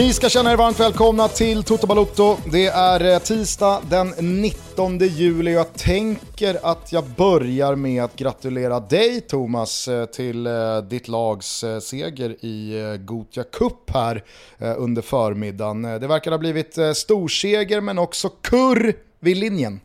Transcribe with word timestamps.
Ni 0.00 0.12
ska 0.12 0.28
känna 0.28 0.52
er 0.52 0.56
varmt 0.56 0.80
välkomna 0.80 1.28
till 1.28 1.62
Toto 1.62 1.86
Balotto. 1.86 2.36
Det 2.52 2.66
är 2.66 3.12
eh, 3.12 3.18
tisdag 3.18 3.82
den 3.90 4.08
19 4.18 4.98
juli 4.98 5.50
och 5.50 5.58
jag 5.58 5.74
tänker 5.74 6.58
att 6.62 6.92
jag 6.92 7.04
börjar 7.04 7.74
med 7.74 8.04
att 8.04 8.16
gratulera 8.16 8.80
dig 8.80 9.20
Thomas 9.20 9.88
eh, 9.88 10.04
till 10.04 10.46
eh, 10.46 10.78
ditt 10.78 11.08
lags 11.08 11.64
seger 11.80 12.44
i 12.44 12.98
Gotia 13.00 13.44
Cup 13.44 13.90
här 13.90 14.24
under 14.58 15.02
förmiddagen. 15.02 15.82
Det 15.82 16.06
verkar 16.06 16.30
ha 16.30 16.38
blivit 16.38 16.78
storseger 16.94 17.80
men 17.80 17.98
också 17.98 18.28
kurr 18.28 18.94
vid 19.18 19.36
linjen. 19.36 19.80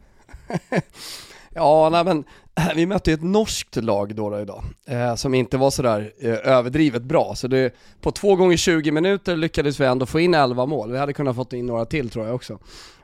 ja, 1.54 1.90
nej 1.90 2.04
men 2.04 2.24
Eh, 2.58 2.76
vi 2.76 2.86
mötte 2.86 3.14
ett 3.14 3.24
norskt 3.24 3.76
lag 3.76 4.16
då, 4.16 4.30
då 4.30 4.40
idag, 4.40 4.64
eh, 4.86 5.16
som 5.16 5.34
inte 5.34 5.58
var 5.58 5.72
sådär 5.72 6.14
eh, 6.20 6.34
överdrivet 6.34 7.04
bra. 7.04 7.36
Så 7.36 7.48
det, 7.48 7.76
på 8.02 8.12
2 8.12 8.36
gånger 8.36 8.58
20 8.58 8.92
minuter 8.92 9.36
lyckades 9.36 9.80
vi 9.80 9.86
ändå 9.86 10.06
få 10.06 10.20
in 10.20 10.34
11 10.34 10.66
mål. 10.66 10.92
Vi 10.92 10.98
hade 10.98 11.14
kunnat 11.14 11.36
fått 11.36 11.54
in 11.54 11.66
några 11.66 11.86
till 11.86 12.10
tror 12.10 12.26
jag 12.26 12.36
också. 12.36 12.60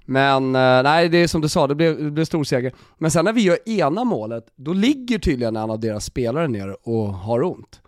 Men 0.06 0.56
eh, 0.56 0.84
nej, 0.84 1.10
det 1.10 1.18
är 1.18 1.28
som 1.28 1.42
du 1.42 1.50
sa, 1.50 1.68
det 1.68 1.76
blev, 1.76 2.04
det 2.04 2.12
blev 2.12 2.26
stor 2.26 2.44
seger. 2.44 2.74
Men 2.98 3.12
sen 3.12 3.26
när 3.26 3.34
vi 3.34 3.42
gör 3.42 3.70
ena 3.70 4.04
målet, 4.04 4.46
då 4.56 4.74
ligger 4.74 5.20
tydligen 5.20 5.56
en 5.56 5.70
av 5.70 5.80
deras 5.80 6.06
spelare 6.06 6.48
ner 6.48 6.88
och 6.88 7.14
har 7.14 7.44
ont. 7.44 7.82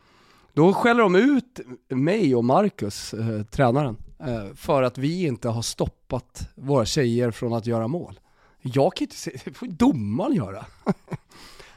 Då 0.53 0.73
skäller 0.73 1.01
de 1.01 1.15
ut 1.15 1.59
mig 1.89 2.35
och 2.35 2.45
Marcus, 2.45 3.13
eh, 3.13 3.43
tränaren, 3.43 3.97
eh, 4.19 4.55
för 4.55 4.83
att 4.83 4.97
vi 4.97 5.25
inte 5.25 5.49
har 5.49 5.61
stoppat 5.61 6.49
våra 6.55 6.85
tjejer 6.85 7.31
från 7.31 7.53
att 7.53 7.67
göra 7.67 7.87
mål. 7.87 8.19
Jag 8.61 8.95
kan 8.95 9.05
inte 9.05 9.15
se, 9.15 9.31
det 9.45 9.53
får 9.53 9.67
domaren 9.67 10.33
göra. 10.33 10.65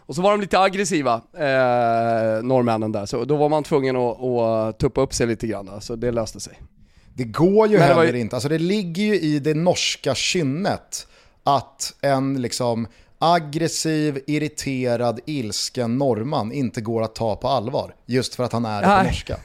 Och 0.07 0.15
så 0.15 0.23
var 0.23 0.31
de 0.31 0.41
lite 0.41 0.61
aggressiva, 0.61 1.15
eh, 1.35 2.43
norrmännen 2.43 2.93
där, 2.93 3.07
så 3.07 3.25
då 3.25 3.37
var 3.37 3.49
man 3.49 3.63
tvungen 3.63 3.97
att, 3.97 4.23
att 4.23 4.79
tuppa 4.79 5.01
upp 5.01 5.15
sig 5.15 5.27
lite 5.27 5.47
grann, 5.47 5.81
så 5.81 5.97
det 5.97 6.11
löste 6.11 6.41
sig. 6.41 6.61
Det 7.15 7.25
går 7.25 7.69
ju 7.69 7.79
heller 7.79 8.13
ju... 8.13 8.21
inte, 8.21 8.37
alltså 8.37 8.49
det 8.49 8.59
ligger 8.59 9.03
ju 9.03 9.21
i 9.21 9.39
det 9.39 9.55
norska 9.55 10.15
kynnet 10.15 11.07
att 11.45 11.95
en 12.01 12.43
liksom 12.43 12.87
aggressiv, 13.19 14.21
irriterad, 14.27 15.21
ilsken 15.27 15.99
norrman 15.99 16.53
inte 16.53 16.81
går 16.81 17.03
att 17.03 17.15
ta 17.15 17.37
på 17.37 17.49
allvar. 17.49 17.95
Just 18.07 18.35
för 18.35 18.45
att 18.45 18.53
han 18.53 18.65
är 18.65 18.83
på 18.83 19.09
norska. 19.09 19.37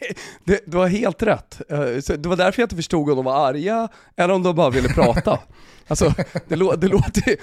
Det, 0.44 0.60
du 0.66 0.76
har 0.76 0.86
helt 0.86 1.22
rätt. 1.22 1.60
Eh, 1.68 1.78
det 2.18 2.26
var 2.26 2.36
därför 2.36 2.62
jag 2.62 2.66
inte 2.66 2.76
förstod 2.76 3.10
om 3.10 3.16
de 3.16 3.24
var 3.24 3.48
arga 3.48 3.88
eller 4.16 4.34
om 4.34 4.42
de 4.42 4.56
bara 4.56 4.70
ville 4.70 4.88
prata. 4.88 5.38
Alltså, 5.90 6.14
det, 6.48 6.56
lå 6.56 6.76
det 6.76 6.88
låter 6.88 7.22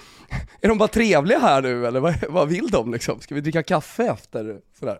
Är 0.62 0.68
de 0.68 0.78
bara 0.78 0.88
trevliga 0.88 1.40
här 1.40 1.62
nu 1.62 1.88
eller 1.88 2.00
vad, 2.00 2.16
vad 2.30 2.48
vill 2.48 2.68
de 2.68 2.94
liksom? 2.94 3.22
Ska 3.22 3.36
vi 3.36 3.42
dricka 3.42 3.64
kaffe 3.64 4.04
efter? 4.04 4.58
Sådär. 4.80 5.00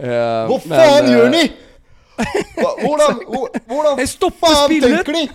Eh, 0.00 0.48
vad 0.48 0.62
fan 0.62 1.04
men, 1.04 1.12
gör 1.12 1.24
eh, 1.24 1.30
ni? 1.30 1.52
Hvordan, 2.82 3.20
hvordan 3.66 4.06
Stoppa 4.06 4.46
fan 4.46 4.64
spillet. 4.64 5.04
tänker 5.04 5.12
ni? 5.12 5.30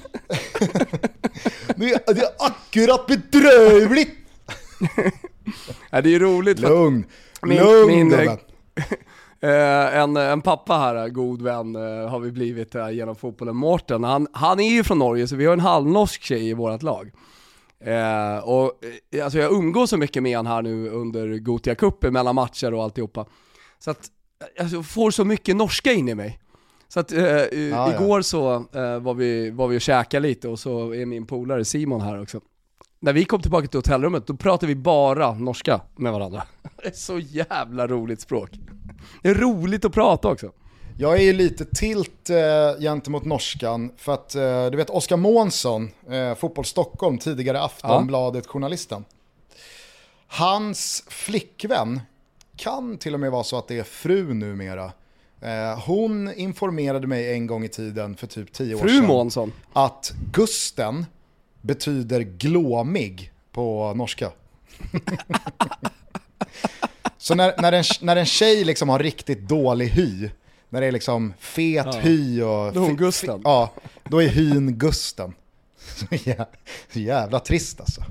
det, 1.75 1.93
är, 1.93 2.13
det 2.13 2.21
är 2.21 2.31
akkurat 2.39 3.07
bedrövligt! 3.07 4.17
ja, 5.89 6.01
det 6.01 6.09
är 6.09 6.11
ju 6.11 6.19
roligt. 6.19 6.59
Lugn, 6.59 7.05
min, 7.41 7.57
lugn 7.57 7.87
min, 7.87 8.37
eh, 9.42 9.97
en, 9.97 10.17
en 10.17 10.42
pappa 10.42 10.78
här, 10.78 11.09
god 11.09 11.41
vän, 11.41 11.75
har 12.09 12.19
vi 12.19 12.31
blivit 12.31 12.75
genom 12.91 13.16
fotbollen, 13.16 13.56
Mårten. 13.56 14.03
Han, 14.03 14.28
han 14.34 14.59
är 14.59 14.69
ju 14.69 14.84
från 14.84 15.00
Norge 15.00 15.28
så 15.28 15.35
vi 15.35 15.46
har 15.46 15.53
en 15.53 15.59
halvnorsk 15.59 16.22
tjej 16.22 16.50
i 16.50 16.53
vårt 16.53 16.81
lag. 16.81 17.12
Eh, 17.84 18.38
och 18.44 18.74
eh, 19.12 19.24
alltså 19.24 19.40
jag 19.40 19.51
umgås 19.51 19.90
så 19.90 19.97
mycket 19.97 20.24
med 20.24 20.38
han 20.38 20.47
här 20.47 20.62
nu 20.62 20.90
under 20.90 21.38
Gotia 21.38 21.75
Cup 21.75 22.03
mellan 22.03 22.35
matcher 22.35 22.74
och 22.74 22.84
alltihopa. 22.84 23.25
Så 23.80 23.91
att 23.91 24.07
alltså, 24.59 24.75
jag 24.75 24.85
får 24.85 25.12
så 25.12 25.25
mycket 25.25 25.56
norska 25.56 25.91
in 25.91 26.09
i 26.09 26.16
mig. 26.16 26.40
Så 26.88 27.00
att 27.00 27.12
eh, 27.12 27.24
ja, 27.24 27.96
igår 27.96 28.19
ja. 28.19 28.24
så 28.24 28.56
eh, 28.56 29.00
var, 29.00 29.13
vi, 29.13 29.50
var 29.50 29.68
vi 29.68 29.78
och 29.78 29.81
käkade 29.81 30.28
lite 30.28 30.47
och 30.47 30.59
så 30.59 30.94
är 30.94 31.06
min 31.06 31.28
polare 31.28 31.66
Simon 31.66 32.01
här 32.01 32.22
också. 32.22 32.41
När 33.03 33.13
vi 33.13 33.25
kom 33.25 33.41
tillbaka 33.41 33.67
till 33.67 33.78
hotellrummet, 33.78 34.28
då 34.28 34.35
pratade 34.35 34.67
vi 34.67 34.75
bara 34.75 35.34
norska 35.34 35.81
med 35.95 36.12
varandra. 36.12 36.44
Det 36.84 36.88
är 36.88 36.91
så 36.91 37.19
jävla 37.19 37.88
roligt 37.88 38.22
språk. 38.22 38.50
Det 39.22 39.29
är 39.29 39.35
roligt 39.35 39.85
att 39.85 39.94
prata 39.94 40.28
också. 40.28 40.51
Jag 40.97 41.17
är 41.17 41.22
ju 41.22 41.34
lite 41.34 41.66
tilt 41.66 42.29
eh, 42.29 42.79
gentemot 42.79 43.25
norskan 43.25 43.91
för 43.97 44.13
att 44.13 44.35
eh, 44.35 44.66
du 44.66 44.78
vet 44.78 44.89
Oskar 44.89 45.17
Månsson, 45.17 45.91
eh, 46.09 46.35
Fotboll 46.35 46.66
Stockholm, 46.66 47.17
tidigare 47.17 47.62
Aftonbladet-journalisten. 47.62 49.06
Hans 50.28 51.03
flickvän 51.07 52.00
kan 52.56 52.97
till 52.97 53.13
och 53.13 53.19
med 53.19 53.31
vara 53.31 53.44
så 53.44 53.57
att 53.57 53.68
det 53.68 53.79
är 53.79 53.83
fru 53.83 54.33
numera. 54.33 54.91
Eh, 55.41 55.79
hon 55.85 56.33
informerade 56.33 57.07
mig 57.07 57.33
en 57.33 57.47
gång 57.47 57.63
i 57.63 57.69
tiden 57.69 58.16
för 58.16 58.28
typ 58.28 58.53
tio 58.53 58.78
fru 58.78 58.85
år 58.85 58.89
sedan. 58.89 59.07
Månsson. 59.07 59.51
Att 59.73 60.13
Gusten 60.31 61.06
betyder 61.61 62.22
glåmig 62.22 63.31
på 63.51 63.94
norska. 63.94 64.31
så 67.17 67.35
när, 67.35 67.61
när, 67.61 67.72
en, 67.72 67.83
när 68.01 68.16
en 68.16 68.25
tjej 68.25 68.63
liksom 68.63 68.89
har 68.89 68.99
riktigt 68.99 69.47
dålig 69.47 69.88
hy, 69.88 70.29
när 70.69 70.81
det 70.81 70.88
är 70.88 70.91
liksom 70.91 71.33
fet 71.39 71.85
ja. 71.85 72.00
hy 72.00 72.41
och... 72.41 72.73
Då 72.73 72.83
är 72.83 72.85
hon 72.85 72.97
Gusten. 72.97 73.41
Ja, 73.44 73.73
då 74.03 74.21
är 74.21 74.27
hyn 74.27 74.77
Gusten. 74.77 75.33
Så 76.94 77.00
jävla 77.00 77.39
trist 77.39 77.79
alltså. 77.79 78.01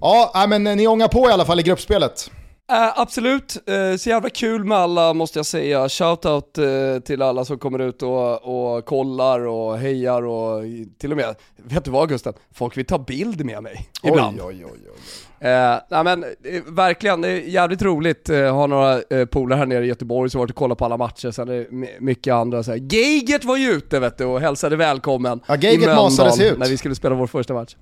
Ja, 0.00 0.46
men 0.48 0.64
ni 0.64 0.86
ångar 0.86 1.08
på 1.08 1.28
i 1.28 1.32
alla 1.32 1.44
fall 1.44 1.60
i 1.60 1.62
gruppspelet. 1.62 2.30
Uh, 2.70 3.00
absolut, 3.00 3.56
uh, 3.70 3.96
så 3.96 4.08
jävla 4.08 4.30
kul 4.30 4.64
med 4.64 4.78
alla 4.78 5.14
måste 5.14 5.38
jag 5.38 5.46
säga. 5.46 5.88
Shoutout 5.88 6.58
uh, 6.58 7.00
till 7.00 7.22
alla 7.22 7.44
som 7.44 7.58
kommer 7.58 7.78
ut 7.78 8.02
och, 8.02 8.76
och 8.76 8.84
kollar 8.84 9.40
och 9.40 9.78
hejar 9.78 10.22
och 10.22 10.62
till 10.98 11.10
och 11.10 11.16
med, 11.16 11.34
vet 11.56 11.84
du 11.84 11.90
vad 11.90 12.08
Gusten? 12.08 12.32
Folk 12.54 12.76
vill 12.76 12.86
ta 12.86 12.98
bild 12.98 13.44
med 13.44 13.62
mig 13.62 13.90
ibland. 14.02 14.40
Oj, 14.40 14.46
oj, 14.46 14.64
oj, 14.64 14.88
oj. 14.94 15.00
Eh, 15.42 15.78
nej 15.90 16.04
men 16.04 16.24
eh, 16.24 16.62
verkligen, 16.66 17.20
det 17.20 17.28
är 17.28 17.40
jävligt 17.40 17.82
roligt. 17.82 18.30
Eh, 18.30 18.54
har 18.54 18.68
några 18.68 19.02
eh, 19.10 19.24
polare 19.26 19.58
här 19.58 19.66
nere 19.66 19.84
i 19.84 19.88
Göteborg 19.88 20.30
som 20.30 20.38
varit 20.38 20.50
och 20.50 20.56
kollat 20.56 20.78
på 20.78 20.84
alla 20.84 20.96
matcher, 20.96 21.30
sen 21.30 21.48
är 21.48 21.52
det 21.52 22.00
mycket 22.00 22.34
andra 22.34 22.62
så 22.62 22.70
här. 22.70 22.78
Geigert 22.78 23.44
var 23.44 23.56
ju 23.56 23.70
ute 23.70 24.00
vet 24.00 24.18
du 24.18 24.24
och 24.24 24.40
hälsade 24.40 24.76
välkommen 24.76 25.40
ja, 25.46 25.56
Geigert 25.56 25.96
masades 25.96 26.40
ut. 26.40 26.58
när 26.58 26.68
vi 26.68 26.76
skulle 26.76 26.94
spela 26.94 27.14
vår 27.14 27.26
första 27.26 27.54
match. 27.54 27.76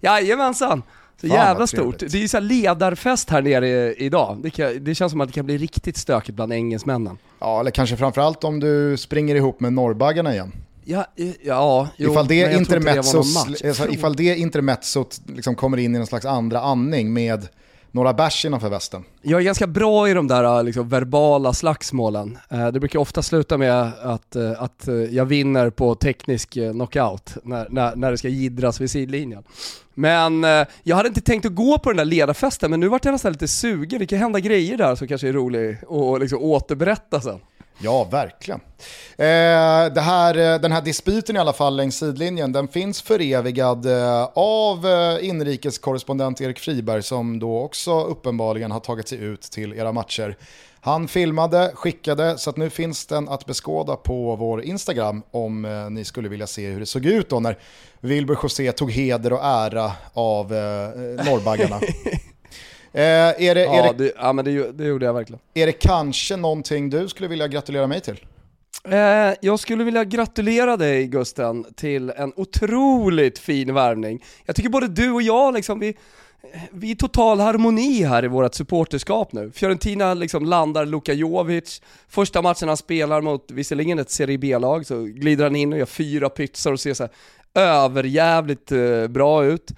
Jajamensan! 0.00 0.82
Så 1.22 1.28
Fan, 1.28 1.36
jävla 1.36 1.66
stort. 1.66 1.98
Det 1.98 2.22
är 2.22 2.28
så 2.28 2.40
ledarfest 2.40 3.30
här 3.30 3.42
nere 3.42 3.94
idag. 3.94 4.38
Det, 4.42 4.50
kan, 4.50 4.84
det, 4.84 4.94
känns 4.94 5.12
som 5.12 5.20
att 5.20 5.28
det 5.28 5.32
kan 5.32 5.46
bli 5.46 5.58
riktigt 5.58 5.96
stökigt 5.96 6.36
bland 6.36 6.52
engelsmännen. 6.52 7.18
Ja, 7.38 7.60
eller 7.60 7.70
kanske 7.70 7.96
framförallt 7.96 8.44
om 8.44 8.60
du 8.60 8.96
springer 8.96 9.34
ihop 9.34 9.60
med 9.60 9.72
norrbaggarna 9.72 10.32
igen. 10.32 10.52
Ja, 10.84 11.06
ja 11.42 11.88
jo, 11.96 12.10
ifall 12.10 12.26
det, 12.26 12.52
intermezzos, 12.56 13.36
alltså, 13.36 13.88
ifall 13.88 14.16
det 14.16 14.36
intermezzot 14.36 15.20
liksom 15.26 15.54
kommer 15.54 15.76
in 15.76 15.94
i 15.94 15.98
någon 15.98 16.06
slags 16.06 16.24
andra 16.24 16.60
andning 16.60 17.12
med 17.12 17.48
några 17.92 18.12
bärs 18.12 18.44
innanför 18.44 18.68
västen. 18.68 19.04
Jag 19.22 19.40
är 19.40 19.44
ganska 19.44 19.66
bra 19.66 20.08
i 20.08 20.14
de 20.14 20.28
där 20.28 20.58
äh, 20.58 20.64
liksom, 20.64 20.88
verbala 20.88 21.52
slagsmålen. 21.52 22.38
Äh, 22.48 22.68
det 22.68 22.80
brukar 22.80 22.98
ofta 22.98 23.22
sluta 23.22 23.58
med 23.58 23.92
att, 24.02 24.36
äh, 24.36 24.62
att 24.62 24.88
jag 25.10 25.24
vinner 25.24 25.70
på 25.70 25.94
teknisk 25.94 26.52
knockout 26.52 27.36
när, 27.42 27.66
när, 27.70 27.96
när 27.96 28.10
det 28.10 28.18
ska 28.18 28.28
gidras 28.28 28.80
vid 28.80 28.90
sidlinjen. 28.90 29.44
Men 29.94 30.42
jag 30.82 30.96
hade 30.96 31.08
inte 31.08 31.20
tänkt 31.20 31.46
att 31.46 31.54
gå 31.54 31.78
på 31.78 31.90
den 31.90 31.96
där 31.96 32.04
ledarfesten, 32.04 32.70
men 32.70 32.80
nu 32.80 32.88
vart 32.88 33.04
jag 33.04 33.12
nästan 33.12 33.32
lite 33.32 33.48
sugen. 33.48 33.98
Det 33.98 34.06
kan 34.06 34.18
hända 34.18 34.40
grejer 34.40 34.76
där 34.76 34.94
som 34.94 35.08
kanske 35.08 35.28
är 35.28 35.32
roligt 35.32 35.90
att 35.90 36.20
liksom 36.20 36.38
återberätta 36.42 37.20
sen. 37.20 37.40
Ja, 37.78 38.04
verkligen. 38.04 38.60
Eh, 39.16 39.92
det 39.94 40.00
här, 40.00 40.38
eh, 40.38 40.60
den 40.60 40.72
här 40.72 40.82
dispyten 40.82 41.36
i 41.36 41.38
alla 41.38 41.52
fall 41.52 41.76
längs 41.76 41.98
sidlinjen, 41.98 42.52
den 42.52 42.68
finns 42.68 43.02
förevigad 43.02 43.86
eh, 43.86 44.24
av 44.34 44.86
eh, 44.86 45.28
inrikeskorrespondent 45.28 46.40
Erik 46.40 46.58
Friberg 46.58 47.02
som 47.02 47.38
då 47.38 47.58
också 47.60 48.04
uppenbarligen 48.04 48.70
har 48.70 48.80
tagit 48.80 49.08
sig 49.08 49.18
ut 49.18 49.42
till 49.42 49.72
era 49.72 49.92
matcher. 49.92 50.36
Han 50.84 51.08
filmade, 51.08 51.72
skickade, 51.74 52.38
så 52.38 52.50
att 52.50 52.56
nu 52.56 52.70
finns 52.70 53.06
den 53.06 53.28
att 53.28 53.46
beskåda 53.46 53.96
på 53.96 54.36
vår 54.36 54.62
Instagram 54.62 55.22
om 55.30 55.64
eh, 55.64 55.90
ni 55.90 56.04
skulle 56.04 56.28
vilja 56.28 56.46
se 56.46 56.70
hur 56.70 56.80
det 56.80 56.86
såg 56.86 57.06
ut 57.06 57.28
då 57.28 57.40
när 57.40 57.58
Wilbur 58.00 58.38
José 58.42 58.72
tog 58.72 58.92
heder 58.92 59.32
och 59.32 59.44
ära 59.44 59.92
av 60.12 60.52
eh, 60.52 60.60
eh 60.60 61.26
norrbaggarna. 61.26 61.80
Eh, 62.94 63.02
är 63.02 63.54
det, 63.54 63.62
ja, 63.62 63.74
är 63.74 63.92
det, 63.92 64.04
det, 64.04 64.12
ja, 64.16 64.32
men 64.32 64.44
det, 64.44 64.72
det 64.72 64.84
gjorde 64.84 65.06
jag 65.06 65.14
verkligen. 65.14 65.40
Är 65.54 65.66
det 65.66 65.72
kanske 65.72 66.36
någonting 66.36 66.90
du 66.90 67.08
skulle 67.08 67.28
vilja 67.28 67.48
gratulera 67.48 67.86
mig 67.86 68.00
till? 68.00 68.24
Eh, 68.88 69.34
jag 69.40 69.60
skulle 69.60 69.84
vilja 69.84 70.04
gratulera 70.04 70.76
dig 70.76 71.06
Gusten 71.06 71.64
till 71.74 72.10
en 72.10 72.32
otroligt 72.36 73.38
fin 73.38 73.74
värvning. 73.74 74.24
Jag 74.44 74.56
tycker 74.56 74.70
både 74.70 74.88
du 74.88 75.10
och 75.10 75.22
jag 75.22 75.54
liksom, 75.54 75.78
vi, 75.78 75.96
vi 76.70 76.90
är 76.90 76.94
total 76.94 77.40
harmoni 77.40 78.04
här 78.04 78.24
i 78.24 78.28
vårt 78.28 78.54
supporterskap 78.54 79.32
nu. 79.32 79.50
Fiorentina 79.50 80.14
liksom 80.14 80.46
landar 80.46 80.86
Luka 80.86 81.12
Jovic, 81.12 81.82
första 82.08 82.42
matchen 82.42 82.68
han 82.68 82.76
spelar 82.76 83.20
mot, 83.20 83.50
visserligen 83.50 83.98
ett 83.98 84.10
Serie 84.10 84.38
B-lag, 84.38 84.86
så 84.86 85.02
glider 85.02 85.44
han 85.44 85.56
in 85.56 85.72
och 85.72 85.78
gör 85.78 85.86
fyra 85.86 86.28
pytsar 86.28 86.72
och 86.72 86.80
ser 86.80 86.94
så 86.94 87.08
överjävligt 87.54 88.72
eh, 88.72 89.06
bra 89.08 89.44
ut. 89.44 89.72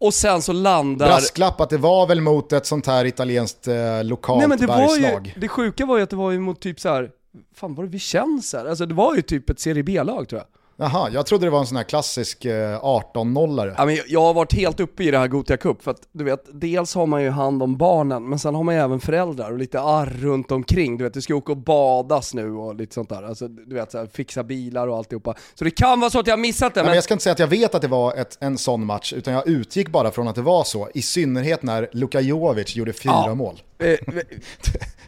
Och 0.00 0.14
sen 0.14 0.42
så 0.42 0.52
landar... 0.52 1.06
Brasklapp 1.06 1.60
att 1.60 1.70
det 1.70 1.78
var 1.78 2.06
väl 2.06 2.20
mot 2.20 2.52
ett 2.52 2.66
sånt 2.66 2.86
här 2.86 3.04
italienskt 3.04 3.68
eh, 3.68 4.04
lokalt 4.04 4.38
Nej 4.38 4.48
men 4.48 4.58
det 4.58 4.66
var 4.66 4.96
ju, 4.96 5.02
bergslag. 5.02 5.34
det 5.40 5.48
sjuka 5.48 5.86
var 5.86 5.96
ju 5.96 6.02
att 6.02 6.10
det 6.10 6.16
var 6.16 6.30
ju 6.30 6.38
mot 6.38 6.60
typ 6.60 6.80
så 6.80 6.88
här. 6.88 7.10
fan 7.54 7.74
var 7.74 7.84
det 7.84 7.90
Vicenza? 7.90 8.68
Alltså 8.68 8.86
det 8.86 8.94
var 8.94 9.14
ju 9.14 9.22
typ 9.22 9.50
ett 9.50 9.60
Serie 9.60 9.82
B-lag 9.82 10.28
tror 10.28 10.40
jag. 10.40 10.59
Jaha, 10.82 11.10
jag 11.10 11.26
trodde 11.26 11.46
det 11.46 11.50
var 11.50 11.58
en 11.60 11.66
sån 11.66 11.76
här 11.76 11.84
klassisk 11.84 12.44
eh, 12.44 12.78
18-nollare. 12.84 13.74
Ja, 13.78 13.86
men 13.86 13.98
jag- 14.08 14.20
har 14.20 14.34
varit 14.34 14.52
helt 14.52 14.80
uppe 14.80 15.04
i 15.04 15.10
det 15.10 15.18
här 15.18 15.28
Gothia 15.28 15.56
Cup 15.56 15.82
för 15.82 15.90
att 15.90 16.00
du 16.12 16.24
vet, 16.24 16.44
dels 16.52 16.94
har 16.94 17.06
man 17.06 17.22
ju 17.22 17.30
hand 17.30 17.62
om 17.62 17.76
barnen 17.76 18.28
men 18.28 18.38
sen 18.38 18.54
har 18.54 18.62
man 18.62 18.74
ju 18.74 18.80
även 18.80 19.00
föräldrar 19.00 19.50
och 19.52 19.58
lite 19.58 19.80
arr 19.80 20.16
runt 20.20 20.52
omkring. 20.52 20.98
Du 20.98 21.04
vet, 21.04 21.14
du 21.14 21.22
ska 21.22 21.34
åka 21.34 21.52
och 21.52 21.58
badas 21.58 22.34
nu 22.34 22.52
och 22.52 22.74
lite 22.74 22.94
sånt 22.94 23.08
där. 23.08 23.22
Alltså 23.22 23.48
du 23.48 23.74
vet, 23.74 23.90
så 23.92 23.98
här, 23.98 24.06
fixa 24.12 24.42
bilar 24.44 24.88
och 24.88 24.96
alltihopa. 24.96 25.34
Så 25.54 25.64
det 25.64 25.70
kan 25.70 26.00
vara 26.00 26.10
så 26.10 26.20
att 26.20 26.26
jag 26.26 26.32
har 26.32 26.38
missat 26.42 26.74
det 26.74 26.80
men... 26.80 26.86
men 26.86 26.94
jag 26.94 27.04
ska 27.04 27.14
inte 27.14 27.22
säga 27.24 27.32
att 27.32 27.38
jag 27.38 27.46
vet 27.46 27.74
att 27.74 27.82
det 27.82 27.88
var 27.88 28.14
ett, 28.14 28.38
en 28.40 28.58
sån 28.58 28.86
match, 28.86 29.12
utan 29.12 29.34
jag 29.34 29.48
utgick 29.48 29.88
bara 29.88 30.10
från 30.10 30.28
att 30.28 30.34
det 30.34 30.42
var 30.42 30.64
så. 30.64 30.88
I 30.94 31.02
synnerhet 31.02 31.62
när 31.62 31.88
Luka 31.92 32.20
Jovic 32.20 32.76
gjorde 32.76 32.92
fyra 32.92 33.12
Ja. 33.26 33.34
mål. 33.34 33.60
Eh, 33.80 33.98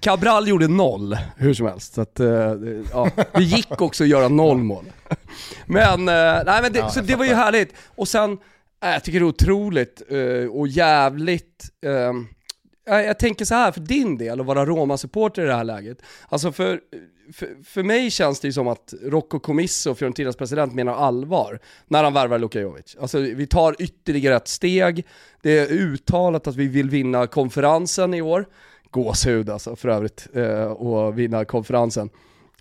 Cabral 0.01 0.49
gjorde 0.49 0.69
noll, 0.69 1.19
hur 1.37 1.55
som 1.55 1.67
helst. 1.67 1.95
Så 1.95 2.01
att, 2.01 2.21
eh, 2.21 2.27
ja, 2.93 3.11
det 3.35 3.43
gick 3.43 3.81
också 3.81 4.05
att 4.05 4.09
göra 4.11 4.29
noll 4.29 4.59
mål. 4.59 4.85
Men, 5.67 6.09
eh, 6.09 6.43
nej, 6.47 6.63
men 6.63 6.73
det, 6.73 6.79
Ja, 6.79 6.91
så 6.91 7.01
det 7.01 7.17
var 7.17 7.25
ju 7.25 7.35
härligt. 7.35 7.75
Och 7.87 8.09
sen, 8.09 8.33
eh, 8.85 8.91
jag 8.91 9.05
tycker 9.05 9.21
det 9.21 9.25
är 9.25 9.29
otroligt 9.29 10.03
eh, 10.09 10.51
och 10.51 10.69
jävligt 10.69 11.65
eh, 11.87 12.13
jag 12.87 13.05
jag 13.05 13.19
tänker 13.19 13.45
så 13.45 13.55
här 13.55 13.73
för 13.73 13.81
din 13.81 14.19
del 14.19 14.41
att 14.41 14.47
vara 14.47 14.67
Roma-supporter 14.67 15.43
i 15.43 15.47
det 15.47 15.55
här 15.55 15.65
läget. 15.65 15.99
Alltså 16.29 16.53
för, 16.53 16.81
för, 17.33 17.49
för 17.65 17.83
mig 17.83 18.11
känns 18.11 18.41
det 18.41 18.49
ju 18.49 18.53
som 18.53 18.69
att 18.69 18.95
Rocco 19.03 19.39
Comisso, 19.39 19.95
Fiorentinas 19.95 20.37
president, 20.37 20.75
menar 20.75 20.93
allvar 20.95 21.59
när 21.89 22.05
han 22.05 22.13
värvar 22.15 22.39
Luka 22.39 22.61
Jovic. 22.61 22.97
Alltså 23.01 23.19
vi 23.19 23.47
tar 23.47 23.77
ytterligare 23.79 24.37
ett 24.37 24.49
steg, 24.49 25.07
det 25.43 25.59
är 25.59 25.67
uttalat 25.67 26.47
att 26.47 26.57
vi 26.57 26.67
vill 26.69 26.91
vinna 26.91 27.27
konferensen 27.27 28.15
i 28.15 28.23
år. 28.23 28.47
Gåshud 28.91 29.51
alltså 29.51 29.77
för 29.77 29.89
övrigt, 29.89 30.27
eh, 30.35 30.63
och 30.65 31.19
vinna 31.19 31.45
konferensen. 31.45 32.11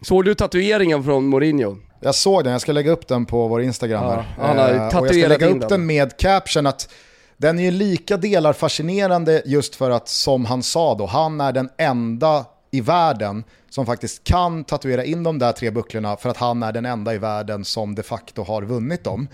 Såg 0.02 0.26
du 0.26 0.36
tatueringen 0.36 1.04
från 1.04 1.26
Mourinho? 1.26 1.78
Jag 2.00 2.16
såg 2.16 2.44
den, 2.44 2.52
jag 2.52 2.62
ska 2.62 2.72
lägga 2.72 2.92
upp 2.92 3.08
den 3.08 3.26
på 3.26 3.48
vår 3.48 3.62
Instagram 3.62 4.04
Ja, 4.04 4.10
här. 4.12 4.48
han 4.48 4.58
har 4.58 4.70
Eh, 4.70 4.98
och 5.00 5.08
jag 5.08 5.16
ska 5.16 5.28
lägga 5.28 5.48
upp 5.48 5.60
den. 5.60 5.70
den 5.70 5.86
med 5.86 6.18
caption 6.18 6.68
att 6.68 6.90
den 7.38 7.60
är 7.60 7.64
ju 7.64 7.72
lika 7.72 8.18
delar 8.18 8.54
fascinerande 8.54 9.42
just 9.46 9.76
för 9.76 9.92
att, 9.92 10.08
som 10.10 10.46
han 10.46 10.64
sa 10.64 10.96
då, 10.96 11.06
han 11.06 11.42
är 11.42 11.52
den 11.52 11.70
enda 11.78 12.46
i 12.72 12.82
världen 12.82 13.44
som 13.72 13.86
faktiskt 13.86 14.24
kan 14.24 14.64
tatuera 14.64 15.04
in 15.04 15.24
de 15.24 15.40
där 15.40 15.52
tre 15.52 15.72
bucklorna 15.72 16.18
för 16.18 16.30
att 16.30 16.38
han 16.38 16.64
är 16.64 16.72
den 16.72 16.86
enda 16.86 17.14
i 17.14 17.18
världen 17.18 17.66
som 17.66 17.96
de 17.96 18.04
facto 18.04 18.44
har 18.44 18.62
vunnit 18.62 19.04
dem. 19.04 19.28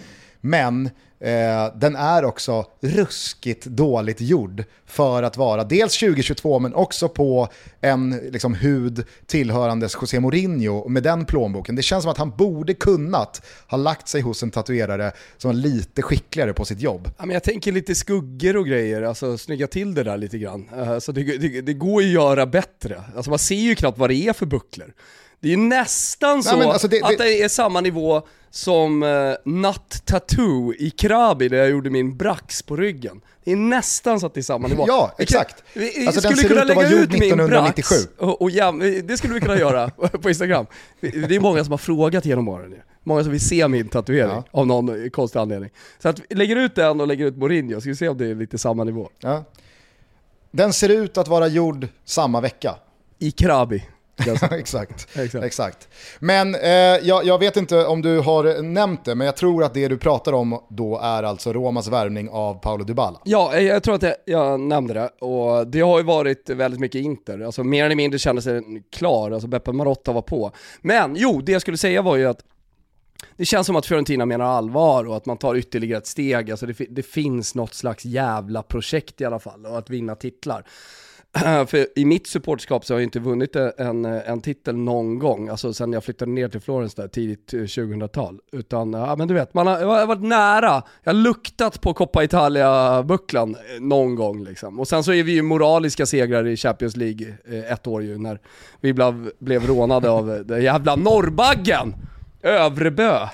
Men 0.48 0.86
eh, 1.20 1.74
den 1.76 1.96
är 1.96 2.26
också 2.26 2.66
ruskigt 2.82 3.66
dåligt 3.66 4.22
gjord 4.22 4.64
för 4.86 5.24
att 5.24 5.38
vara 5.38 5.64
dels 5.64 6.00
2022 6.00 6.60
men 6.60 6.74
också 6.74 7.10
på 7.10 7.48
en 7.82 8.18
liksom, 8.32 8.54
hud 8.54 9.06
tillhörandes 9.26 9.98
José 10.02 10.20
Mourinho 10.20 10.90
med 10.90 11.04
den 11.04 11.26
plånboken. 11.26 11.76
Det 11.76 11.82
känns 11.82 12.04
som 12.04 12.12
att 12.12 12.18
han 12.18 12.30
borde 12.38 12.74
kunnat 12.74 13.42
ha 13.68 13.78
lagt 13.78 14.08
sig 14.08 14.22
hos 14.22 14.44
en 14.44 14.52
tatuerare 14.52 15.12
som 15.38 15.50
är 15.50 15.56
lite 15.56 16.02
skickligare 16.02 16.54
på 16.54 16.66
sitt 16.66 16.82
jobb. 16.82 17.12
Ja, 17.18 17.26
men 17.26 17.34
jag 17.34 17.44
tänker 17.44 17.72
lite 17.72 17.96
skuggor 17.96 18.58
och 18.58 18.66
grejer, 18.68 19.02
alltså 19.02 19.38
snygga 19.38 19.68
till 19.68 19.94
det 19.94 20.04
där 20.04 20.18
lite 20.18 20.38
grann. 20.38 20.70
Eh, 20.78 21.00
Så 21.00 21.12
det, 21.12 21.24
det, 21.38 21.62
det 21.62 21.74
går 21.74 22.04
ju 22.04 22.08
att 22.08 22.14
göra 22.14 22.46
bättre. 22.46 23.04
Alltså 23.16 23.30
man 23.30 23.40
ser 23.40 23.56
ju 23.56 23.76
knappt 23.76 23.98
vad 23.98 24.10
det 24.10 24.28
är 24.28 24.34
för 24.34 24.46
bucklor. 24.46 24.94
Det 25.40 25.54
är 25.54 25.58
nästan 25.58 26.44
så 26.44 26.58
men 26.58 26.68
alltså 26.70 26.88
det- 26.88 27.02
att 27.04 27.18
det- 27.18 27.42
är 27.42 27.48
samma 27.48 27.82
nivå 27.82 28.22
som 28.50 29.04
uh, 29.04 29.36
Nut 29.46 30.02
Tattoo 30.06 30.74
i 30.74 30.90
Krabi 30.90 31.50
där 31.50 31.58
jag 31.58 31.70
gjorde 31.70 31.90
min 31.90 32.18
brax 32.18 32.62
på 32.64 32.76
ryggen. 32.76 33.22
Det 33.44 33.52
är 33.52 33.56
nästan 33.56 34.20
så 34.20 34.26
att 34.26 34.34
det 34.34 34.40
är 34.40 34.42
samma 34.42 34.68
nivå. 34.68 34.86
Ja, 34.88 35.16
exakt. 35.18 35.64
Vi, 35.74 35.94
vi 36.00 36.08
Alltså, 36.08 36.22
skulle 36.22 36.48
kunna 36.48 36.62
ut 36.62 36.68
lägga 36.68 36.82
gjord 36.90 37.00
ut 37.02 37.12
min 37.12 37.22
1997. 37.24 37.96
brax 37.96 38.08
och, 38.18 38.42
och 38.42 38.50
jäm, 38.52 38.80
det 39.04 39.18
skulle 39.18 39.34
vi 39.34 39.40
kunna 39.42 39.58
göra 39.58 39.90
på 40.22 40.30
Instagram. 40.30 40.66
Det 41.02 41.36
är 41.36 41.40
många 41.40 41.64
som 41.64 41.72
har 41.72 41.78
frågat 41.78 42.26
genom 42.26 42.48
åren. 42.48 42.76
Många 43.04 43.24
som 43.24 43.32
vill 43.32 43.42
se 43.42 43.68
min 43.68 43.88
tatuering 43.88 44.30
Ja. 44.32 44.44
av 44.52 44.68
någon 44.68 45.10
konstig 45.10 45.40
anledning. 45.40 45.70
Så 46.00 46.10
att 46.10 46.22
lägger 46.30 46.56
ut 46.56 46.76
den 46.76 47.02
och 47.02 47.08
lägger 47.08 47.26
ut 47.26 47.38
Mourinho, 47.38 47.82
ska 47.82 47.90
vi 47.90 47.96
se 47.96 48.10
om 48.10 48.18
det 48.18 48.26
är 48.28 48.36
lite 48.36 48.58
samma 48.58 48.84
nivå. 48.84 49.10
Ja. 49.20 49.44
Den 50.52 50.74
ser 50.74 50.90
ut 50.90 51.18
att 51.18 51.28
vara 51.28 51.48
gjord 51.48 51.88
samma 52.06 52.42
vecka. 52.42 52.76
I 53.20 53.32
Krabi. 53.32 53.84
exakt. 54.52 55.08
Exakt. 55.18 55.46
Exakt. 55.46 55.88
Men 56.20 56.56
eh, 56.56 56.72
jag, 56.72 57.26
jag 57.26 57.40
vet 57.40 57.58
inte 57.58 57.86
om 57.86 58.02
du 58.02 58.20
har 58.20 58.62
nämnt 58.62 59.06
det, 59.06 59.16
men 59.16 59.26
jag 59.26 59.36
tror 59.36 59.64
att 59.64 59.74
det 59.74 59.88
du 59.88 59.98
pratar 59.98 60.34
om 60.34 60.60
då 60.70 61.00
är 61.00 61.24
alltså 61.24 61.54
Romas 61.54 61.88
värvning 61.88 62.30
av 62.30 62.54
Paolo 62.54 62.84
Dybala. 62.84 63.22
Ja, 63.24 63.54
eh, 63.56 63.64
jag 63.64 63.84
tror 63.84 63.96
att 63.96 64.04
jag, 64.04 64.16
jag 64.26 64.60
nämnde 64.60 64.94
det 64.94 65.08
och 65.26 65.68
det 65.68 65.80
har 65.80 65.98
ju 65.98 66.04
varit 66.04 66.50
väldigt 66.50 66.80
mycket 66.80 67.02
Inter. 67.02 67.42
Alltså 67.42 67.64
mer 67.64 67.86
eller 67.86 67.96
mindre 67.96 68.20
kändes 68.20 68.46
det 68.46 68.64
klar, 68.92 69.32
alltså 69.32 69.48
Beppe 69.48 69.72
Marotta 69.72 70.12
var 70.12 70.22
på. 70.22 70.52
Men 70.82 71.16
jo, 71.16 71.42
det 71.42 71.52
jag 71.52 71.62
skulle 71.62 71.78
säga 71.78 72.02
var 72.02 72.16
ju 72.16 72.26
att 72.26 72.44
det 73.38 73.46
känns 73.46 73.68
som 73.68 73.76
att 73.76 73.86
Fiorentina 73.86 74.26
menar 74.26 74.46
allvar 74.46 75.06
och 75.08 75.18
att 75.18 75.26
man 75.26 75.38
tar 75.38 75.56
ytterligare 75.56 75.98
ett 75.98 76.08
steg. 76.08 76.52
Alltså 76.52 76.66
det, 76.66 76.86
det 76.90 77.04
finns 77.04 77.56
något 77.56 77.74
slags 77.74 78.06
jävla 78.06 78.64
projekt 78.64 79.22
i 79.22 79.26
alla 79.26 79.40
fall 79.40 79.66
och 79.66 79.78
att 79.78 79.90
vinna 79.90 80.16
titlar. 80.16 80.66
Eh, 81.36 81.66
för 81.66 82.00
i 82.00 82.06
mitt 82.06 82.28
supportskap 82.28 82.86
så 82.86 82.94
har 82.94 83.00
jag 83.00 83.04
inte 83.04 83.20
vunnit 83.20 83.56
en, 83.56 84.06
en 84.06 84.42
titel 84.42 84.76
någon 84.76 85.20
gång, 85.20 85.50
alltså 85.50 85.74
sen 85.74 85.94
jag 85.94 86.04
flyttade 86.04 86.32
ner 86.32 86.48
till 86.50 86.60
Florens 86.60 86.96
där 86.96 87.08
tidigt 87.08 87.54
eh, 87.54 87.58
2000-tal. 87.58 88.40
Utan, 88.52 88.94
ja 88.94 89.16
men 89.16 89.28
du 89.28 89.34
vet, 89.34 89.54
man 89.54 89.68
har, 89.68 89.80
jag 89.80 89.88
har 89.88 90.06
varit 90.06 90.24
nära. 90.24 90.84
Jag 91.04 91.14
har 91.14 91.20
luktat 91.20 91.82
på 91.82 91.94
Coppa 91.94 92.24
Italia-bucklan 92.24 93.56
eh, 93.56 93.82
någon 93.82 94.16
gång 94.16 94.44
liksom. 94.44 94.80
Och 94.80 94.88
sen 94.88 95.04
så 95.04 95.14
är 95.14 95.24
vi 95.24 95.32
ju 95.32 95.42
moraliska 95.42 96.06
segrare 96.06 96.52
i 96.52 96.58
Champions 96.58 96.96
League 96.96 97.38
ett 97.70 97.88
år 97.88 98.04
ju, 98.04 98.18
när 98.18 98.40
vi 98.82 98.94
blev, 98.94 99.32
blev 99.40 99.68
rånade 99.68 100.10
av 100.10 100.44
den 100.46 100.64
jävla 100.64 100.96
norrbaggen! 100.96 101.96
Övrebö. 102.42 103.28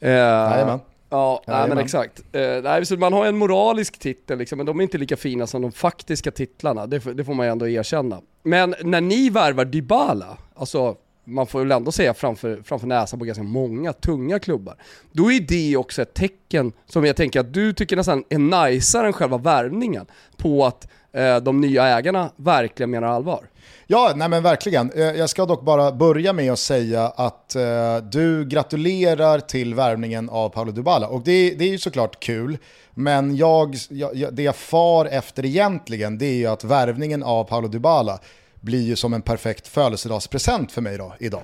Eh, 0.00 0.10
Jajamän. 0.10 0.80
Ja, 1.16 1.42
nej, 1.46 1.68
men 1.68 1.78
exakt. 1.78 2.22
Eh, 2.32 2.62
nej, 2.62 2.86
så 2.86 2.96
man 2.96 3.12
har 3.12 3.26
en 3.26 3.36
moralisk 3.36 3.98
titel 3.98 4.38
liksom, 4.38 4.56
men 4.56 4.66
de 4.66 4.78
är 4.78 4.82
inte 4.82 4.98
lika 4.98 5.16
fina 5.16 5.46
som 5.46 5.62
de 5.62 5.72
faktiska 5.72 6.30
titlarna, 6.30 6.86
det, 6.86 7.00
får- 7.00 7.12
det 7.12 7.24
får 7.24 7.34
man 7.34 7.46
ju 7.46 7.52
ändå 7.52 7.68
erkänna. 7.68 8.20
Men 8.42 8.74
när 8.82 9.00
ni 9.00 9.30
värvar 9.30 9.64
Dybala, 9.64 10.38
alltså 10.54 10.96
man 11.24 11.46
får 11.46 11.58
väl 11.58 11.72
ändå 11.72 11.92
säga 11.92 12.14
framför, 12.14 12.60
framför 12.64 12.86
näsan 12.86 13.18
på 13.18 13.24
ganska 13.24 13.42
många 13.44 13.92
tunga 13.92 14.38
klubbar, 14.38 14.76
då 15.12 15.32
är 15.32 15.40
det 15.40 15.76
också 15.76 16.02
ett 16.02 16.14
tecken 16.14 16.72
som 16.86 17.04
jag 17.04 17.16
tänker 17.16 17.40
att 17.40 17.54
du 17.54 17.72
tycker 17.72 17.96
nästan 17.96 18.24
är 18.28 18.38
najsare 18.38 19.06
än 19.06 19.12
själva 19.12 19.38
värvningen 19.38 20.06
på 20.36 20.66
att 20.66 20.88
eh, 21.12 21.36
de 21.36 21.60
nya 21.60 21.84
ägarna 21.98 22.30
verkligen 22.36 22.90
menar 22.90 23.08
allvar. 23.08 23.48
Ja, 23.86 24.12
nej 24.16 24.28
men 24.28 24.42
verkligen. 24.42 24.90
Eh, 24.92 25.02
jag 25.02 25.30
ska 25.30 25.46
dock 25.46 25.64
bara 25.64 25.92
börja 25.92 26.32
med 26.32 26.52
att 26.52 26.58
säga 26.58 27.02
att 27.06 27.54
eh, 27.56 27.96
du 27.96 28.44
gratulerar 28.44 29.38
till 29.40 29.74
värvningen 29.74 30.30
av 30.30 30.48
Paolo 30.48 30.72
Dybala. 30.72 31.08
Och 31.08 31.22
det, 31.24 31.50
det 31.50 31.64
är 31.64 31.68
ju 31.68 31.78
såklart 31.78 32.20
kul, 32.20 32.58
men 32.94 33.36
jag, 33.36 33.76
jag- 33.90 34.34
det 34.34 34.42
jag 34.42 34.56
far 34.56 35.04
efter 35.06 35.44
egentligen 35.44 36.18
det 36.18 36.26
är 36.26 36.34
ju 36.34 36.46
att 36.46 36.64
värvningen 36.64 37.22
av 37.22 37.44
Paolo 37.44 37.68
Dybala 37.68 38.18
blir 38.60 38.82
ju 38.82 38.96
som 38.96 39.14
en 39.14 39.22
perfekt 39.22 39.68
födelsedagspresent 39.68 40.72
för 40.72 40.80
mig 40.82 40.98
då, 40.98 41.14
idag. 41.18 41.42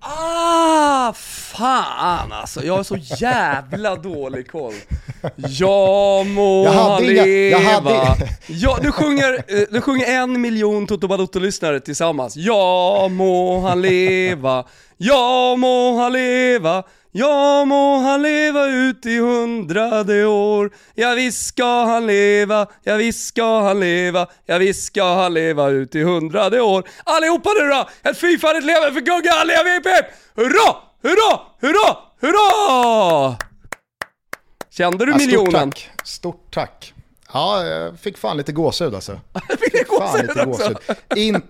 Ah, 0.00 1.12
fan 1.16 2.32
alltså. 2.32 2.64
Jag 2.64 2.76
har 2.76 2.82
så 2.82 2.96
jävla 2.96 3.96
dålig 3.96 4.50
koll. 4.50 4.74
Ja 5.48 6.24
må 6.26 6.64
Jag 6.64 6.72
hade 6.72 7.04
inga- 7.12 7.26
jag 7.26 7.60
leva. 7.62 7.70
hade- 8.04 8.28
Ja, 8.46 8.78
du 8.82 8.92
sjunger, 8.92 9.34
eh, 9.48 9.62
du 9.70 9.80
sjunger 9.80 10.06
en 10.22 10.40
miljon 10.40 10.86
Toto 10.86 11.08
Balotto-lyssnare 11.08 11.80
tillsammans. 11.80 12.36
Ja 12.36 13.08
må 13.10 13.60
han 13.60 13.82
leva. 13.82 14.64
Ja 14.96 15.56
må 15.58 15.98
han 16.02 16.12
leva. 16.12 16.82
Ja 17.18 17.64
må 17.64 17.98
han 17.98 18.22
leva 18.22 18.66
ut 18.66 19.06
i 19.06 19.18
hundrade 19.18 20.26
år. 20.26 20.70
Ja 20.94 21.14
visst 21.14 21.46
ska 21.46 21.84
han 21.84 22.06
leva. 22.06 22.66
Ja 22.82 22.96
visst 22.96 23.26
ska 23.28 23.60
han 23.60 23.80
leva. 23.80 24.26
Ja 24.46 24.58
visst 24.58 24.86
ska 24.86 25.04
han 25.14 25.34
leva 25.34 25.68
ut 25.68 25.94
i 25.94 26.02
hundrade 26.02 26.60
år. 26.60 26.88
Allihopa 27.04 27.50
nu 27.60 27.68
då! 27.68 27.88
Ett 28.10 28.18
fyrfaldigt 28.18 28.66
lever 28.66 28.90
för 28.90 29.00
Gugge 29.00 29.32
Allia 29.32 29.56
Hip 29.56 29.86
Hip! 29.86 30.06
Hurra! 30.34 30.76
Hurra! 31.02 31.40
Hurra! 31.60 31.96
Hurra! 32.20 33.36
Kände 34.70 35.06
du 35.06 35.12
Ja, 35.12 35.18
miljonen? 35.18 35.72
Stort 35.72 35.74
tack. 35.74 35.90
Stort 36.04 36.54
tack. 36.54 36.94
Ja, 37.32 37.64
jag 37.64 37.98
fick 37.98 38.18
fan 38.18 38.36
lite 38.36 38.52
gåshud 38.52 38.94
alltså. 38.94 39.20
Fick 39.60 39.72
du 39.72 39.96
Fan 39.98 40.20
lite 40.20 40.44
gåshud. 40.44 40.76
In, 41.16 41.42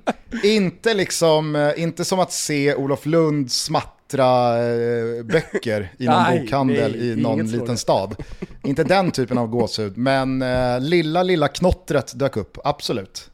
inte 0.42 0.94
liksom, 0.94 1.56
eh, 1.56 1.82
inte 1.82 2.04
som 2.04 2.20
att 2.20 2.32
se 2.32 2.74
Olof 2.74 3.06
Lund 3.06 3.52
smattra 3.52 3.95
eh, 4.14 5.24
böcker 5.24 5.92
i 5.98 6.06
någon 6.06 6.22
Nej, 6.22 6.40
bokhandel 6.40 6.92
nej, 6.92 7.08
i 7.10 7.16
någon 7.16 7.38
liten 7.46 7.60
sådant. 7.60 7.80
stad. 7.80 8.16
Inte 8.64 8.84
den 8.84 9.10
typen 9.10 9.38
av 9.38 9.46
gåshud, 9.48 9.96
men 9.96 10.42
eh, 10.42 10.80
lilla, 10.80 11.22
lilla 11.22 11.48
knottret 11.48 12.18
dök 12.18 12.36
upp, 12.36 12.58
absolut. 12.64 13.30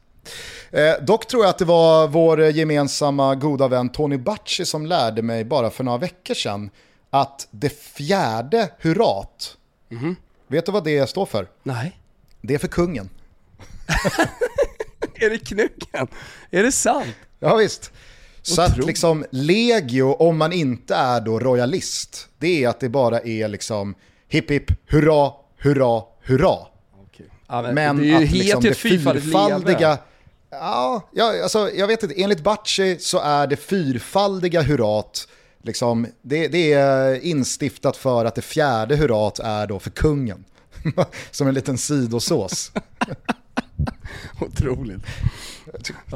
Eh, 0.71 0.93
dock 1.05 1.27
tror 1.27 1.43
jag 1.43 1.49
att 1.49 1.57
det 1.57 1.65
var 1.65 2.07
vår 2.07 2.41
gemensamma 2.43 3.35
goda 3.35 3.67
vän 3.67 3.89
Tony 3.89 4.17
Bacci 4.17 4.65
som 4.65 4.85
lärde 4.85 5.21
mig 5.21 5.43
bara 5.45 5.69
för 5.69 5.83
några 5.83 5.97
veckor 5.97 6.33
sedan 6.33 6.69
att 7.09 7.47
det 7.51 7.69
fjärde 7.81 8.69
hurrat, 8.79 9.57
Mhm. 9.89 10.15
Vet 10.47 10.65
du 10.65 10.71
vad 10.71 10.83
det 10.83 11.09
står 11.09 11.25
för? 11.25 11.47
Nej. 11.63 11.99
Det 12.41 12.53
är 12.53 12.57
för 12.57 12.67
kungen. 12.67 13.09
är 15.15 15.29
det 15.29 15.37
knucken? 15.37 16.07
Är 16.51 16.63
det 16.63 16.71
sant? 16.71 17.15
Ja 17.39 17.55
visst. 17.55 17.91
Så 18.43 18.61
att 18.61 18.77
liksom 18.77 19.25
legio, 19.31 20.03
om 20.03 20.37
man 20.37 20.53
inte 20.53 20.95
är 20.95 21.21
då 21.21 21.39
royalist, 21.39 22.27
det 22.37 22.63
är 22.63 22.69
att 22.69 22.79
det 22.79 22.89
bara 22.89 23.19
är 23.19 23.47
liksom 23.47 23.95
hipp 24.27 24.51
hipp, 24.51 24.71
hurra, 24.91 25.31
hurra, 25.57 26.01
hurra. 26.21 26.57
Ja, 27.47 27.61
men, 27.61 27.75
Men 27.75 27.97
det 27.97 28.03
är 28.03 28.19
ju 28.19 28.25
att 28.25 28.31
liksom 28.31 28.61
det 28.61 28.73
fyrfaldiga... 28.73 29.97
Ja, 30.49 31.09
ja, 31.11 31.43
alltså 31.43 31.69
jag 31.71 31.87
vet 31.87 32.03
inte, 32.03 32.21
enligt 32.21 32.43
Bacci 32.43 32.97
så 32.99 33.19
är 33.19 33.47
det 33.47 33.55
fyrfaldiga 33.55 34.61
hurrat, 34.61 35.27
liksom, 35.63 36.07
det, 36.21 36.47
det 36.47 36.73
är 36.73 37.25
instiftat 37.25 37.97
för 37.97 38.25
att 38.25 38.35
det 38.35 38.41
fjärde 38.41 38.95
hurrat 38.95 39.39
är 39.39 39.67
då 39.67 39.79
för 39.79 39.89
kungen. 39.89 40.45
Som 41.31 41.47
en 41.47 41.53
liten 41.53 41.77
sidosås. 41.77 42.71
Otroligt. 44.41 45.01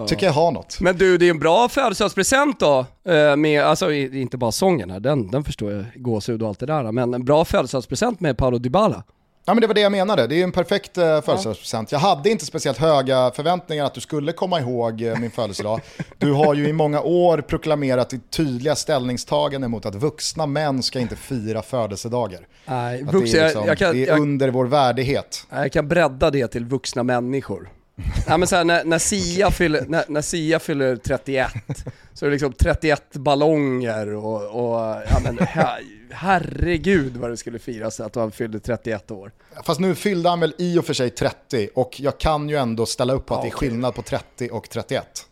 Tycker 0.07 0.25
jag 0.25 0.33
har 0.33 0.51
något. 0.51 0.81
Men 0.81 0.97
du, 0.97 1.17
det 1.17 1.25
är 1.25 1.29
en 1.29 1.39
bra 1.39 1.69
födelsedagspresent 1.69 2.59
då, 2.59 2.85
eh, 3.09 3.35
med, 3.35 3.63
alltså 3.63 3.91
inte 3.91 4.37
bara 4.37 4.51
sången 4.51 4.89
här, 4.89 4.99
den, 4.99 5.31
den 5.31 5.43
förstår 5.43 5.71
jag, 5.71 5.85
gåshud 5.95 6.41
och 6.41 6.47
allt 6.47 6.59
det 6.59 6.65
där, 6.65 6.91
men 6.91 7.13
en 7.13 7.25
bra 7.25 7.45
födelsedagspresent 7.45 8.19
med 8.19 8.37
Paolo 8.37 8.57
Dybala. 8.57 9.03
Ja 9.49 9.53
men 9.53 9.61
det 9.61 9.67
var 9.67 9.73
det 9.73 9.81
jag 9.81 9.91
menade, 9.91 10.27
det 10.27 10.39
är 10.39 10.43
en 10.43 10.51
perfekt 10.51 10.97
eh, 10.97 11.21
födelsedagspresent. 11.21 11.91
Jag 11.91 11.99
hade 11.99 12.29
inte 12.29 12.45
speciellt 12.45 12.77
höga 12.77 13.31
förväntningar 13.31 13.85
att 13.85 13.93
du 13.93 14.01
skulle 14.01 14.31
komma 14.31 14.59
ihåg 14.59 15.01
eh, 15.01 15.19
min 15.19 15.31
födelsedag. 15.31 15.81
Du 16.17 16.31
har 16.31 16.53
ju 16.53 16.67
i 16.67 16.73
många 16.73 17.01
år 17.01 17.41
proklamerat 17.41 18.09
ditt 18.09 18.31
tydliga 18.31 18.75
ställningstagande 18.75 19.67
mot 19.67 19.85
att 19.85 19.95
vuxna 19.95 20.45
män 20.45 20.83
ska 20.83 20.99
inte 20.99 21.15
fira 21.15 21.61
födelsedagar. 21.61 22.47
Nej, 22.65 23.03
Att 23.03 23.13
vuxna, 23.13 23.39
det 23.39 23.39
är, 23.39 23.41
jag, 23.41 23.47
liksom, 23.47 23.65
jag, 23.67 23.77
kan, 23.77 23.93
det 23.93 24.03
är 24.03 24.07
jag, 24.07 24.19
under 24.19 24.49
vår 24.49 24.65
värdighet. 24.65 25.45
jag 25.49 25.71
kan 25.71 25.87
bredda 25.87 26.31
det 26.31 26.47
till 26.47 26.65
vuxna 26.65 27.03
människor. 27.03 27.69
Nej 28.27 28.37
men 28.37 28.47
så 28.47 28.55
här, 28.55 28.63
när, 28.63 28.83
när, 28.83 28.99
Sia 28.99 29.51
fyller, 29.51 29.85
när, 29.87 30.03
när 30.07 30.21
Sia 30.21 30.59
fyller 30.59 30.95
31, 30.95 31.51
så 32.13 32.25
är 32.25 32.29
det 32.29 32.33
liksom 32.33 32.53
31 32.53 33.13
ballonger 33.13 34.15
och, 34.15 34.41
och 34.41 34.79
ja 35.09 35.19
men 35.23 35.37
her, 35.39 35.79
herregud 36.11 37.17
vad 37.17 37.29
det 37.29 37.37
skulle 37.37 37.59
firas 37.59 37.99
att 37.99 38.15
han 38.15 38.31
fyllde 38.31 38.59
31 38.59 39.11
år. 39.11 39.31
Fast 39.63 39.79
nu 39.79 39.95
fyllde 39.95 40.29
han 40.29 40.39
väl 40.39 40.53
i 40.57 40.79
och 40.79 40.85
för 40.85 40.93
sig 40.93 41.09
30 41.09 41.69
och 41.75 41.99
jag 41.99 42.17
kan 42.17 42.49
ju 42.49 42.55
ändå 42.55 42.85
ställa 42.85 43.13
upp 43.13 43.25
på 43.25 43.33
att 43.35 43.39
Ja, 43.39 43.43
det 43.43 43.49
är 43.49 43.57
skillnad 43.57 43.95
på 43.95 44.01
30 44.01 44.49
och 44.51 44.69
31. 44.69 45.23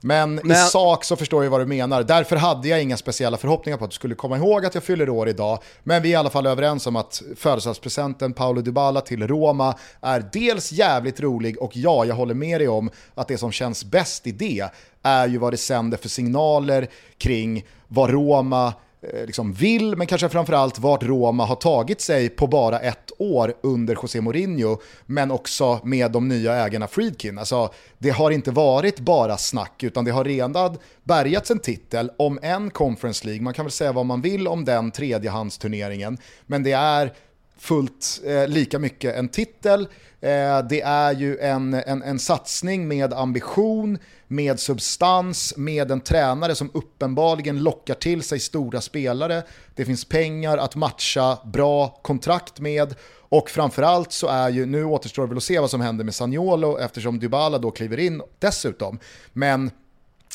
Men, 0.00 0.38
i 0.38 0.42
Men- 0.44 0.56
sak 0.56 1.04
så 1.04 1.16
förstår 1.16 1.44
jag 1.44 1.50
vad 1.50 1.60
du 1.60 1.66
menar. 1.66 2.02
Därför 2.02 2.36
hade 2.36 2.68
jag 2.68 2.82
inga 2.82 2.96
speciella 2.96 3.36
förhoppningar 3.36 3.78
på 3.78 3.84
att 3.84 3.90
du 3.90 3.94
skulle 3.94 4.14
komma 4.14 4.36
ihåg 4.36 4.64
att 4.66 4.74
jag 4.74 4.84
fyller 4.84 5.08
år 5.08 5.28
idag. 5.28 5.58
Men 5.82 6.02
vi 6.02 6.08
är 6.08 6.12
i 6.12 6.16
alla 6.16 6.30
fall 6.30 6.46
överens 6.46 6.86
om 6.86 6.96
att 6.96 7.22
födelsedagspresenten 7.36 8.32
Paolo 8.32 8.60
Dybala 8.60 9.00
till 9.00 9.26
Roma 9.26 9.74
är 10.00 10.24
dels 10.32 10.72
jävligt 10.72 11.20
rolig 11.20 11.62
och 11.62 11.76
ja, 11.76 12.04
jag 12.04 12.14
håller 12.14 12.34
med 12.34 12.60
dig 12.60 12.68
om 12.68 12.90
att 13.14 13.28
det 13.28 13.38
som 13.38 13.52
känns 13.52 13.84
bäst 13.84 14.26
i 14.26 14.32
det 14.32 14.68
är 15.02 15.28
ju 15.28 15.38
vad 15.38 15.52
det 15.52 15.56
sänder 15.56 15.98
för 15.98 16.08
signaler 16.08 16.88
kring 17.18 17.66
vad 17.88 18.10
Roma 18.10 18.72
Eh, 19.02 19.26
liksom 19.26 19.52
vill, 19.52 19.96
men 19.96 20.06
kanske 20.06 20.28
framförallt 20.28 20.78
vart 20.78 21.02
Roma 21.02 21.44
har 21.44 21.56
tagit 21.56 22.00
sig 22.00 22.28
på 22.28 22.46
bara 22.46 22.80
ett 22.80 23.12
år 23.18 23.54
under 23.62 23.94
José 23.94 24.20
Mourinho, 24.20 24.80
men 25.06 25.30
också 25.30 25.80
med 25.84 26.12
de 26.12 26.28
nya 26.28 26.54
ägarna 26.66 26.86
Friedkin. 26.86 27.38
Alltså, 27.38 27.72
det 27.98 28.10
har 28.10 28.30
inte 28.30 28.50
varit 28.50 29.00
bara 29.00 29.36
snack, 29.36 29.82
utan 29.82 30.04
det 30.04 30.10
har 30.10 30.24
redan 30.24 30.76
bärgats 31.04 31.50
en 31.50 31.58
titel 31.58 32.10
om 32.18 32.38
en 32.42 32.70
Conference 32.70 33.26
League. 33.26 33.42
Man 33.42 33.54
kan 33.54 33.64
väl 33.64 33.72
säga 33.72 33.92
vad 33.92 34.06
man 34.06 34.20
vill 34.20 34.48
om 34.48 34.64
den 34.64 34.90
tredjehandsturneringen, 34.90 36.18
men 36.46 36.62
det 36.62 36.72
är 36.72 37.12
fullt 37.58 38.20
eh, 38.24 38.48
lika 38.48 38.78
mycket 38.78 39.14
en 39.14 39.28
titel. 39.28 39.88
Eh, 40.20 40.58
det 40.68 40.80
är 40.80 41.12
ju 41.12 41.38
en, 41.38 41.74
en, 41.74 42.02
en 42.02 42.18
satsning 42.18 42.88
med 42.88 43.12
ambition, 43.12 43.98
med 44.26 44.60
substans, 44.60 45.54
med 45.56 45.90
en 45.90 46.00
tränare 46.00 46.54
som 46.54 46.70
uppenbarligen 46.74 47.62
lockar 47.62 47.94
till 47.94 48.22
sig 48.22 48.40
stora 48.40 48.80
spelare. 48.80 49.42
Det 49.74 49.84
finns 49.84 50.04
pengar 50.04 50.58
att 50.58 50.76
matcha 50.76 51.38
bra 51.44 52.00
kontrakt 52.02 52.60
med 52.60 52.94
och 53.30 53.50
framförallt 53.50 54.12
så 54.12 54.26
är 54.26 54.48
ju, 54.48 54.66
nu 54.66 54.84
återstår 54.84 55.22
det 55.22 55.28
väl 55.28 55.36
att 55.36 55.42
se 55.42 55.58
vad 55.58 55.70
som 55.70 55.80
händer 55.80 56.04
med 56.04 56.14
Sagnolo 56.14 56.78
eftersom 56.78 57.18
Dybala 57.18 57.58
då 57.58 57.70
kliver 57.70 57.98
in 57.98 58.22
dessutom. 58.38 58.98
Men 59.32 59.70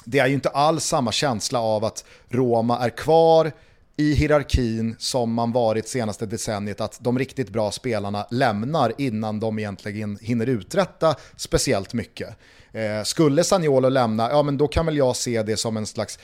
det 0.06 0.20
är 0.20 0.28
ju 0.28 0.34
inte 0.34 0.50
alls 0.50 0.86
samma 0.86 1.12
känsla 1.12 1.60
av 1.60 1.86
att 1.86 2.06
Roma 2.30 2.80
är 2.80 2.90
kvar 2.90 3.52
i 3.98 4.14
hierarkin 4.14 4.96
som 5.00 5.34
man 5.34 5.52
varit 5.52 5.88
senaste 5.88 6.26
decenniet, 6.26 6.82
att 6.82 6.98
de 7.02 7.20
riktigt 7.20 7.50
bra 7.50 7.72
spelarna 7.72 8.26
lämnar 8.32 8.94
innan 8.98 9.40
de 9.40 9.60
egentligen 9.60 10.18
hinner 10.22 10.48
uträtta 10.50 11.16
speciellt 11.36 11.94
mycket. 11.94 12.30
Eh, 12.72 13.04
skulle 13.04 13.44
Sagnolo 13.44 13.90
lämna, 13.90 14.30
ja 14.30 14.44
men 14.44 14.58
då 14.58 14.68
kan 14.68 14.86
väl 14.86 14.98
jag 14.98 15.16
se 15.16 15.44
det 15.44 15.58
som 15.58 15.78
en 15.78 15.86
slags 15.86 16.20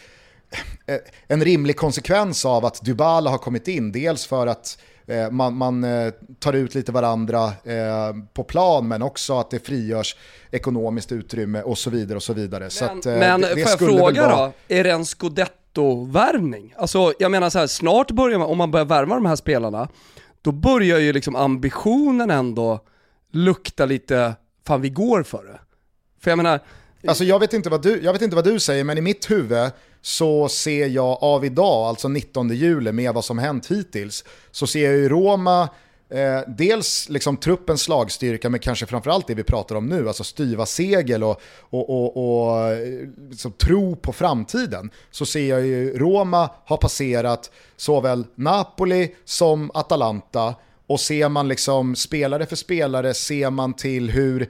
eh, 0.85 0.95
en 1.27 1.43
rimlig 1.43 1.77
konsekvens 1.77 2.45
av 2.45 2.65
att 2.65 2.85
Dybala 2.85 3.29
har 3.29 3.37
kommit 3.37 3.67
in. 3.67 3.91
Dels 3.91 4.25
för 4.25 4.47
att 4.47 4.77
eh, 5.07 5.31
man, 5.31 5.55
man 5.55 5.83
eh, 5.83 6.13
tar 6.39 6.53
ut 6.53 6.75
lite 6.75 6.91
varandra 6.91 7.45
eh, 7.63 8.13
på 8.33 8.43
plan 8.43 8.87
men 8.87 9.01
också 9.01 9.39
att 9.39 9.51
det 9.51 9.65
frigörs 9.65 10.15
ekonomiskt 10.51 11.11
utrymme 11.11 11.61
och 11.61 11.77
så 11.77 11.89
vidare 11.89 12.15
och 12.15 12.23
så 12.23 12.33
vidare. 12.33 12.69
så 12.69 12.85
Men, 12.85 12.99
att, 12.99 13.05
eh, 13.05 13.13
men 13.15 13.41
det, 13.41 13.55
det 13.55 13.61
får 13.61 13.69
jag 13.69 13.79
fråga 13.79 14.27
vara- 14.27 14.45
då, 14.45 14.53
är 14.67 14.83
det 14.83 14.91
en 14.91 15.05
nettovärvning. 15.69 16.73
Alltså 16.77 17.13
jag 17.19 17.31
menar 17.31 17.49
så 17.49 17.59
här, 17.59 17.67
snart 17.67 18.11
börjar 18.11 18.39
man, 18.39 18.47
om 18.47 18.57
man 18.57 18.71
börjar 18.71 18.85
värva 18.85 19.15
de 19.15 19.25
här 19.25 19.35
spelarna, 19.35 19.87
då 20.41 20.51
börjar 20.51 20.99
ju 20.99 21.13
liksom 21.13 21.35
ambitionen 21.35 22.31
ändå 22.31 22.79
lukta 23.31 23.85
lite, 23.85 24.35
fan 24.67 24.81
vi 24.81 24.89
går 24.89 25.23
för 25.23 25.43
det. 25.43 25.59
För 26.21 26.31
jag 26.31 26.37
menar, 26.37 26.59
Alltså 27.07 27.23
jag 27.23 27.39
vet, 27.39 27.53
inte 27.53 27.69
vad 27.69 27.81
du, 27.81 28.01
jag 28.03 28.13
vet 28.13 28.21
inte 28.21 28.35
vad 28.35 28.45
du 28.45 28.59
säger, 28.59 28.83
men 28.83 28.97
i 28.97 29.01
mitt 29.01 29.31
huvud 29.31 29.71
så 30.01 30.49
ser 30.49 30.87
jag 30.87 31.23
av 31.23 31.45
idag, 31.45 31.87
alltså 31.87 32.07
19 32.07 32.49
juli, 32.49 32.91
med 32.91 33.13
vad 33.13 33.25
som 33.25 33.37
hänt 33.37 33.71
hittills, 33.71 34.23
så 34.51 34.67
ser 34.67 34.85
jag 34.85 34.93
ju 34.93 35.09
Roma, 35.09 35.69
eh, 36.09 36.41
dels 36.47 37.09
liksom 37.09 37.37
truppens 37.37 37.81
slagstyrka, 37.81 38.49
men 38.49 38.59
kanske 38.59 38.85
framförallt 38.85 39.27
det 39.27 39.33
vi 39.33 39.43
pratar 39.43 39.75
om 39.75 39.85
nu, 39.85 40.07
alltså 40.07 40.23
styva 40.23 40.65
segel 40.65 41.23
och, 41.23 41.41
och, 41.59 41.89
och, 41.89 42.17
och 42.17 42.67
eh, 42.67 43.07
liksom 43.29 43.51
tro 43.51 43.95
på 43.95 44.13
framtiden, 44.13 44.91
så 45.11 45.25
ser 45.25 45.49
jag 45.49 45.65
ju 45.65 45.97
Roma 45.97 46.49
ha 46.65 46.77
passerat 46.77 47.51
såväl 47.77 48.25
Napoli 48.35 49.15
som 49.25 49.71
Atalanta, 49.73 50.55
och 50.87 50.99
ser 50.99 51.29
man 51.29 51.47
liksom 51.47 51.95
spelare 51.95 52.45
för 52.45 52.55
spelare, 52.55 53.13
ser 53.13 53.49
man 53.49 53.73
till 53.73 54.09
hur 54.09 54.49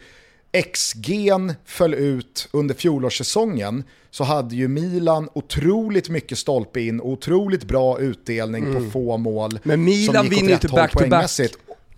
XG'n 0.51 1.53
föll 1.65 1.94
ut 1.94 2.48
under 2.51 2.75
fjolårssäsongen 2.75 3.84
så 4.12 4.24
hade 4.24 4.56
ju 4.56 4.68
Milan 4.68 5.29
otroligt 5.34 6.10
mycket 6.10 6.38
stolpe 6.38 6.82
in, 6.82 7.01
otroligt 7.01 7.63
bra 7.63 8.00
utdelning 8.00 8.74
på 8.74 8.91
få 8.91 9.18
mål. 9.18 9.51
Mm. 9.51 9.62
men 9.63 9.84
Milan 9.84 10.29
vinner 10.29 10.53
inte 10.53 10.68
back-to-back. 10.68 11.32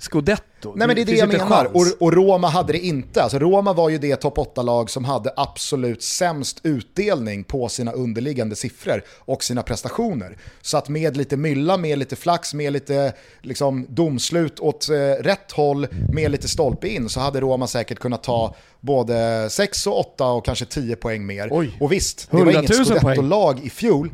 Scudetto. 0.02 0.74
Nej 0.76 0.88
men 0.88 0.96
det 0.96 1.02
är 1.02 1.06
det 1.06 1.12
finns 1.12 1.20
jag 1.20 1.50
menar. 1.50 1.66
Och, 1.66 1.86
och 2.00 2.14
Roma 2.14 2.50
hade 2.50 2.74
det 2.74 2.80
inte. 2.80 3.24
Alltså 3.24 3.40
Roma 3.40 3.74
var 3.74 3.90
ju 3.90 3.98
det 3.98 4.16
topp 4.16 4.38
8-lag 4.38 4.90
som 4.90 5.06
hade 5.06 5.34
absolut 5.38 6.04
sämst 6.04 6.60
utdelning 6.64 7.44
på 7.44 7.70
sina 7.70 7.92
underliggande 7.92 8.56
siffror 8.56 9.04
och 9.18 9.44
sina 9.44 9.64
prestationer. 9.64 10.38
Så 10.62 10.78
att 10.78 10.90
med 10.90 11.18
lite 11.18 11.38
mylla, 11.38 11.78
med 11.78 12.00
lite 12.00 12.16
flax, 12.16 12.54
med 12.54 12.74
lite 12.74 13.14
liksom, 13.42 13.86
domslut 13.90 14.60
åt 14.60 14.90
eh, 14.90 14.96
rätt 15.24 15.52
håll, 15.52 15.88
med 16.14 16.32
lite 16.32 16.48
stolpe 16.48 16.88
in 16.88 17.10
så 17.10 17.20
hade 17.20 17.40
Roma 17.42 17.68
säkert 17.68 18.00
kunnat 18.00 18.24
ta 18.24 18.56
både 18.80 19.48
6 19.50 19.88
och 19.88 20.00
8 20.00 20.26
och 20.26 20.46
kanske 20.46 20.66
10 20.66 20.96
poäng 20.96 21.26
mer. 21.26 21.48
Oj. 21.52 21.78
Och 21.80 21.92
visst, 21.92 22.28
det 22.32 22.38
var 22.38 22.44
100 22.44 22.60
inget 22.60 22.78
000 22.78 22.86
poäng. 22.86 23.00
scudetto-lag 23.00 23.60
i 23.64 23.70
fjol. 23.70 24.12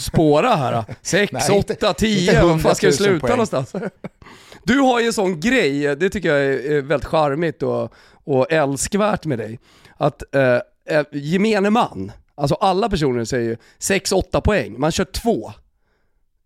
Spåra 0.00 0.54
här. 0.54 0.84
6, 1.02 1.32
Nej, 1.32 1.42
inte- 1.56 1.74
8, 1.74 1.94
10, 1.94 2.30
inte 2.32 2.42
vad 2.46 2.62
fan 2.62 2.74
ska 2.74 2.86
det 2.86 2.92
100 2.94 3.10
000 3.10 3.10
sluta 3.10 3.20
poäng. 3.20 3.30
någonstans? 3.30 3.72
Du 4.64 4.78
har 4.78 5.00
ju 5.00 5.06
en 5.06 5.12
sån 5.12 5.40
grej, 5.40 5.96
det 5.96 6.10
tycker 6.10 6.28
jag 6.28 6.44
är 6.44 6.82
väldigt 6.82 7.08
charmigt 7.08 7.62
och, 7.62 7.94
och 8.24 8.52
älskvärt 8.52 9.24
med 9.26 9.38
dig. 9.38 9.58
Att 9.96 10.34
eh, 10.34 10.60
eh, 10.88 11.06
gemene 11.12 11.70
man, 11.70 12.12
alltså 12.34 12.54
alla 12.54 12.88
personer 12.88 13.24
säger 13.24 13.48
ju 13.48 13.56
6-8 13.78 14.40
poäng, 14.40 14.80
man 14.80 14.92
kör 14.92 15.04
två. 15.04 15.52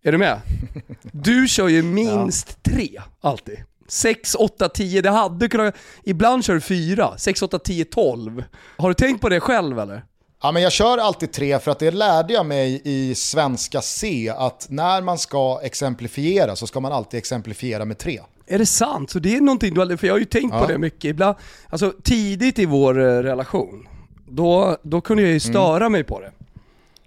Är 0.03 0.11
du 0.11 0.17
med? 0.17 0.41
Du 1.01 1.47
kör 1.47 1.67
ju 1.67 1.83
minst 1.83 2.63
tre, 2.63 3.01
alltid. 3.21 3.63
6, 3.87 4.35
8, 4.35 4.69
10, 4.69 5.01
det 5.01 5.09
hade 5.09 5.49
kunnat... 5.49 5.75
Ibland 6.03 6.45
kör 6.45 6.53
du 6.53 6.61
4, 6.61 7.17
6, 7.17 7.41
8, 7.41 7.59
10, 7.59 7.85
12. 7.85 8.43
Har 8.77 8.89
du 8.89 8.93
tänkt 8.93 9.21
på 9.21 9.29
det 9.29 9.39
själv 9.39 9.79
eller? 9.79 10.03
Ja, 10.41 10.51
men 10.51 10.61
jag 10.63 10.71
kör 10.71 10.97
alltid 10.97 11.31
tre 11.31 11.59
för 11.59 11.71
att 11.71 11.79
det 11.79 11.91
lärde 11.91 12.33
jag 12.33 12.45
mig 12.45 12.81
i 12.83 13.15
svenska 13.15 13.81
C 13.81 14.33
att 14.37 14.67
när 14.69 15.01
man 15.01 15.17
ska 15.17 15.59
exemplifiera 15.63 16.55
så 16.55 16.67
ska 16.67 16.79
man 16.79 16.91
alltid 16.91 17.17
exemplifiera 17.17 17.85
med 17.85 17.97
tre. 17.97 18.19
Är 18.47 18.59
det 18.59 18.65
sant? 18.65 19.09
Så 19.09 19.19
det 19.19 19.35
är 19.35 19.41
någonting 19.41 19.73
du 19.73 19.81
aldrig, 19.81 19.99
för 19.99 20.07
jag 20.07 20.13
har 20.13 20.19
ju 20.19 20.25
tänkt 20.25 20.53
Ja. 20.53 20.61
på 20.61 20.67
det 20.71 20.77
mycket 20.77 21.05
ibland. 21.05 21.35
Alltså 21.69 21.93
tidigt 22.03 22.59
i 22.59 22.65
vår 22.65 22.99
eh, 22.99 23.03
relation, 23.23 23.87
då, 24.29 24.77
då 24.83 25.01
kunde 25.01 25.23
jag 25.23 25.31
ju 25.31 25.39
störa 25.39 25.89
mig 25.89 26.03
på 26.03 26.19
det. 26.19 26.31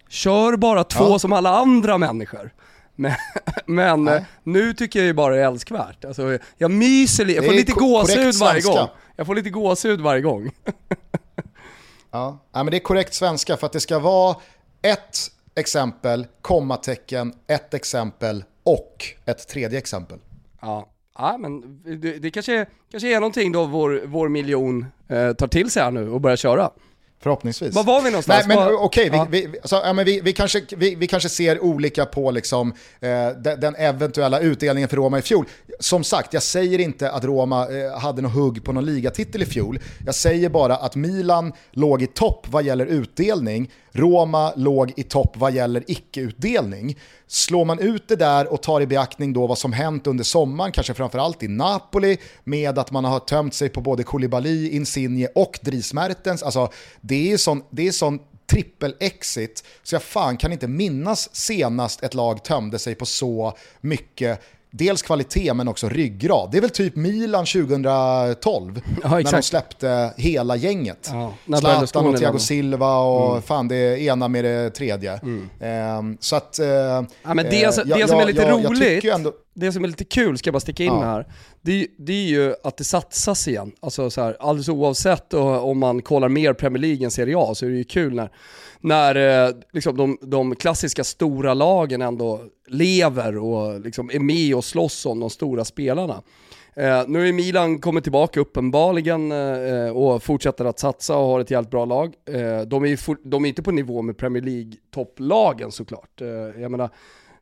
Kör 0.09 0.57
bara 0.57 0.85
två 0.85 1.05
Ja. 1.09 1.19
som 1.19 1.33
alla 1.33 1.51
andra 1.59 1.99
människor. 1.99 2.51
Men, 2.97 3.13
men 3.67 4.05
Nej. 4.05 4.25
nu 4.43 4.75
tycker 4.75 4.99
jag 4.99 5.07
ju 5.07 5.13
bara 5.13 5.35
det 5.35 5.41
är 5.43 5.47
älskvärt. 5.47 6.05
Alltså, 6.05 6.39
jag 6.59 6.71
myser 6.71 7.25
lite, 7.25 7.37
jag 7.37 7.45
får 7.47 7.53
lite 7.53 7.73
gåshud 7.73 8.35
varje 8.35 8.61
gång. 8.61 8.89
Jag 9.17 9.27
får 9.27 9.35
lite 9.35 9.51
gåshud 9.51 10.01
varje 10.01 10.21
gång. 10.21 10.51
Ja. 12.13 12.39
ja, 12.53 12.63
men 12.63 12.71
det 12.71 12.77
är 12.77 12.81
korrekt 12.81 13.15
svenska 13.15 13.57
för 13.57 13.67
att 13.67 13.73
det 13.73 13.81
ska 13.81 13.99
vara 13.99 14.37
ett 14.83 15.19
exempel, 15.55 16.27
kommatecken, 16.41 17.33
ett 17.47 17.75
exempel 17.75 18.45
och 18.63 19.05
ett 19.25 19.49
tredje 19.49 19.79
exempel. 19.79 20.19
Ja, 20.61 20.89
ja 21.19 21.37
men 21.39 21.83
det, 22.01 22.19
det 22.19 22.31
kanske, 22.31 22.67
kanske 22.91 23.17
är 23.17 23.21
någonting 23.21 23.53
då 23.53 23.65
vår, 23.65 24.03
vår 24.07 24.29
miljon 24.29 24.87
eh, 25.09 25.33
tar 25.33 25.47
till 25.47 25.71
sig 25.71 25.83
här 25.83 25.91
nu 25.91 26.11
och 26.11 26.21
börjar 26.21 26.37
köra. 26.37 26.71
Förhoppningsvis. 27.23 27.75
Var 27.75 27.85
var 27.85 28.03
vi 28.03 28.11
någonstans? 28.11 28.47
Nej 28.49 28.57
men 28.57 28.75
okej, 28.75 29.11
Ja. 29.13 29.27
vi, 29.31 29.47
vi, 29.47 29.59
alltså, 29.61 29.77
ja, 29.85 29.93
men 29.93 30.05
vi, 30.05 30.21
vi, 30.21 30.33
kanske, 30.33 30.63
vi, 30.77 30.95
vi 30.95 31.07
kanske 31.07 31.29
ser 31.29 31.61
olika 31.65 32.07
på 32.07 32.31
liksom, 32.31 32.73
eh, 33.01 33.09
den, 33.43 33.61
den 33.61 33.75
eventuella 33.75 34.41
utdelningen 34.41 34.89
för 34.89 34.97
Roma 34.97 35.19
i 35.19 35.23
fjol. 35.23 35.45
Som 35.81 36.05
sagt, 36.05 36.35
jag 36.35 36.43
säger 36.43 36.79
inte 36.79 37.11
att 37.11 37.25
Roma 37.25 37.69
eh, 37.69 37.99
hade 37.99 38.23
någon 38.23 38.31
hugg 38.33 38.65
på 38.65 38.73
någon 38.73 38.85
ligatitel 38.85 39.43
i 39.43 39.47
fjol. 39.47 39.79
Jag 40.07 40.15
säger 40.15 40.49
bara 40.49 40.77
att 40.77 40.97
Milan 40.97 41.53
låg 41.73 42.03
i 42.03 42.07
topp 42.07 42.47
vad 42.51 42.65
gäller 42.65 42.87
utdelning, 42.87 43.71
Roma 43.93 44.53
låg 44.57 44.93
i 44.97 45.03
topp 45.03 45.37
vad 45.37 45.53
gäller 45.53 45.85
icke-utdelning. 45.87 46.99
Slår 47.27 47.65
man 47.65 47.79
ut 47.79 48.09
det 48.09 48.17
där 48.17 48.53
och 48.53 48.63
tar 48.63 48.81
i 48.81 48.87
beaktning 48.87 49.33
då 49.33 49.47
vad 49.47 49.59
som 49.59 49.73
hänt 49.73 50.07
under 50.07 50.25
sommaren, 50.25 50.73
kanske 50.73 50.95
framförallt 50.95 51.43
i 51.43 51.49
Napoli, 51.49 52.19
med 52.45 52.79
att 52.79 52.91
man 52.91 53.05
har 53.05 53.19
tömt 53.19 53.55
sig 53.55 53.69
på 53.69 53.81
både 53.81 54.03
Koulibaly, 54.03 54.69
Insigne 54.69 55.29
och 55.35 55.59
Dries 55.63 55.93
Mertens. 55.93 56.43
Alltså, 56.43 56.73
det 57.01 57.33
är 57.33 57.37
sån, 57.37 57.63
det 57.71 57.89
är 57.89 57.93
sån 57.93 58.19
trippel-exit, 58.53 59.65
så 59.83 59.95
jag 59.95 60.03
fan 60.03 60.37
kan 60.37 60.53
inte 60.53 60.69
minnas 60.69 61.37
senast 61.37 62.03
ett 62.03 62.15
lag 62.15 62.45
tömde 62.45 62.79
sig 62.79 62.95
på 62.95 63.07
så 63.07 63.57
mycket 63.81 64.41
Dels 64.75 65.03
kvalitet 65.03 65.55
men 65.55 65.69
också 65.69 65.89
ryggrad. 65.89 66.49
Det 66.53 66.57
är 66.57 66.61
väl 66.61 66.71
typ 66.71 66.97
Milan 66.97 67.47
2012 67.47 68.81
när 69.05 69.23
de 69.33 69.43
släppte 69.43 70.11
hela 70.17 70.57
gänget. 70.57 71.09
Ja, 71.13 71.35
Zlatan 71.59 72.07
och 72.07 72.17
Thiago. 72.19 72.39
Silva 72.39 72.97
och 72.99 73.45
fan 73.45 73.69
det 73.69 74.01
ena 74.01 74.29
med 74.29 74.45
det 74.45 74.71
tredje. 74.71 75.21
Ehm, 75.61 76.17
så 76.21 76.37
att... 76.37 76.59
eh, 76.59 76.67
Ja, 76.67 77.05
men 77.35 77.37
det, 77.37 77.63
eh, 77.65 77.71
som- 77.71 77.85
jag- 77.89 77.99
det 77.99 78.09
som 78.09 78.17
är 78.17 78.21
jag- 78.21 78.27
lite 78.29 78.43
jag- 78.43 78.61
jag 78.63 78.71
roligt, 78.71 79.05
ju 79.05 79.11
ändå- 79.11 79.33
det 79.55 79.73
som 79.73 79.85
är 79.85 79.89
lite 79.89 80.05
kul, 80.05 80.39
ska 80.39 80.49
jag 80.49 80.53
bara 80.53 80.61
sticka 80.61 80.83
in 80.85 80.93
Ja. 80.93 81.01
här, 81.03 81.27
det, 81.61 81.73
är- 81.83 81.87
det 81.99 82.13
är 82.13 82.27
ju 82.27 82.55
att 82.65 82.77
det 82.77 82.85
satsas 82.85 83.49
igen. 83.49 83.73
Alltså 83.81 84.11
så 84.11 84.21
här, 84.23 84.37
alldeles 84.41 84.69
oavsett 84.69 85.35
och, 85.35 85.69
om 85.71 85.79
man 85.79 86.03
kollar 86.03 86.29
mer 86.29 86.53
Premier 86.53 86.81
League 86.83 87.05
än 87.05 87.11
Serie 87.11 87.35
A 87.39 87.55
så 87.55 87.67
är 87.67 87.71
det 87.71 87.77
ju 87.77 87.85
kul 87.85 88.15
när, 88.15 88.31
när 88.81 89.47
eh, 89.49 89.55
liksom 89.73 89.97
de, 89.97 90.19
de 90.23 90.57
klassiska 90.57 91.05
stora 91.05 91.55
lagen 91.55 92.03
ändå 92.03 92.41
lever 92.69 93.39
och 93.39 93.81
liksom 93.81 94.11
är 94.13 94.19
med 94.19 94.55
och 94.55 94.65
slåss 94.65 95.07
om 95.07 95.21
de 95.21 95.31
stora 95.31 95.65
spelarna. 95.65 96.23
Eh, 96.77 97.03
nu 97.07 97.29
är 97.29 97.33
Milan 97.33 97.79
kommit 97.79 98.03
tillbaka 98.05 98.41
uppenbarligen 98.41 99.33
eh, 99.33 99.89
och 99.97 100.23
fortsätter 100.23 100.65
att 100.65 100.79
satsa 100.79 101.17
och 101.17 101.27
har 101.29 101.41
ett 101.41 101.51
jävligt 101.51 101.71
bra 101.71 101.85
lag. 101.85 102.15
Eh, 102.29 102.61
de, 102.61 102.85
är 102.85 102.97
for, 102.97 103.17
de 103.25 103.45
är 103.45 103.49
inte 103.49 103.63
på 103.63 103.71
nivå 103.71 104.03
med 104.03 104.17
Premier 104.19 104.43
League-topplagen 104.43 105.71
såklart. 105.71 106.21
Eh, 106.21 106.29
jag 106.63 106.71
menar, 106.71 106.91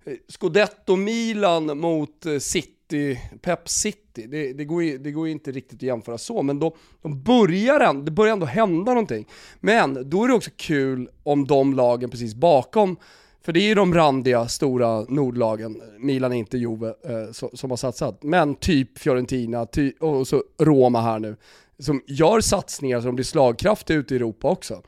Eh, 0.04 0.12
Scudetto 0.28 0.97
Milan 0.97 1.78
mot 1.78 2.26
eh, 2.26 2.38
City, 2.38 3.21
Pep 3.42 3.69
City, 3.69 4.26
det, 4.26 4.52
det, 4.52 4.64
går 4.64 4.83
ju, 4.83 4.99
det 4.99 5.11
går 5.11 5.26
ju 5.26 5.33
inte 5.33 5.52
riktigt 5.52 5.78
att 5.78 5.83
jämföra 5.83 6.19
så, 6.19 6.42
men 6.42 6.59
då, 6.59 6.76
de 7.02 7.23
börjar, 7.23 7.95
det 8.02 8.11
börjar 8.11 8.33
ändå 8.33 8.47
hända 8.47 8.92
någonting. 8.92 9.27
Men 9.61 10.11
då 10.11 10.24
är 10.24 10.29
det 10.29 10.35
också 10.35 10.51
kul 10.57 11.11
om 11.22 11.46
de 11.46 11.74
lagen 11.74 12.11
precis 12.11 12.35
bakom 12.35 12.96
för 13.42 13.53
det 13.53 13.61
är 13.61 13.68
ju 13.68 13.74
de 13.74 13.94
randiga, 13.94 14.48
stora 14.48 15.01
nordlagen, 15.09 15.83
Milan 15.98 16.33
är 16.33 16.37
inte 16.37 16.59
Juve, 16.59 16.88
eh, 16.88 17.33
som 17.33 17.70
har 17.70 17.77
satsat. 17.77 18.22
Men 18.22 18.55
typ 18.55 18.98
Fiorentina 18.98 19.66
ty- 19.66 19.92
och 20.01 20.29
så 20.29 20.42
Roma 20.59 21.01
här 21.01 21.18
nu, 21.18 21.37
som 21.79 22.03
gör 22.07 22.40
satsningar 22.40 23.01
som 23.01 23.14
blir 23.14 23.24
slagkraftiga 23.24 23.96
ute 23.96 24.14
i 24.14 24.16
Europa 24.16 24.48
också. 24.51 24.83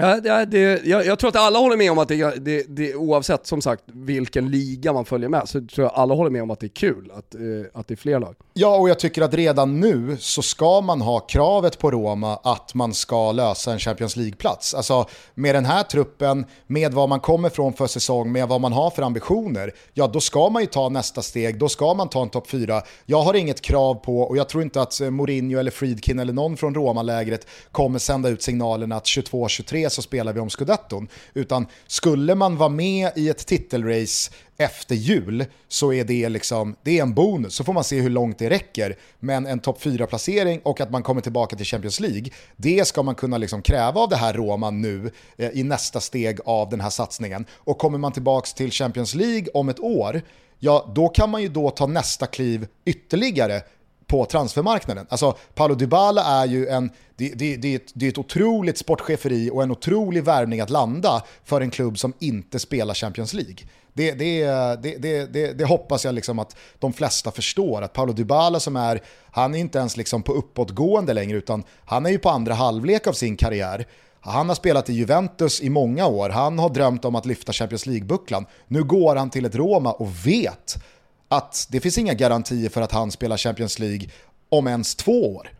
Ja, 0.00 0.20
det, 0.20 0.44
det, 0.44 0.84
jag, 0.84 1.06
jag 1.06 1.18
tror 1.18 1.28
att 1.28 1.36
alla 1.36 1.58
håller 1.58 1.76
med 1.76 1.92
om 1.92 1.98
att 1.98 2.08
det, 2.08 2.44
det, 2.44 2.64
det, 2.68 2.94
oavsett 2.94 3.46
som 3.46 3.62
sagt 3.62 3.82
vilken 3.86 4.50
liga 4.50 4.92
man 4.92 5.04
följer 5.04 5.28
med, 5.28 5.48
så 5.48 5.60
tror 5.60 5.84
jag 5.86 5.92
alla 5.94 6.14
håller 6.14 6.30
med 6.30 6.42
om 6.42 6.50
att 6.50 6.60
det 6.60 6.66
är 6.66 6.68
kul 6.68 7.12
att, 7.14 7.34
eh, 7.34 7.40
att 7.80 7.88
det 7.88 7.94
är 7.94 7.96
fler 7.96 8.20
lag. 8.20 8.34
Ja, 8.54 8.76
och 8.76 8.88
jag 8.88 8.98
tycker 8.98 9.22
att 9.22 9.34
redan 9.34 9.80
nu 9.80 10.16
så 10.20 10.42
ska 10.42 10.80
man 10.80 11.00
ha 11.00 11.20
kravet 11.20 11.78
på 11.78 11.90
Roma 11.90 12.36
att 12.36 12.74
man 12.74 12.94
ska 12.94 13.32
lösa 13.32 13.72
en 13.72 13.78
Champions 13.78 14.16
League-plats. 14.16 14.74
Alltså 14.74 15.06
med 15.34 15.54
den 15.54 15.64
här 15.64 15.82
truppen, 15.82 16.46
med 16.66 16.94
vad 16.94 17.08
man 17.08 17.20
kommer 17.20 17.48
från 17.48 17.72
för 17.72 17.86
säsong, 17.86 18.32
med 18.32 18.48
vad 18.48 18.60
man 18.60 18.72
har 18.72 18.90
för 18.90 19.02
ambitioner, 19.02 19.72
ja 19.94 20.06
då 20.06 20.20
ska 20.20 20.48
man 20.48 20.62
ju 20.62 20.66
ta 20.66 20.88
nästa 20.88 21.22
steg, 21.22 21.58
då 21.58 21.68
ska 21.68 21.94
man 21.94 22.08
ta 22.08 22.22
en 22.22 22.28
topp 22.28 22.50
4. 22.50 22.82
Jag 23.06 23.22
har 23.22 23.34
inget 23.34 23.60
krav 23.60 23.94
på, 23.94 24.20
och 24.20 24.36
jag 24.36 24.48
tror 24.48 24.62
inte 24.62 24.82
att 24.82 25.00
eh, 25.00 25.10
Mourinho 25.10 25.58
eller 25.58 25.70
Friedkin 25.70 26.18
eller 26.18 26.32
någon 26.32 26.56
från 26.56 26.74
Roma-lägret 26.74 27.46
kommer 27.72 27.98
sända 27.98 28.28
ut 28.28 28.42
signalen 28.42 28.92
att 28.92 29.04
22-23 29.04 29.87
så 29.90 30.02
spelar 30.02 30.32
vi 30.32 30.40
om 30.40 30.50
scudetton. 30.50 31.08
Utan 31.34 31.66
skulle 31.86 32.34
man 32.34 32.56
vara 32.56 32.68
med 32.68 33.10
i 33.16 33.28
ett 33.28 33.46
titelrace 33.46 34.30
efter 34.56 34.94
jul 34.94 35.44
så 35.68 35.92
är 35.92 36.04
det 36.04 36.28
liksom, 36.28 36.76
det 36.82 36.98
är 36.98 37.02
en 37.02 37.14
bonus. 37.14 37.54
Så 37.54 37.64
får 37.64 37.72
man 37.72 37.84
se 37.84 38.00
hur 38.00 38.10
långt 38.10 38.38
det 38.38 38.50
räcker. 38.50 38.96
Men 39.20 39.46
en 39.46 39.58
topp 39.58 39.82
4-placering 39.82 40.60
och 40.64 40.80
att 40.80 40.90
man 40.90 41.02
kommer 41.02 41.20
tillbaka 41.20 41.56
till 41.56 41.66
Champions 41.66 42.00
League, 42.00 42.30
det 42.56 42.88
ska 42.88 43.02
man 43.02 43.14
kunna 43.14 43.38
liksom 43.38 43.62
kräva 43.62 44.00
av 44.00 44.08
det 44.08 44.16
här 44.16 44.34
Roma 44.34 44.70
nu 44.70 45.10
eh, 45.36 45.50
i 45.50 45.62
nästa 45.62 46.00
steg 46.00 46.38
av 46.44 46.70
den 46.70 46.80
här 46.80 46.90
satsningen. 46.90 47.46
Och 47.52 47.78
kommer 47.78 47.98
man 47.98 48.12
tillbaka 48.12 48.48
till 48.56 48.70
Champions 48.70 49.14
League 49.14 49.46
om 49.54 49.68
ett 49.68 49.80
år, 49.80 50.22
ja 50.58 50.92
då 50.94 51.08
kan 51.08 51.30
man 51.30 51.42
ju 51.42 51.48
då 51.48 51.70
ta 51.70 51.86
nästa 51.86 52.26
kliv 52.26 52.66
ytterligare 52.84 53.62
på 54.08 54.24
transfermarknaden. 54.24 55.06
Alltså 55.08 55.36
Paolo 55.54 55.74
Dybala 55.74 56.24
är 56.24 56.46
ju 56.46 56.66
en, 56.66 56.90
det, 57.16 57.28
det, 57.28 57.56
det, 57.56 57.72
är 57.72 57.76
ett, 57.76 57.92
det 57.94 58.06
är 58.06 58.10
ett 58.10 58.18
otroligt 58.18 58.78
sportcheferi 58.78 59.50
och 59.52 59.62
en 59.62 59.70
otrolig 59.70 60.24
värvning 60.24 60.60
att 60.60 60.70
landa 60.70 61.22
för 61.44 61.60
en 61.60 61.70
klubb 61.70 61.98
som 61.98 62.12
inte 62.18 62.58
spelar 62.58 62.94
Champions 62.94 63.32
League. 63.32 63.56
Det, 63.92 64.12
det, 64.12 64.46
det, 64.82 64.96
det, 64.98 65.32
det, 65.32 65.52
det 65.52 65.64
hoppas 65.64 66.04
jag 66.04 66.14
liksom 66.14 66.38
att 66.38 66.56
de 66.78 66.92
flesta 66.92 67.30
förstår, 67.30 67.82
att 67.82 67.92
Paolo 67.92 68.12
Dybala 68.12 68.60
som 68.60 68.76
är, 68.76 69.02
han 69.30 69.54
är 69.54 69.58
inte 69.58 69.78
ens 69.78 69.96
liksom 69.96 70.22
på 70.22 70.32
uppåtgående 70.32 71.12
längre 71.12 71.36
utan 71.36 71.64
han 71.84 72.06
är 72.06 72.10
ju 72.10 72.18
på 72.18 72.30
andra 72.30 72.54
halvlek 72.54 73.06
av 73.06 73.12
sin 73.12 73.36
karriär. 73.36 73.86
Han 74.20 74.48
har 74.48 74.56
spelat 74.56 74.90
i 74.90 74.92
Juventus 74.92 75.60
i 75.60 75.70
många 75.70 76.06
år, 76.06 76.28
han 76.28 76.58
har 76.58 76.68
drömt 76.68 77.04
om 77.04 77.14
att 77.14 77.26
lyfta 77.26 77.52
Champions 77.52 77.86
League-bucklan. 77.86 78.46
Nu 78.66 78.84
går 78.84 79.16
han 79.16 79.30
till 79.30 79.44
ett 79.44 79.54
Roma 79.54 79.92
och 79.92 80.26
vet 80.26 80.76
att 81.28 81.66
det 81.70 81.80
finns 81.80 81.98
inga 81.98 82.14
garantier 82.14 82.68
för 82.68 82.82
att 82.82 82.92
han 82.92 83.10
spelar 83.10 83.36
Champions 83.36 83.78
League 83.78 84.08
om 84.48 84.66
ens 84.66 84.94
två 84.94 85.36
år. 85.36 85.50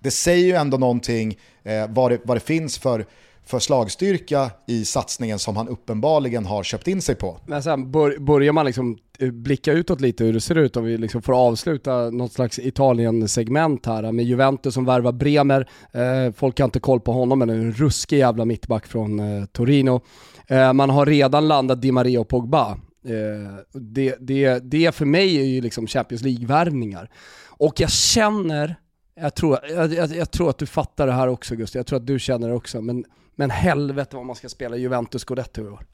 Det 0.00 0.10
säger 0.10 0.46
ju 0.46 0.52
ändå 0.52 0.76
någonting 0.76 1.38
eh, 1.62 1.86
vad, 1.88 2.10
det, 2.10 2.20
vad 2.24 2.36
det 2.36 2.40
finns 2.40 2.78
för, 2.78 3.06
för 3.46 3.58
slagstyrka 3.58 4.50
i 4.66 4.84
satsningen 4.84 5.38
som 5.38 5.56
han 5.56 5.68
uppenbarligen 5.68 6.46
har 6.46 6.62
köpt 6.62 6.88
in 6.88 7.02
sig 7.02 7.14
på. 7.14 7.40
Men 7.46 7.62
sen 7.62 7.90
bör, 7.90 8.18
börjar 8.18 8.52
man 8.52 8.66
liksom 8.66 8.98
eh, 9.18 9.30
blicka 9.30 9.72
utåt 9.72 10.00
lite 10.00 10.24
hur 10.24 10.32
det 10.32 10.40
ser 10.40 10.58
ut 10.58 10.76
om 10.76 10.84
vi 10.84 10.98
liksom 10.98 11.22
får 11.22 11.46
avsluta 11.46 12.10
något 12.10 12.32
slags 12.32 12.58
Italien-segment 12.58 13.86
här 13.86 14.12
med 14.12 14.24
Juventus 14.24 14.74
som 14.74 14.84
värvar 14.84 15.12
Bremer. 15.12 15.68
Eh, 15.92 16.32
folk 16.32 16.58
har 16.58 16.64
inte 16.64 16.80
koll 16.80 17.00
på 17.00 17.12
honom 17.12 17.38
men 17.38 17.50
en 17.50 17.72
ruskig 17.72 18.18
jävla 18.18 18.44
mittback 18.44 18.86
från 18.86 19.20
eh, 19.20 19.44
Torino. 19.44 20.00
Eh, 20.46 20.72
man 20.72 20.90
har 20.90 21.06
redan 21.06 21.48
landat 21.48 21.82
Di 21.82 21.92
Maria 21.92 22.20
och 22.20 22.28
Pogba. 22.28 22.78
Eh, 23.04 23.54
det, 23.72 24.16
det, 24.20 24.58
det 24.58 24.94
för 24.94 25.04
mig 25.04 25.36
är 25.38 25.44
ju 25.44 25.60
liksom 25.60 25.86
Champions 25.86 26.22
League-värvningar. 26.22 27.10
Och 27.46 27.80
jag 27.80 27.90
känner, 27.90 28.76
jag 29.14 29.34
tror, 29.34 29.58
jag, 29.70 29.94
jag, 29.94 30.16
jag 30.16 30.30
tror 30.30 30.50
att 30.50 30.58
du 30.58 30.66
fattar 30.66 31.06
det 31.06 31.12
här 31.12 31.28
också 31.28 31.56
Gustav, 31.56 31.78
jag 31.78 31.86
tror 31.86 31.96
att 31.98 32.06
du 32.06 32.18
känner 32.18 32.48
det 32.48 32.54
också, 32.54 32.80
men, 32.80 33.04
men 33.36 33.50
helvete 33.50 34.16
vad 34.16 34.26
man 34.26 34.36
ska 34.36 34.48
spela 34.48 34.76
Juventus 34.76 35.22
Scudetto 35.22 35.60
i 35.64 35.68
år. 35.68 35.86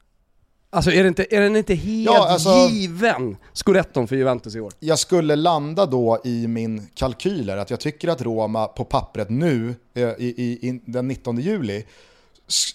Alltså 0.69 0.91
är, 0.91 1.03
det 1.03 1.07
inte, 1.07 1.35
är 1.35 1.41
den 1.41 1.55
inte 1.55 1.75
helt 1.75 2.05
Ja, 2.05 2.27
alltså- 2.29 2.67
given, 2.69 3.37
Scudetton 3.53 4.07
för 4.07 4.15
Juventus 4.15 4.55
i 4.55 4.59
år? 4.59 4.73
Jag 4.79 4.99
skulle 4.99 5.35
landa 5.35 5.85
då 5.85 6.21
i 6.23 6.47
min 6.47 6.87
kalkyler 6.93 7.57
att 7.57 7.69
jag 7.69 7.79
tycker 7.79 8.07
att 8.07 8.21
Roma 8.21 8.67
på 8.67 8.85
pappret 8.85 9.29
nu, 9.29 9.75
eh, 9.93 10.03
i, 10.03 10.33
i, 10.37 10.69
i 10.69 10.81
den 10.85 11.07
19 11.07 11.37
juli, 11.37 11.85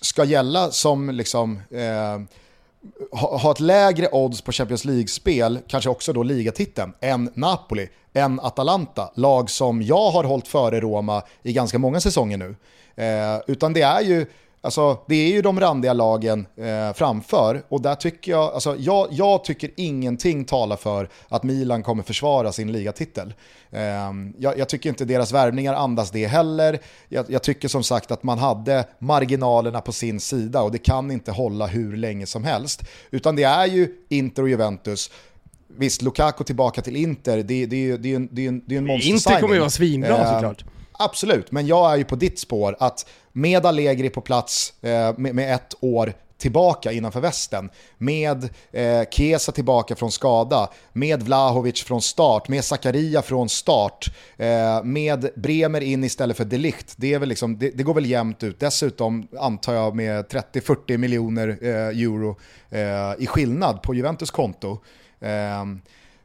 ska 0.00 0.24
gälla 0.24 0.70
som 0.70 1.10
liksom 1.10 1.60
eh, 1.70 2.36
ha, 3.12 3.36
ha 3.36 3.50
ett 3.50 3.60
lägre 3.60 4.08
odds 4.12 4.42
på 4.42 4.52
Champions 4.52 4.84
League-spel, 4.84 5.58
kanske 5.68 5.90
också 5.90 6.12
då 6.12 6.22
ligatiteln, 6.22 6.92
än 7.00 7.30
Napoli, 7.34 7.88
än 8.12 8.40
Atalanta. 8.40 9.10
Lag 9.14 9.50
som 9.50 9.82
jag 9.82 10.10
har 10.10 10.24
hållit 10.24 10.48
före 10.48 10.80
Roma 10.80 11.22
i 11.42 11.52
ganska 11.52 11.78
många 11.78 12.00
säsonger 12.00 12.36
nu. 12.36 12.56
Eh, 13.04 13.40
utan 13.46 13.72
det 13.72 13.82
är 13.82 14.00
ju 14.00 14.26
Alltså, 14.62 14.98
det 15.06 15.14
är 15.14 15.32
ju 15.32 15.42
de 15.42 15.60
randiga 15.60 15.92
lagen 15.92 16.46
eh, 16.56 16.92
framför 16.94 17.62
och 17.68 17.80
där 17.80 17.94
tycker 17.94 18.32
jag, 18.32 18.54
alltså, 18.54 18.76
jag, 18.78 19.08
jag, 19.10 19.44
tycker 19.44 19.70
ingenting 19.76 20.44
talar 20.44 20.76
för 20.76 21.08
att 21.28 21.42
Milan 21.42 21.82
kommer 21.82 22.02
försvara 22.02 22.52
sin 22.52 22.72
ligatitel. 22.72 23.34
Eh, 23.70 23.80
jag, 24.38 24.58
jag, 24.58 24.68
tycker 24.68 24.88
inte 24.88 25.04
deras 25.04 25.32
värvningar 25.32 25.74
andas 25.74 26.10
det 26.10 26.26
heller. 26.26 26.78
Jag, 27.08 27.30
jag, 27.30 27.42
tycker 27.42 27.68
som 27.68 27.82
sagt 27.82 28.10
att 28.10 28.22
man 28.22 28.38
hade 28.38 28.84
marginalerna 28.98 29.80
på 29.80 29.92
sin 29.92 30.20
sida 30.20 30.62
och 30.62 30.72
det 30.72 30.78
kan 30.78 31.10
inte 31.10 31.32
hålla 31.32 31.66
hur 31.66 31.96
länge 31.96 32.26
som 32.26 32.44
helst. 32.44 32.82
Utan 33.10 33.36
det 33.36 33.42
är 33.42 33.66
ju 33.66 33.94
Inter 34.08 34.42
och 34.42 34.48
Juventus 34.48 35.10
Visst, 35.76 36.02
Lukaku 36.02 36.44
tillbaka 36.44 36.82
till 36.82 36.96
Inter, 36.96 37.36
det, 37.36 37.42
det, 37.42 37.66
det, 37.66 37.96
det, 37.96 38.18
det, 38.18 38.28
det, 38.30 38.60
det 38.66 38.74
är 38.74 38.78
en 38.78 38.86
monster 38.86 39.10
Inter 39.10 39.40
kommer 39.40 39.54
ju 39.54 39.60
vara 39.60 39.70
svinbra 39.70 40.18
eh, 40.18 40.32
såklart. 40.32 40.64
Absolut, 40.92 41.52
men 41.52 41.66
jag 41.66 41.92
är 41.92 41.96
ju 41.96 42.04
på 42.04 42.16
ditt 42.16 42.38
spår 42.38 42.76
att 42.78 43.06
med 43.32 43.66
Allegri 43.66 44.10
på 44.10 44.20
plats 44.20 44.72
eh, 44.82 45.18
med, 45.18 45.34
med, 45.34 45.54
ett 45.54 45.74
år 45.80 46.12
tillbaka 46.38 46.92
innanför 46.92 47.20
västen, 47.20 47.70
med 47.98 48.48
eh, 48.72 49.02
Kesa 49.10 49.52
tillbaka 49.52 49.96
från 49.96 50.12
skada, 50.12 50.70
med 50.92 51.22
Vlahovic 51.22 51.82
från 51.82 52.02
start, 52.02 52.48
med 52.48 52.64
Zakaria 52.64 53.22
från 53.22 53.48
start, 53.48 54.06
eh, 54.36 54.84
med 54.84 55.30
Bremer 55.36 55.80
in 55.80 56.04
istället 56.04 56.36
för 56.36 56.44
Delicht. 56.44 56.94
Det, 56.96 57.14
är 57.14 57.18
väl 57.18 57.28
liksom, 57.28 57.58
det, 57.58 57.70
det 57.70 57.82
går 57.82 57.94
väl 57.94 58.06
jämnt 58.06 58.42
ut. 58.42 58.60
Dessutom 58.60 59.28
antar 59.38 59.74
jag 59.74 59.96
med 59.96 60.24
30-40 60.24 60.96
miljoner 60.96 61.58
eh, 61.62 62.02
euro 62.02 62.36
eh, 62.70 63.22
i 63.22 63.26
skillnad 63.26 63.82
på 63.82 63.94
Juventus 63.94 64.30
konto. 64.30 64.78
Ehm, 65.20 65.80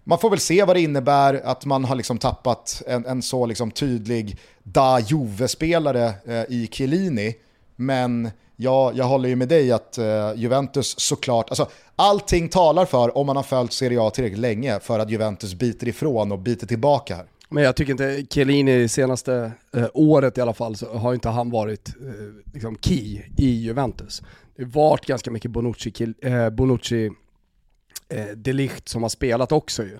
man 0.07 0.19
får 0.19 0.29
väl 0.29 0.39
se 0.39 0.63
vad 0.63 0.75
det 0.75 0.81
innebär 0.81 1.41
att 1.43 1.65
man 1.65 1.85
har 1.85 1.95
liksom 1.95 2.17
tappat 2.17 2.81
en, 2.87 3.05
en 3.05 3.21
så 3.21 3.45
liksom 3.45 3.71
tydlig 3.71 4.37
da 4.63 4.99
Juve-spelare 4.99 6.13
eh, 6.25 6.43
i 6.49 6.69
Chiellini. 6.71 7.35
Men 7.75 8.29
jag, 8.55 8.97
jag 8.97 9.05
håller 9.05 9.29
ju 9.29 9.35
med 9.35 9.47
dig 9.47 9.71
att 9.71 9.97
eh, 9.97 10.33
Juventus 10.35 10.99
såklart, 10.99 11.49
alltså 11.49 11.69
allting 11.95 12.49
talar 12.49 12.85
för, 12.85 13.17
om 13.17 13.27
man 13.27 13.35
har 13.35 13.43
följt 13.43 13.73
Serie 13.73 14.01
A 14.01 14.09
tillräckligt 14.09 14.39
länge, 14.39 14.79
för 14.79 14.99
att 14.99 15.09
Juventus 15.09 15.53
biter 15.53 15.87
ifrån 15.87 16.31
och 16.31 16.39
biter 16.39 16.67
tillbaka 16.67 17.15
här. 17.15 17.25
Men 17.49 17.63
jag 17.63 17.75
tycker 17.75 17.91
inte 17.91 18.25
Chiellini 18.29 18.87
senaste 18.87 19.51
eh, 19.75 19.87
året 19.93 20.37
i 20.37 20.41
alla 20.41 20.53
fall 20.53 20.75
så 20.75 20.97
har 20.97 21.13
inte 21.13 21.29
han 21.29 21.49
varit 21.49 21.87
eh, 21.87 22.53
liksom 22.53 22.77
key 22.81 23.21
i 23.37 23.49
Juventus. 23.49 24.21
Det 24.55 24.63
har 24.63 24.71
varit 24.71 25.05
ganska 25.05 25.31
mycket 25.31 25.51
Bonucci, 25.51 26.13
eh, 26.21 26.49
Bonucci 26.49 27.11
eh, 28.09 28.25
Delicht 28.25 28.89
som 28.89 29.01
har 29.01 29.09
spelat 29.09 29.51
också 29.51 29.83
ju. 29.83 29.97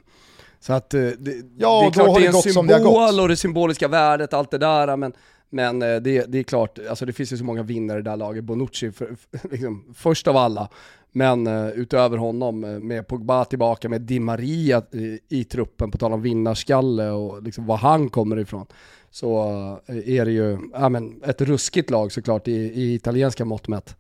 Så 0.60 0.74
att 0.74 0.94
eh, 0.94 1.02
det, 1.02 1.32
ja, 1.58 1.82
det 1.82 1.88
är 1.88 1.92
klart 1.92 2.20
det 2.20 2.26
är 2.26 2.28
en 2.28 2.42
symbol 2.42 3.16
det 3.16 3.22
och 3.22 3.30
det 3.30 3.38
symboliska 3.38 3.88
värdet, 3.88 4.34
allt 4.34 4.52
det 4.52 4.58
där, 4.58 4.98
men, 4.98 5.14
men 5.50 5.82
eh, 5.82 5.96
det, 5.96 6.26
det 6.28 6.40
är 6.40 6.44
klart, 6.44 6.80
alltså 6.90 7.06
det 7.06 7.14
finns 7.14 7.34
ju 7.34 7.38
så 7.38 7.44
många 7.44 7.64
vinnare 7.64 8.00
i 8.00 8.02
det 8.02 8.10
här 8.10 8.18
laget. 8.18 8.44
Bonucci 8.44 8.92
för, 8.92 9.16
för, 9.32 9.50
liksom, 9.52 9.94
först 9.96 10.28
av 10.28 10.38
alla, 10.38 10.70
men 11.12 11.48
uh, 11.48 11.70
utöver 11.70 12.18
honom 12.18 12.60
med 12.60 13.08
Pogba 13.08 13.46
tillbaka, 13.46 13.90
med 13.90 14.02
Di 14.02 14.20
Maria 14.20 14.82
i, 14.92 15.20
i 15.30 15.44
truppen, 15.44 15.92
på 15.92 15.98
tal 15.98 16.14
om 16.14 16.22
vinnarskalle 16.22 17.10
och 17.10 17.44
liksom 17.44 17.66
var 17.66 17.78
han 17.78 18.10
kommer 18.10 18.40
ifrån, 18.40 18.66
så 19.12 19.44
är 19.88 20.26
det 20.26 20.32
ju 20.32 20.60
ja, 20.74 20.90
men 20.90 21.24
ett 21.24 21.42
ruskigt 21.42 21.90
lag 21.90 22.12
såklart 22.12 22.48
i, 22.48 22.52
i 22.52 22.94
italienska 22.94 23.46
mått 23.46 23.68
mätt. 23.68 23.96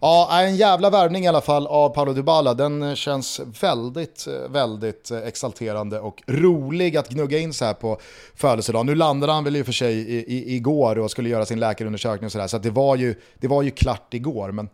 Ja, 0.00 0.40
en 0.42 0.56
jävla 0.56 0.90
värvning 0.90 1.24
i 1.24 1.28
alla 1.28 1.40
fall 1.40 1.66
av 1.66 1.88
Paolo 1.88 2.12
Dybala. 2.12 2.54
Den 2.54 2.82
eh, 2.82 2.94
känns 2.94 3.40
väldigt, 3.60 4.26
eh, 4.26 4.50
väldigt 4.50 5.10
eh, 5.10 5.18
exalterande 5.18 6.00
och 6.00 6.22
rolig 6.26 6.96
att 6.96 7.08
gnugga 7.08 7.38
in 7.38 7.52
så 7.52 7.64
här 7.64 7.74
på 7.74 7.98
födelsedagen. 8.34 8.86
Nu 8.86 8.94
landade 8.94 9.32
han 9.32 9.44
väl 9.44 9.56
i 9.56 9.62
och 9.62 9.66
för 9.66 9.72
sig 9.72 9.94
i, 9.94 10.16
i, 10.18 10.56
igår 10.56 10.98
och 10.98 11.10
skulle 11.10 11.28
göra 11.28 11.46
sin 11.46 11.60
läkarundersökning 11.60 12.26
och 12.26 12.32
sådär. 12.32 12.46
Så, 12.46 12.56
så 12.56 12.62
det, 12.62 12.70
var 12.70 12.96
ju, 12.96 13.14
det 13.38 13.48
var 13.48 13.62
ju 13.62 13.70
klart 13.70 14.14
igår. 14.14 14.52
Men 14.52 14.68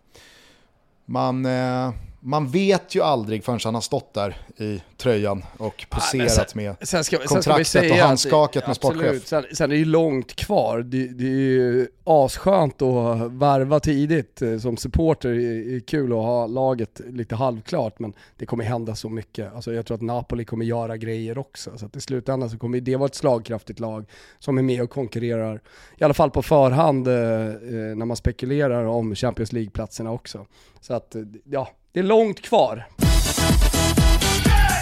man... 1.06 1.46
Eh, 1.46 1.90
man 2.20 2.48
vet 2.48 2.94
ju 2.94 3.02
aldrig 3.02 3.44
förrän 3.44 3.60
han 3.64 3.74
har 3.74 3.80
stått 3.80 4.14
där 4.14 4.36
i 4.56 4.82
tröjan 4.96 5.44
och 5.56 5.86
poserat 5.90 6.30
sen, 6.30 6.46
med 6.54 6.76
sen 6.80 7.04
ska, 7.04 7.18
kontraktet 7.18 7.66
sen 7.66 7.90
och 7.90 7.96
handskakat 7.96 8.66
med 8.66 8.76
sportchef. 8.76 9.26
Sen, 9.26 9.44
sen 9.52 9.70
är 9.70 9.74
det 9.74 9.78
ju 9.78 9.84
långt 9.84 10.36
kvar. 10.36 10.78
Det, 10.78 11.06
det 11.06 11.24
är 11.24 11.28
ju 11.28 11.88
asskönt 12.04 12.82
att 12.82 13.32
varva 13.32 13.80
tidigt 13.80 14.42
eh, 14.42 14.58
som 14.58 14.76
supporter. 14.76 15.28
Det 15.34 15.76
är 15.76 15.80
kul 15.80 16.12
att 16.12 16.18
ha 16.18 16.46
laget 16.46 17.00
lite 17.08 17.34
halvklart 17.36 17.98
men 17.98 18.12
det 18.36 18.46
kommer 18.46 18.64
hända 18.64 18.94
så 18.94 19.08
mycket. 19.08 19.54
Alltså 19.54 19.72
jag 19.72 19.86
tror 19.86 19.94
att 19.94 20.02
Napoli 20.02 20.44
kommer 20.44 20.64
göra 20.64 20.96
grejer 20.96 21.38
också. 21.38 21.78
Så 21.78 21.86
att 21.86 21.96
i 21.96 22.00
slutändan 22.00 22.50
så 22.50 22.58
kommer 22.58 22.80
det 22.80 22.96
vara 22.96 23.06
ett 23.06 23.14
slagkraftigt 23.14 23.80
lag 23.80 24.04
som 24.38 24.58
är 24.58 24.62
med 24.62 24.82
och 24.82 24.90
konkurrerar. 24.90 25.60
I 25.98 26.04
alla 26.04 26.14
fall 26.14 26.30
på 26.30 26.42
förhand 26.42 27.08
eh, 27.08 27.14
eh, 27.14 27.96
när 27.96 28.04
man 28.04 28.16
spekulerar 28.16 28.84
om 28.84 29.14
Champions 29.14 29.52
League-platserna 29.52 30.12
också. 30.12 30.46
Så 30.80 30.94
att 30.94 31.16
ja, 31.44 31.68
det 31.98 32.02
är 32.02 32.06
långt 32.06 32.40
kvar. 32.40 32.84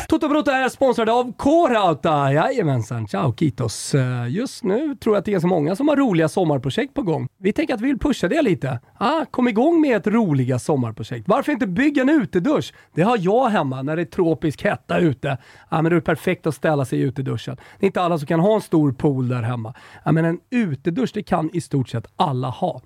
Toto 0.08 0.28
Bruto 0.28 0.50
är 0.50 0.68
sponsrad 0.68 1.08
av 1.08 1.32
K-Rauta. 1.36 2.32
Jajamensan, 2.32 3.08
ciao 3.08 3.34
Kitos. 3.36 3.94
Eh, 3.94 4.28
just 4.28 4.64
nu 4.64 4.96
tror 4.96 5.14
jag 5.14 5.20
att 5.20 5.24
det 5.24 5.34
är 5.34 5.40
så 5.40 5.46
många 5.46 5.76
som 5.76 5.88
har 5.88 5.96
roliga 5.96 6.28
sommarprojekt 6.28 6.94
på 6.94 7.02
gång. 7.02 7.28
Vi 7.38 7.52
tänker 7.52 7.74
att 7.74 7.80
vi 7.80 7.86
vill 7.86 7.98
pusha 7.98 8.28
det 8.28 8.42
lite. 8.42 8.80
Ah, 8.98 9.24
kom 9.24 9.48
igång 9.48 9.80
med 9.80 9.96
ett 9.96 10.06
roliga 10.06 10.58
sommarprojekt. 10.58 11.28
Varför 11.28 11.52
inte 11.52 11.66
bygga 11.66 12.02
en 12.02 12.08
utedusch? 12.08 12.74
Det 12.94 13.02
har 13.02 13.18
jag 13.20 13.48
hemma 13.48 13.82
när 13.82 13.96
det 13.96 14.02
är 14.02 14.06
tropisk 14.06 14.64
hetta 14.64 14.98
ute. 14.98 15.38
Ah, 15.68 15.82
men 15.82 15.90
det 15.90 15.96
är 15.96 16.00
perfekt 16.00 16.46
att 16.46 16.54
ställa 16.54 16.84
sig 16.84 16.98
i 16.98 17.02
uteduschen. 17.02 17.56
Det 17.78 17.84
är 17.84 17.86
inte 17.86 18.02
alla 18.02 18.18
som 18.18 18.26
kan 18.26 18.40
ha 18.40 18.54
en 18.54 18.60
stor 18.60 18.92
pool 18.92 19.28
där 19.28 19.42
hemma. 19.42 19.74
Ah, 20.04 20.12
men 20.12 20.24
en 20.24 20.38
utedusch, 20.50 21.10
det 21.14 21.22
kan 21.22 21.50
i 21.52 21.60
stort 21.60 21.88
sett 21.88 22.06
alla 22.16 22.48
ha. 22.48 22.80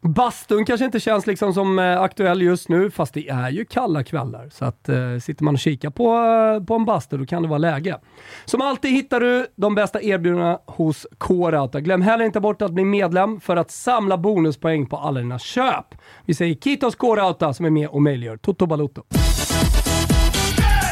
Bastun 0.00 0.64
kanske 0.64 0.84
inte 0.84 1.00
känns 1.00 1.26
liksom 1.26 1.54
som 1.54 1.78
eh, 1.78 2.00
aktuell 2.00 2.42
just 2.42 2.68
nu, 2.68 2.90
fast 2.90 3.14
det 3.14 3.28
är 3.28 3.50
ju 3.50 3.64
kalla 3.64 4.04
kvällar. 4.04 4.48
Så 4.52 4.64
att 4.64 4.88
eh, 4.88 5.18
sitter 5.22 5.44
man 5.44 5.54
och 5.54 5.60
kikar 5.60 5.90
på, 5.90 6.14
eh, 6.14 6.64
på 6.64 6.74
en 6.74 6.84
bastu, 6.84 7.18
då 7.18 7.26
kan 7.26 7.42
det 7.42 7.48
vara 7.48 7.58
läge. 7.58 7.98
Som 8.44 8.60
alltid 8.60 8.90
hittar 8.90 9.20
du 9.20 9.46
de 9.56 9.74
bästa 9.74 10.02
erbjudandena 10.02 10.58
hos 10.66 11.06
K-Rauta. 11.18 11.80
Glöm 11.80 12.02
heller 12.02 12.24
inte 12.24 12.40
bort 12.40 12.62
att 12.62 12.72
bli 12.72 12.84
medlem 12.84 13.40
för 13.40 13.56
att 13.56 13.70
samla 13.70 14.18
bonuspoäng 14.18 14.86
på 14.86 14.96
alla 14.96 15.20
dina 15.20 15.38
köp. 15.38 15.94
Vi 16.24 16.34
säger 16.34 16.54
Kitos 16.54 16.94
K-Rauta 16.94 17.54
som 17.54 17.66
är 17.66 17.70
med 17.70 17.88
och 17.88 18.02
möjliggör 18.02 18.36
Toto 18.36 18.66
Balotto. 18.66 19.02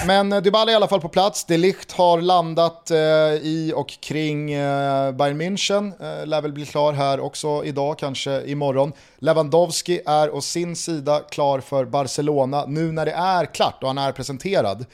Men 0.07 0.33
eh, 0.33 0.43
Dybala 0.43 0.71
är 0.71 0.73
i 0.73 0.77
alla 0.77 0.89
fall 0.89 1.01
på 1.01 1.09
plats. 1.09 1.45
De 1.45 1.57
Ligt 1.57 1.93
har 1.93 2.21
landat 2.21 2.91
eh, 2.91 2.99
i 3.43 3.73
och 3.77 3.89
kring 3.89 4.53
eh, 4.53 5.13
Bayern 5.13 5.41
München. 5.41 5.93
Eh, 6.01 6.27
lär 6.27 6.43
väl 6.43 6.53
bli 6.53 6.67
klar 6.67 6.93
här 6.93 7.21
också 7.21 7.65
idag, 7.65 7.99
kanske 7.99 8.43
imorgon. 8.47 8.93
Lewandowski 9.19 10.01
är 10.07 10.35
å 10.35 10.41
sin 10.41 10.77
sida 10.77 11.21
klar 11.31 11.61
för 11.61 11.85
Barcelona 11.85 12.65
nu 12.67 12.93
när 12.93 13.07
det 13.07 13.13
är 13.13 13.45
klart 13.45 13.83
och 13.83 13.89
han 13.89 13.99
är 13.99 14.13
presenterad. 14.13 14.87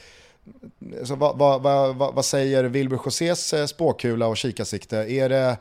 Så 1.03 1.15
vad, 1.15 1.37
vad, 1.37 1.61
vad, 1.61 2.13
vad 2.13 2.25
säger 2.25 2.63
Wilbur 2.63 2.99
Josés 3.05 3.53
eh, 3.53 3.65
spåkula 3.65 4.27
och 4.27 4.37
kikarsikte? 4.37 4.97
Är 4.97 5.29
det 5.29 5.57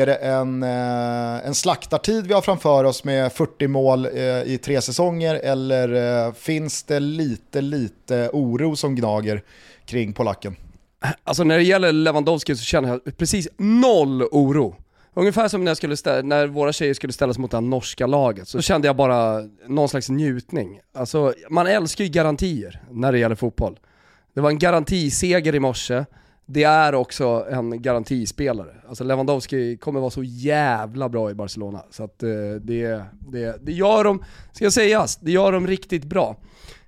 är 0.00 0.06
det 0.06 0.14
en, 0.14 0.62
eh, 0.62 1.46
en 1.46 1.54
slaktartid 1.54 2.26
vi 2.26 2.34
har 2.34 2.42
framför 2.42 2.84
oss 2.84 3.04
med 3.04 3.32
40 3.32 3.68
mål 3.68 4.06
eh, 4.06 4.42
i 4.42 4.60
tre 4.64 4.80
säsonger 4.80 5.34
eller 5.34 6.26
eh, 6.26 6.32
finns 6.32 6.82
det 6.82 7.00
lite, 7.00 7.60
lite 7.60 8.30
oro 8.32 8.76
som 8.76 8.94
gnager 8.94 9.42
kring 9.86 10.12
polacken? 10.12 10.56
Alltså 11.24 11.44
när 11.44 11.56
det 11.56 11.64
gäller 11.64 11.92
Lewandowski 11.92 12.56
så 12.56 12.64
känner 12.64 12.88
jag 12.88 13.16
precis 13.16 13.48
noll 13.56 14.22
oro. 14.22 14.76
Ungefär 15.14 15.48
som 15.48 15.64
när, 15.64 15.70
jag 15.70 15.76
skulle 15.76 15.96
ställa, 15.96 16.22
när 16.22 16.46
våra 16.46 16.72
tjejer 16.72 16.94
skulle 16.94 17.12
ställas 17.12 17.38
mot 17.38 17.50
det 17.50 17.60
norska 17.60 18.06
laget 18.06 18.48
så 18.48 18.60
kände 18.60 18.88
jag 18.88 18.96
bara 18.96 19.40
någon 19.66 19.88
slags 19.88 20.08
njutning. 20.08 20.80
Alltså 20.94 21.34
man 21.50 21.66
älskar 21.66 22.04
ju 22.04 22.10
garantier 22.10 22.82
när 22.90 23.12
det 23.12 23.18
gäller 23.18 23.34
fotboll. 23.34 23.78
Det 24.34 24.40
var 24.40 24.50
en 24.50 24.58
garantiseger 24.58 25.54
i 25.54 25.60
morse, 25.60 26.04
det 26.46 26.62
är 26.62 26.94
också 26.94 27.46
en 27.50 27.82
garantispelare. 27.82 28.74
Alltså 28.88 29.04
Lewandowski 29.04 29.76
kommer 29.76 30.00
vara 30.00 30.10
så 30.10 30.22
jävla 30.22 31.08
bra 31.08 31.30
i 31.30 31.34
Barcelona. 31.34 31.82
Så 31.90 32.04
att 32.04 32.22
eh, 32.22 32.28
det, 32.60 33.04
det, 33.18 33.56
det 33.62 33.72
gör 33.72 34.04
de, 34.04 34.24
ska 34.52 34.70
sägas, 34.70 35.16
det 35.16 35.32
gör 35.32 35.52
de 35.52 35.66
riktigt 35.66 36.04
bra. 36.04 36.36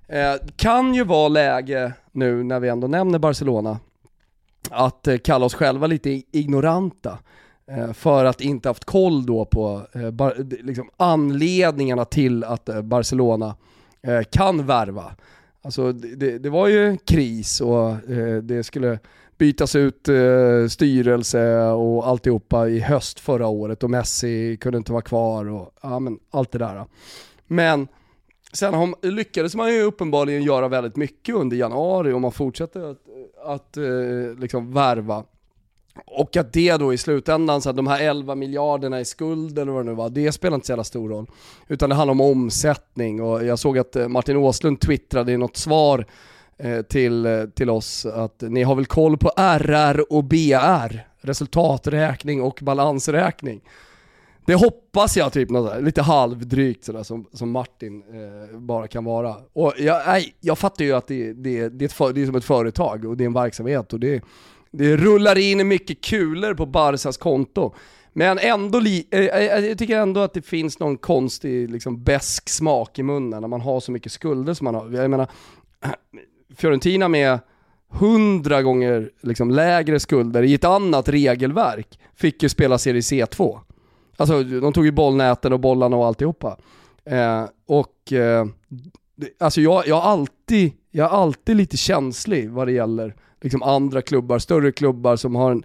Eh, 0.07 0.33
kan 0.55 0.93
ju 0.93 1.03
vara 1.03 1.27
läge 1.27 1.93
nu 2.11 2.43
när 2.43 2.59
vi 2.59 2.69
ändå 2.69 2.87
nämner 2.87 3.19
Barcelona, 3.19 3.79
att 4.69 5.07
eh, 5.07 5.17
kalla 5.17 5.45
oss 5.45 5.53
själva 5.53 5.87
lite 5.87 6.09
ignoranta. 6.31 7.17
Eh, 7.71 7.93
för 7.93 8.25
att 8.25 8.41
inte 8.41 8.69
haft 8.69 8.85
koll 8.85 9.25
då 9.25 9.45
på 9.45 9.81
eh, 9.93 10.11
bar, 10.11 10.35
liksom 10.63 10.89
anledningarna 10.97 12.05
till 12.05 12.43
att 12.43 12.69
eh, 12.69 12.81
Barcelona 12.81 13.55
kan 14.29 14.65
värva. 14.65 15.15
Alltså 15.61 15.91
det, 15.91 16.37
det, 16.37 16.49
var 16.49 16.67
ju 16.67 16.97
kris 16.97 17.61
och 17.61 17.95
det 18.43 18.63
skulle 18.63 18.99
bytas 19.37 19.75
ut 19.75 20.09
eh, 20.09 20.67
styrelse 20.69 21.61
och 21.61 22.07
alltihopa 22.07 22.69
i 22.69 22.79
höst 22.79 23.19
förra 23.19 23.47
året 23.47 23.83
och 23.83 23.89
Messi 23.89 24.57
kunde 24.57 24.77
inte 24.77 24.91
vara 24.91 25.01
kvar 25.01 25.49
och 25.49 25.71
ja, 25.81 25.99
men 25.99 26.19
allt 26.31 26.51
det 26.51 26.57
där. 26.57 26.85
Men 27.47 27.87
sen 28.53 28.73
har, 28.73 29.11
lyckades 29.11 29.55
man 29.55 29.73
ju 29.73 29.81
uppenbarligen 29.81 30.43
göra 30.43 30.67
väldigt 30.67 30.95
mycket 30.95 31.35
under 31.35 31.57
januari 31.57 32.13
och 32.13 32.21
man 32.21 32.31
fortsätter 32.31 32.91
att, 32.91 32.97
att 33.45 33.77
eh, 33.77 34.39
liksom 34.39 34.73
värva. 34.73 35.23
och 36.05 36.37
att 36.37 36.53
det 36.53 36.77
då 36.77 36.93
i 36.93 36.97
slutändan, 36.97 37.61
så 37.61 37.69
att 37.69 37.75
de 37.75 37.87
här 37.87 38.01
11 38.01 38.35
miljarderna 38.35 38.99
i 38.99 39.05
skuld 39.05 39.59
eller 39.59 39.71
vad 39.71 39.85
det 39.85 39.89
nu 39.89 39.95
var, 39.95 40.09
det 40.09 40.31
spelar 40.31 40.55
inte 40.55 40.67
så 40.67 40.71
jävla 40.71 40.83
stor 40.83 41.09
roll. 41.09 41.25
Utan 41.67 41.89
det 41.89 41.95
handlar 41.95 42.11
om 42.11 42.21
omsättning 42.21 43.21
och 43.21 43.45
jag 43.45 43.59
såg 43.59 43.77
att 43.77 43.95
eh, 43.95 44.07
Martin 44.07 44.37
Åslund 44.37 44.79
twittrade 44.79 45.31
i 45.31 45.37
något 45.37 45.57
svar 45.57 46.05
Eh, 46.59 46.81
till, 46.81 47.25
eh, 47.25 47.45
till 47.45 47.69
oss 47.69 48.05
att 48.05 48.41
ni 48.41 48.63
har 48.63 48.75
väl 48.75 48.85
koll 48.85 49.17
på 49.17 49.31
RR 49.37 50.13
och 50.13 50.23
BR, 50.23 50.99
resultaträkning 51.21 52.41
och 52.41 52.59
balansräkning. 52.61 53.61
Det 54.45 54.55
hoppas 54.55 55.17
jag, 55.17 55.33
typ 55.33 55.49
något 55.49 55.71
där, 55.71 55.81
lite 55.81 56.01
halvdrygt 56.01 56.85
sådär 56.85 57.03
som, 57.03 57.25
som 57.33 57.51
Martin 57.51 58.03
eh, 58.03 58.59
bara 58.59 58.87
kan 58.87 59.03
vara. 59.03 59.35
Och 59.53 59.73
jag, 59.77 60.01
nej, 60.07 60.35
jag 60.39 60.57
fattar 60.57 60.85
ju 60.85 60.93
att 60.93 61.07
det, 61.07 61.33
det, 61.33 61.69
det, 61.69 61.85
är 61.85 61.87
ett 61.87 61.93
för, 61.93 62.13
det 62.13 62.21
är 62.21 62.25
som 62.25 62.35
ett 62.35 62.45
företag 62.45 63.05
och 63.05 63.17
det 63.17 63.23
är 63.23 63.25
en 63.25 63.33
verksamhet 63.33 63.93
och 63.93 63.99
det, 63.99 64.23
det 64.71 64.97
rullar 64.97 65.37
in 65.37 65.67
mycket 65.67 66.03
kulor 66.03 66.53
på 66.53 66.65
Barsas 66.65 67.17
konto. 67.17 67.73
Men 68.13 68.39
ändå, 68.39 68.79
li, 68.79 69.07
eh, 69.11 69.19
eh 69.19 69.65
jag 69.65 69.77
tycker 69.77 69.97
ändå 69.97 70.19
att 70.19 70.33
det 70.33 70.41
finns 70.41 70.79
någon 70.79 70.97
konstig 70.97 71.71
liksom 71.71 72.03
besk 72.03 72.49
smak 72.49 72.99
i 72.99 73.03
munnen 73.03 73.41
när 73.41 73.47
man 73.47 73.61
har 73.61 73.79
så 73.79 73.91
mycket 73.91 74.11
skulder 74.11 74.53
som 74.53 74.65
man 74.65 74.75
har. 74.75 74.91
Jag 74.91 75.09
menar, 75.09 75.27
Fiorentina 76.55 77.07
med 77.07 77.39
hundra 77.89 78.61
gånger 78.61 79.09
liksom 79.21 79.51
lägre 79.51 79.99
skulder 79.99 80.43
i 80.43 80.53
ett 80.53 80.63
annat 80.63 81.09
regelverk 81.09 81.99
fick 82.15 82.43
ju 82.43 82.49
spela 82.49 82.77
Serie 82.77 83.01
C2. 83.01 83.59
Alltså 84.17 84.43
de 84.43 84.73
tog 84.73 84.85
ju 84.85 84.91
bollnäten 84.91 85.53
och 85.53 85.59
bollarna 85.59 85.97
och 85.97 86.05
alltihopa. 86.05 86.57
Eh, 87.05 87.45
och 87.65 88.13
eh, 88.13 88.45
alltså 89.39 89.61
jag, 89.61 89.87
jag, 89.87 89.97
är 89.97 90.09
alltid, 90.09 90.71
jag 90.91 91.05
är 91.05 91.15
alltid 91.15 91.55
lite 91.55 91.77
känslig 91.77 92.49
vad 92.49 92.67
det 92.67 92.71
gäller 92.71 93.15
liksom 93.41 93.63
andra 93.63 94.01
klubbar, 94.01 94.39
större 94.39 94.71
klubbar 94.71 95.15
som 95.15 95.35
har 95.35 95.51
en 95.51 95.63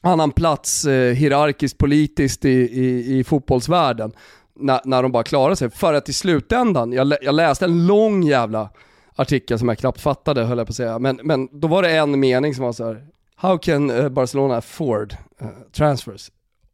annan 0.00 0.30
plats 0.30 0.84
eh, 0.84 1.14
hierarkiskt 1.14 1.78
politiskt 1.78 2.44
i, 2.44 2.50
i, 2.50 3.18
i 3.18 3.24
fotbollsvärlden. 3.24 4.12
När, 4.58 4.80
när 4.84 5.02
de 5.02 5.12
bara 5.12 5.22
klarar 5.22 5.54
sig. 5.54 5.70
För 5.70 5.94
att 5.94 6.08
i 6.08 6.12
slutändan, 6.12 6.92
jag, 6.92 7.12
jag 7.22 7.34
läste 7.34 7.64
en 7.64 7.86
lång 7.86 8.22
jävla 8.22 8.70
artikel 9.16 9.58
som 9.58 9.68
jag 9.68 9.78
knappt 9.78 10.00
fattade 10.00 10.44
höll 10.44 10.58
jag 10.58 10.66
på 10.66 10.70
att 10.70 10.76
säga, 10.76 10.98
men, 10.98 11.20
men 11.22 11.60
då 11.60 11.68
var 11.68 11.82
det 11.82 11.96
en 11.96 12.20
mening 12.20 12.54
som 12.54 12.64
var 12.64 12.72
så 12.72 12.84
här, 12.84 13.06
How 13.36 13.58
can 13.58 13.90
uh, 13.90 14.08
Barcelona 14.08 14.56
afford 14.56 15.16
uh, 15.42 15.48
transfers? 15.72 16.30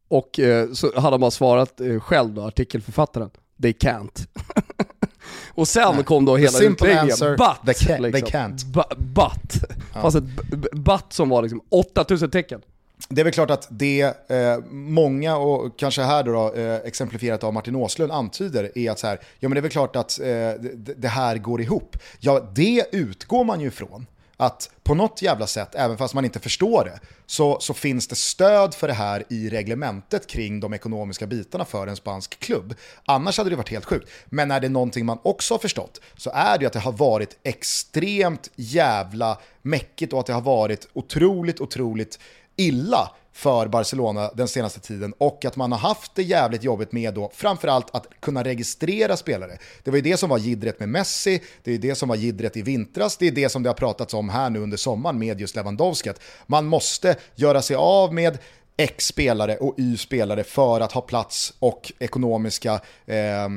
Och 0.08 0.38
uh, 0.38 0.72
så 0.72 1.00
hade 1.00 1.18
man 1.18 1.30
svarat 1.30 1.80
själv 2.00 2.34
då, 2.34 2.42
artikelförfattaren, 2.42 3.30
they 3.62 3.72
can't. 3.72 4.26
Och 5.54 5.68
sen 5.68 5.94
Nej. 5.94 6.04
kom 6.04 6.24
då 6.24 6.36
hela 6.36 6.58
utläggningen, 6.60 7.16
but, 7.18 7.66
they, 7.66 7.74
can, 7.74 8.02
liksom. 8.02 8.12
they 8.12 8.22
can't. 8.22 8.86
But. 8.96 9.62
Ja. 9.94 10.02
Fast 10.02 10.16
ett 10.16 10.24
but 10.72 11.04
som 11.12 11.28
var 11.28 11.42
liksom 11.42 11.60
8000 11.68 12.30
tecken. 12.30 12.62
Det 13.08 13.20
är 13.20 13.24
väl 13.24 13.32
klart 13.32 13.50
att 13.50 13.66
det 13.70 14.00
eh, 14.28 14.58
många, 14.70 15.36
och 15.36 15.78
kanske 15.78 16.02
här 16.02 16.22
då, 16.22 16.32
då 16.32 16.54
eh, 16.54 16.80
exemplifierat 16.84 17.44
av 17.44 17.52
Martin 17.52 17.76
Åslund, 17.76 18.12
antyder 18.12 18.78
är 18.78 18.90
att 18.90 18.98
så 18.98 19.06
här, 19.06 19.20
ja 19.38 19.48
men 19.48 19.54
det 19.54 19.60
är 19.60 19.62
väl 19.62 19.70
klart 19.70 19.96
att 19.96 20.20
eh, 20.20 20.26
det, 20.26 20.94
det, 20.96 21.08
här 21.08 21.38
går 21.38 21.60
ihop. 21.60 21.96
Ja, 22.20 22.48
det 22.54 22.84
utgår 22.92 23.44
man 23.44 23.60
ju 23.60 23.68
ifrån 23.68 24.06
att 24.36 24.70
på 24.82 24.94
något 24.94 25.22
jävla 25.22 25.46
sätt, 25.46 25.74
även 25.74 25.98
fast 25.98 26.14
man 26.14 26.24
inte 26.24 26.40
förstår 26.40 26.84
det, 26.84 27.00
så, 27.26 27.60
så 27.60 27.74
finns 27.74 28.08
det 28.08 28.14
stöd 28.14 28.74
för 28.74 28.88
det 28.88 28.94
här 28.94 29.24
i 29.28 29.50
reglementet 29.50 30.26
kring 30.26 30.60
de 30.60 30.74
ekonomiska 30.74 31.26
bitarna 31.26 31.64
för 31.64 31.86
en 31.86 31.96
spansk 31.96 32.38
klubb. 32.38 32.74
Annars 33.04 33.38
hade 33.38 33.50
det 33.50 33.56
varit 33.56 33.68
helt 33.68 33.84
sjukt. 33.84 34.10
Men 34.26 34.50
är 34.50 34.60
det 34.60 34.68
någonting 34.68 35.06
man 35.06 35.18
också 35.22 35.54
har 35.54 35.58
förstått 35.58 36.00
så 36.16 36.30
är 36.34 36.58
det 36.58 36.66
att 36.66 36.72
det 36.72 36.78
har 36.78 36.92
varit 36.92 37.38
extremt 37.42 38.50
jävla 38.56 39.38
mäckigt 39.62 40.12
och 40.12 40.20
att 40.20 40.26
det 40.26 40.32
har 40.32 40.40
varit 40.40 40.88
otroligt, 40.92 41.60
otroligt 41.60 42.18
illa 42.62 43.10
för 43.32 43.68
Barcelona 43.68 44.30
den 44.34 44.48
senaste 44.48 44.80
tiden 44.80 45.14
och 45.18 45.44
att 45.44 45.56
man 45.56 45.72
har 45.72 45.78
haft 45.78 46.14
det 46.14 46.22
jävligt 46.22 46.64
jobbigt 46.64 46.92
med 46.92 47.14
då 47.14 47.30
framförallt 47.34 47.94
att 47.94 48.06
kunna 48.20 48.44
registrera 48.44 49.16
spelare. 49.16 49.58
Det 49.82 49.90
var 49.90 49.96
ju 49.96 50.02
det 50.02 50.16
som 50.16 50.30
var 50.30 50.38
gidret 50.38 50.80
med 50.80 50.88
Messi, 50.88 51.42
det 51.62 51.74
är 51.74 51.78
det 51.78 51.94
som 51.94 52.08
var 52.08 52.16
gidret 52.16 52.56
i 52.56 52.62
vintras, 52.62 53.16
det 53.16 53.26
är 53.26 53.32
det 53.32 53.48
som 53.48 53.62
det 53.62 53.68
har 53.68 53.74
pratats 53.74 54.14
om 54.14 54.28
här 54.28 54.50
nu 54.50 54.58
under 54.58 54.76
sommaren 54.76 55.18
med 55.18 55.40
just 55.40 55.56
Lewandowski. 55.56 56.10
Man 56.46 56.66
måste 56.66 57.16
göra 57.34 57.62
sig 57.62 57.76
av 57.76 58.14
med 58.14 58.38
X 58.76 59.06
spelare 59.06 59.56
och 59.56 59.74
Y 59.78 59.96
spelare 59.96 60.44
för 60.44 60.80
att 60.80 60.92
ha 60.92 61.00
plats 61.00 61.54
och 61.58 61.92
ekonomiska 61.98 62.80
eh, 63.06 63.48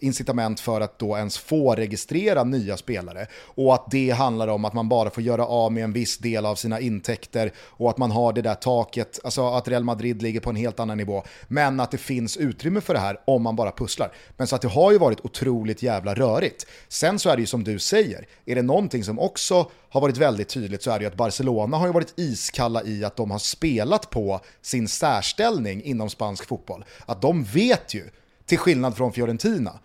incitament 0.00 0.60
för 0.60 0.80
att 0.80 0.98
då 0.98 1.16
ens 1.16 1.38
få 1.38 1.74
registrera 1.74 2.44
nya 2.44 2.76
spelare. 2.76 3.26
Och 3.34 3.74
att 3.74 3.90
det 3.90 4.10
handlar 4.10 4.48
om 4.48 4.64
att 4.64 4.72
man 4.72 4.88
bara 4.88 5.10
får 5.10 5.22
göra 5.22 5.46
av 5.46 5.72
med 5.72 5.84
en 5.84 5.92
viss 5.92 6.18
del 6.18 6.46
av 6.46 6.54
sina 6.54 6.80
intäkter 6.80 7.52
och 7.58 7.90
att 7.90 7.98
man 7.98 8.10
har 8.10 8.32
det 8.32 8.42
där 8.42 8.54
taket, 8.54 9.20
alltså 9.24 9.48
att 9.48 9.68
Real 9.68 9.84
Madrid 9.84 10.22
ligger 10.22 10.40
på 10.40 10.50
en 10.50 10.56
helt 10.56 10.80
annan 10.80 10.98
nivå. 10.98 11.22
Men 11.48 11.80
att 11.80 11.90
det 11.90 11.98
finns 11.98 12.36
utrymme 12.36 12.80
för 12.80 12.94
det 12.94 13.00
här 13.00 13.20
om 13.24 13.42
man 13.42 13.56
bara 13.56 13.72
pusslar. 13.72 14.12
Men 14.36 14.46
så 14.46 14.56
att 14.56 14.62
det 14.62 14.68
har 14.68 14.92
ju 14.92 14.98
varit 14.98 15.20
otroligt 15.20 15.82
jävla 15.82 16.14
rörigt. 16.14 16.66
Sen 16.88 17.18
så 17.18 17.30
är 17.30 17.36
det 17.36 17.40
ju 17.40 17.46
som 17.46 17.64
du 17.64 17.78
säger, 17.78 18.26
är 18.46 18.54
det 18.54 18.62
någonting 18.62 19.04
som 19.04 19.18
också 19.18 19.70
har 19.92 20.00
varit 20.00 20.16
väldigt 20.16 20.48
tydligt 20.48 20.82
så 20.82 20.90
är 20.90 20.98
det 20.98 21.02
ju 21.02 21.08
att 21.08 21.16
Barcelona 21.16 21.76
har 21.76 21.86
ju 21.86 21.92
varit 21.92 22.12
iskalla 22.16 22.82
i 22.82 23.04
att 23.04 23.16
de 23.16 23.30
har 23.30 23.38
spelat 23.38 24.10
på 24.10 24.40
sin 24.62 24.88
särställning 24.88 25.82
inom 25.82 26.10
spansk 26.10 26.48
fotboll. 26.48 26.84
Att 27.06 27.22
de 27.22 27.44
vet 27.44 27.94
ju, 27.94 28.10
till 28.46 28.58
skillnad 28.58 28.96
från 28.96 29.12
Fiorentina, 29.12 29.78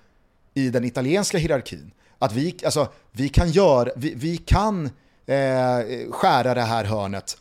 i 0.54 0.70
den 0.70 0.86
italienska 0.86 1.38
hierarkin, 1.38 1.91
att 2.20 2.34
vi, 2.34 2.56
alltså, 2.65 2.88
vi 3.12 3.30
kan, 3.30 3.52
gör, 3.52 3.93
vi, 3.96 4.13
vi 4.15 4.38
kan 4.38 4.86
eh, 5.26 6.12
skära 6.12 6.54
det 6.54 6.62
här 6.62 6.84
hörnet 6.84 7.38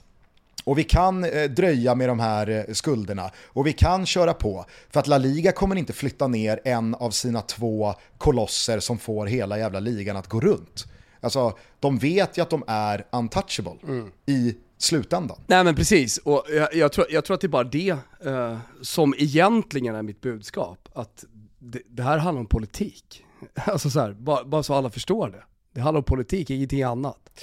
och 0.65 0.79
vi 0.79 0.85
kan 0.85 1.25
eh, 1.25 1.45
dröja 1.45 1.95
med 1.95 2.09
de 2.09 2.21
här 2.21 2.49
eh, 2.49 2.75
skulderna 2.75 3.31
och 3.45 3.67
vi 3.67 3.73
kan 3.73 4.07
köra 4.07 4.35
på. 4.35 4.65
För 4.91 5.01
att 5.01 5.07
La 5.07 5.19
Liga 5.19 5.53
kommer 5.53 5.77
inte 5.77 5.93
flytta 5.93 6.27
ner 6.27 6.61
en 6.65 6.95
av 6.95 7.11
sina 7.11 7.43
två 7.43 7.95
kolosser 8.19 8.81
som 8.81 8.99
får 8.99 9.27
hela 9.27 9.59
jävla 9.59 9.81
ligan 9.81 10.17
att 10.17 10.29
gå 10.29 10.41
runt. 10.41 10.87
Alltså, 11.21 11.59
de 11.81 11.99
vet 11.99 12.39
ju 12.39 12.43
att 12.43 12.51
de 12.51 12.65
är 12.67 13.07
untouchable 13.13 13.77
mm. 13.83 14.11
i 14.27 14.55
slutändan. 14.79 15.39
Nej 15.47 15.65
men 15.65 15.75
precis, 15.75 16.19
och 16.19 16.45
jag, 16.49 16.75
jag, 16.75 16.93
tror, 16.93 17.07
jag 17.11 17.25
tror 17.25 17.35
att 17.35 17.41
det 17.41 17.47
är 17.47 17.49
bara 17.49 17.65
det 17.65 17.97
eh, 18.25 18.59
som 18.83 19.15
egentligen 19.19 19.95
är 19.95 20.03
mitt 20.03 20.21
budskap. 20.21 20.89
Att 20.95 21.25
det, 21.59 21.83
det 21.89 22.03
här 22.03 22.19
handlar 22.19 22.41
om 22.41 22.47
politik. 22.47 23.23
Alltså 23.55 23.91
så 23.91 24.01
här, 24.01 24.13
bara, 24.13 24.45
bara, 24.45 24.63
så 24.63 24.75
alla 24.75 24.91
förstår 24.91 25.29
det. 25.29 25.43
Det 25.73 25.81
handlar 25.81 25.99
om 25.99 26.05
politik, 26.05 26.51
ingenting 26.51 26.83
annat. 26.83 27.41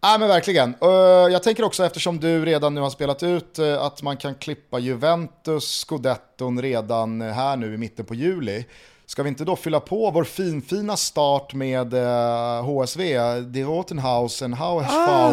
Ja 0.00 0.16
men 0.18 0.28
verkligen. 0.28 0.74
Jag 1.32 1.42
tänker 1.42 1.64
också 1.64 1.84
eftersom 1.84 2.20
du 2.20 2.44
redan 2.44 2.74
nu 2.74 2.80
har 2.80 2.90
spelat 2.90 3.22
ut 3.22 3.58
eh, 3.58 3.82
att 3.82 4.02
man 4.02 4.16
kan 4.16 4.34
klippa 4.34 4.78
Juventus, 4.78 5.64
Scudetton 5.64 6.62
redan 6.62 7.20
här 7.20 7.56
nu 7.56 7.74
i 7.74 7.76
mitten 7.76 8.04
på 8.04 8.14
juli. 8.14 8.64
Ska 9.08 9.22
vi 9.22 9.28
inte 9.28 9.44
då 9.44 9.56
fylla 9.56 9.80
på 9.80 10.10
vår 10.10 10.24
finfina 10.24 10.96
start 10.96 11.54
med 11.54 11.94
uh, 11.94 12.62
HSV, 12.62 13.00
Die 13.40 13.64
Rotenhausen, 13.64 14.52
HSV. 14.52 14.88
Ah, 14.90 15.32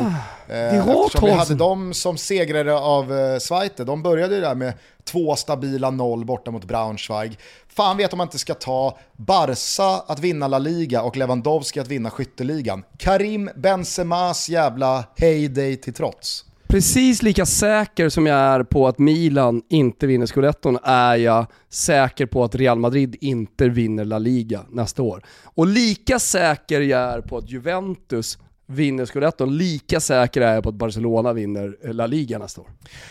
uh, 0.50 0.90
eftersom 0.90 1.26
vi 1.26 1.32
hade 1.32 1.56
dem 1.56 1.94
som 1.94 2.18
segrare 2.18 2.80
av 2.80 3.12
uh, 3.12 3.38
Zweite. 3.38 3.84
De 3.84 4.04
började 4.04 4.36
ju 4.36 4.42
där 4.42 4.56
med 4.56 4.74
två 5.04 5.36
stabila 5.36 5.92
noll 5.92 6.26
borta 6.26 6.52
mot 6.52 6.66
Braunschweig. 6.66 7.40
Fan 7.68 7.98
vet 7.98 8.14
om 8.14 8.18
man 8.18 8.28
inte 8.28 8.40
ska 8.40 8.54
ta 8.54 8.98
Barca 9.14 10.04
att 10.08 10.20
vinna 10.20 10.48
La 10.48 10.60
Liga 10.60 11.02
och 11.02 11.18
Lewandowski 11.18 11.80
att 11.80 11.88
vinna 11.88 12.10
skytteligan. 12.10 12.84
Karim 12.98 13.50
Benzemas 13.56 14.50
jävla 14.50 15.04
heyday 15.16 15.76
till 15.76 15.94
trots 15.94 16.46
precis 16.74 17.24
lika 17.24 17.46
säker 17.46 18.10
som 18.10 18.26
jag 18.26 18.38
är 18.38 18.64
på 18.64 18.88
att 18.88 19.00
Milan 19.00 19.62
inte 19.70 20.08
vinner 20.08 20.26
scudetton 20.26 20.78
är 20.84 21.16
jag 21.16 21.46
säker 21.70 22.26
på 22.26 22.44
att 22.44 22.56
Real 22.56 22.80
Madrid 22.80 23.16
inte 23.22 23.70
vinner 23.70 24.06
La 24.06 24.18
Liga 24.18 24.66
nästa 24.70 25.02
år. 25.02 25.24
Och 25.44 25.68
lika 25.68 26.20
säker 26.20 26.82
jag 26.82 27.02
är 27.02 27.22
på 27.22 27.38
att 27.38 27.50
Juventus 27.50 28.38
vinner 28.66 29.06
scudetton, 29.06 29.58
lika 29.58 30.00
säker 30.00 30.42
är 30.42 30.54
jag 30.54 30.64
på 30.64 30.70
att 30.70 30.76
Barcelona 30.76 31.34
vinner 31.34 31.78
eh, 31.84 31.94
La 31.94 32.08
Liga 32.08 32.40
nästa 32.40 32.62
år. 32.62 32.68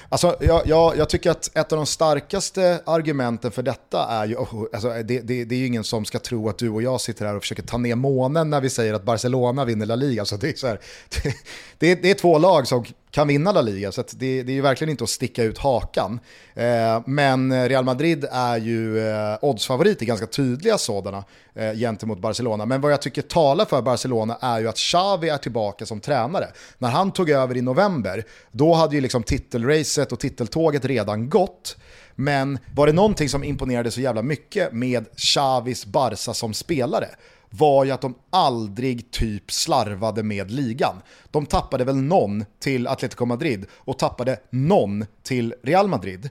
Alltså, 0.09 0.37
jag, 0.41 0.63
jag, 0.67 0.97
jag 0.97 1.09
tycker 1.09 1.31
att 1.31 1.57
ett 1.57 1.73
av 1.73 1.77
de 1.77 1.87
starkaste 1.87 2.81
argumenten 2.87 3.51
för 3.51 3.63
detta 3.63 4.07
är 4.07 4.27
ju, 4.27 4.37
oh, 4.37 4.65
alltså, 4.73 4.89
det, 4.89 5.03
det, 5.03 5.45
det, 5.45 5.55
är 5.55 5.59
ju 5.59 5.67
ingen 5.67 5.85
som 5.85 6.05
ska 6.05 6.19
tro 6.19 6.49
att 6.49 6.59
du 6.59 6.69
och 6.69 6.83
jag 6.83 7.01
sitter 7.01 7.27
här 7.27 7.37
och 7.37 7.43
försöker 7.43 7.63
ta 7.63 7.79
ner 7.79 7.95
månen 7.95 8.51
när 8.51 8.61
vi 8.61 8.71
säger 8.71 8.95
att 8.95 9.05
Barcelona 9.05 9.65
vinner 9.65 9.87
La 9.87 9.97
Liga. 9.97 10.23
Alltså, 10.23 10.37
det, 10.37 10.49
är 10.49 10.55
så 10.57 10.67
här, 10.67 10.79
det, 11.79 11.95
det, 11.95 12.11
är 12.11 12.15
två 12.15 12.39
lag 12.39 12.67
som 12.67 12.85
kan 13.13 13.29
vinna 13.29 13.53
La 13.53 13.61
Liga, 13.61 13.93
så 13.93 14.03
det, 14.11 14.43
det 14.43 14.53
är 14.53 14.55
ju 14.55 14.61
verkligen 14.61 14.91
inte 14.91 15.05
att 15.05 15.11
sticka 15.11 15.43
ut 15.43 15.59
hakan. 15.59 16.21
Eh, 16.55 17.01
men 17.07 17.69
Real 17.69 17.85
Madrid 17.85 18.25
är 18.33 18.57
ju 18.57 19.09
eh, 19.09 19.39
oddsfavoriter, 19.43 20.07
ganska 20.07 20.27
tydliga 20.27 20.79
sådana, 20.79 21.25
eh, 21.55 21.73
gentemot 21.73 22.19
Barcelona. 22.19 22.67
Men 22.67 22.81
vad 22.81 22.93
jag 22.93 23.03
tycker 23.03 23.23
talar 23.23 23.65
för 23.65 23.83
Barcelona 23.83 24.39
är 24.41 24.61
ju 24.61 24.69
att 24.69 24.77
Xavi 24.77 25.29
är 25.29 25.39
tillbaka 25.39 25.87
som 25.87 26.01
tränare. 26.01 26.47
När 26.79 26.89
han 26.89 27.13
tog 27.13 27.31
över 27.31 27.57
i 27.57 27.63
november, 27.63 28.25
då 28.51 28.75
hade 28.75 28.95
ju 28.95 29.01
liksom 29.01 29.23
titelracet 29.23 30.13
och 30.13 30.21
titeltåget 30.21 30.85
redan 30.85 31.29
gått. 31.29 31.77
Men 32.15 32.59
var 32.75 32.87
det 32.87 32.93
någonting 32.93 33.29
som 33.29 33.45
imponerade 33.45 33.91
så 33.91 34.01
jävla 34.01 34.23
mycket 34.23 34.73
med 34.73 35.07
Xavis 35.17 35.87
Barca 35.87 36.35
som 36.35 36.55
spelare 36.55 37.09
var 37.53 37.85
ju 37.85 37.91
att 37.91 38.01
de 38.01 38.15
aldrig 38.31 39.11
typ 39.11 39.53
slarvade 39.53 40.23
med 40.23 40.51
ligan. 40.51 41.03
De 41.31 41.47
tappade 41.47 41.85
väl 41.85 41.97
någon 41.97 42.45
till 42.59 42.87
Atletico 42.87 43.25
Madrid 43.25 43.67
och 43.73 43.99
tappade 43.99 44.41
någon 44.51 45.07
till 45.23 45.55
Real 45.63 45.89
Madrid. 45.89 46.31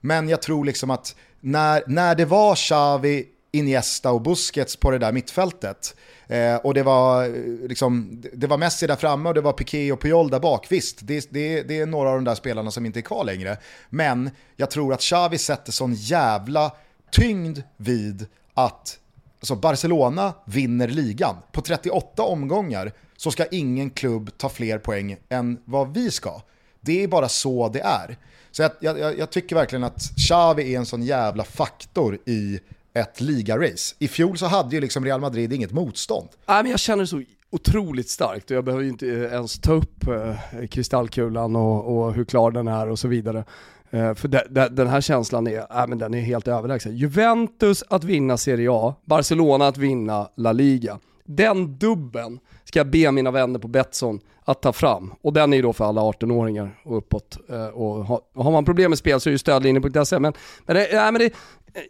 Men 0.00 0.28
jag 0.28 0.42
tror 0.42 0.64
liksom 0.64 0.90
att 0.90 1.16
när, 1.40 1.82
när 1.86 2.14
det 2.14 2.24
var 2.24 2.54
Xavi, 2.54 3.26
Iniesta 3.52 4.10
och 4.12 4.22
Busquets 4.22 4.76
på 4.76 4.90
det 4.90 4.98
där 4.98 5.12
mittfältet 5.12 5.96
eh, 6.26 6.56
och 6.56 6.74
det 6.74 6.82
var, 6.82 7.24
eh, 7.24 7.68
liksom, 7.68 8.22
det 8.32 8.46
var 8.46 8.58
Messi 8.58 8.86
där 8.86 8.96
framme 8.96 9.28
och 9.28 9.34
det 9.34 9.40
var 9.40 9.52
Piqué 9.52 9.92
och 9.92 10.00
Puyol 10.00 10.30
där 10.30 10.40
bak. 10.40 10.66
Visst, 10.70 10.98
det, 11.02 11.28
det, 11.30 11.62
det 11.62 11.80
är 11.80 11.86
några 11.86 12.08
av 12.08 12.14
de 12.14 12.24
där 12.24 12.34
spelarna 12.34 12.70
som 12.70 12.86
inte 12.86 12.98
är 12.98 13.02
kvar 13.02 13.24
längre. 13.24 13.56
Men 13.90 14.30
jag 14.56 14.70
tror 14.70 14.92
att 14.92 15.00
Xavi 15.00 15.38
sätter 15.38 15.72
sån 15.72 15.94
jävla 15.94 16.72
tyngd 17.10 17.62
vid 17.76 18.26
att 18.54 18.98
alltså 19.42 19.54
Barcelona 19.54 20.34
vinner 20.44 20.88
ligan. 20.88 21.36
På 21.52 21.60
38 21.60 22.22
omgångar 22.22 22.92
så 23.16 23.30
ska 23.30 23.46
ingen 23.46 23.90
klubb 23.90 24.30
ta 24.36 24.48
fler 24.48 24.78
poäng 24.78 25.16
än 25.28 25.58
vad 25.64 25.94
vi 25.94 26.10
ska. 26.10 26.42
Det 26.80 27.02
är 27.02 27.08
bara 27.08 27.28
så 27.28 27.68
det 27.68 27.80
är. 27.80 28.16
Så 28.50 28.62
jag, 28.62 28.98
jag, 28.98 29.18
jag 29.18 29.30
tycker 29.30 29.56
verkligen 29.56 29.84
att 29.84 30.02
Xavi 30.28 30.74
är 30.74 30.78
en 30.78 30.86
sån 30.86 31.02
jävla 31.02 31.44
faktor 31.44 32.18
i 32.26 32.60
ett 32.94 33.20
ligarace. 33.20 33.94
I 33.98 34.08
fjol 34.08 34.38
så 34.38 34.46
hade 34.46 34.74
ju 34.74 34.80
liksom 34.80 35.04
Real 35.04 35.20
Madrid 35.20 35.52
inget 35.52 35.72
motstånd. 35.72 36.28
Nej, 36.46 36.62
men 36.62 36.70
jag 36.70 36.80
känner 36.80 37.04
så 37.04 37.22
otroligt 37.50 38.10
starkt 38.10 38.50
och 38.50 38.56
jag 38.56 38.64
behöver 38.64 38.84
ju 38.84 38.90
inte 38.90 39.06
ens 39.06 39.58
ta 39.58 39.72
upp 39.72 40.08
eh, 40.08 40.66
kristallkulan 40.66 41.56
och, 41.56 41.96
och, 41.96 42.14
hur 42.14 42.24
klar 42.24 42.50
den 42.50 42.68
är 42.68 42.88
och 42.88 42.98
så 42.98 43.08
vidare. 43.08 43.44
Eh, 43.92 44.14
för 44.14 44.28
de, 44.28 44.40
de, 44.50 44.68
den 44.68 44.88
här 44.88 45.00
känslan 45.00 45.46
är, 45.46 45.58
äh, 45.58 45.86
men 45.86 45.98
den 45.98 46.14
är 46.14 46.20
helt 46.20 46.48
överlägsen. 46.48 46.96
Juventus 46.96 47.84
att 47.88 48.04
vinna 48.04 48.36
Serie 48.36 48.68
A, 48.72 48.94
Barcelona 49.04 49.66
att 49.66 49.76
vinna 49.76 50.28
La 50.36 50.52
Liga. 50.52 50.98
Den 51.24 51.78
dubben 51.78 52.38
ska 52.64 52.78
jag 52.78 52.90
be 52.90 53.12
mina 53.12 53.30
vänner 53.30 53.58
på 53.58 53.68
Betsson 53.68 54.20
att 54.44 54.62
ta 54.62 54.72
fram. 54.72 55.14
Och 55.22 55.32
den 55.32 55.52
är 55.52 55.56
ju 55.56 55.62
då 55.62 55.72
för 55.72 55.84
alla 55.84 56.00
18-åringar 56.00 56.80
och 56.84 56.96
uppåt. 56.96 57.38
Eh, 57.48 57.66
och 57.66 58.04
har, 58.04 58.20
har 58.34 58.50
man 58.50 58.64
problem 58.64 58.90
med 58.90 58.98
spel 58.98 59.20
så 59.20 59.28
är 59.28 59.30
ju 59.30 59.38
stödlinjen.se. 59.38 60.18
Men, 60.18 60.32
men, 60.66 60.76
det, 60.76 60.88
nej, 60.92 61.12
men 61.12 61.18
det, 61.18 61.32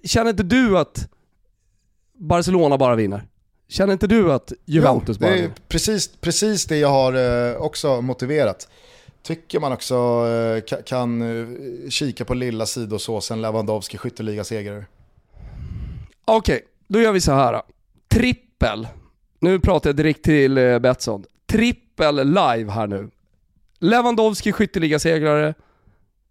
känner 0.09 0.31
inte 0.31 0.43
du 0.43 0.79
att 0.79 1.09
Barcelona 2.19 2.79
bara 2.79 2.97
vinner? 2.97 3.27
Känner 3.69 3.93
inte 3.93 4.07
du 4.07 4.33
att 4.33 4.53
Juventus 4.65 5.17
jo, 5.21 5.27
bara 5.27 5.35
vinner? 5.35 5.53
Precis, 5.69 6.17
precis 6.21 6.67
det 6.67 6.77
jag 6.77 6.89
har 6.89 7.13
eh, 7.51 7.57
också 7.57 8.01
motiverat. 8.01 8.69
Tycker 9.23 9.61
man 9.61 9.73
också 9.73 9.95
eh, 9.95 10.83
kan 10.85 11.23
eh, 11.23 11.89
kika 11.91 12.25
på 12.25 12.35
lilla 12.35 12.67
sidosåsen 12.67 13.43
Lewandowski 13.43 13.99
skytteligasegrare? 13.99 14.87
Okej, 16.25 16.55
okay, 16.57 16.69
då 16.87 17.01
gör 17.01 17.13
vi 17.13 17.21
så 17.21 17.33
här. 17.33 17.63
Trippel. 18.09 18.89
Nu 19.39 19.61
pratar 19.61 19.91
jag 19.91 19.97
direkt 19.97 20.25
till 20.25 20.59
eh, 20.59 20.79
Betsson 20.79 21.25
trippel 21.47 22.17
live 22.17 22.71
här 22.71 22.87
nu. 22.87 23.11
Lewandowski 23.79 24.53
skytteligasegrare, 24.53 25.55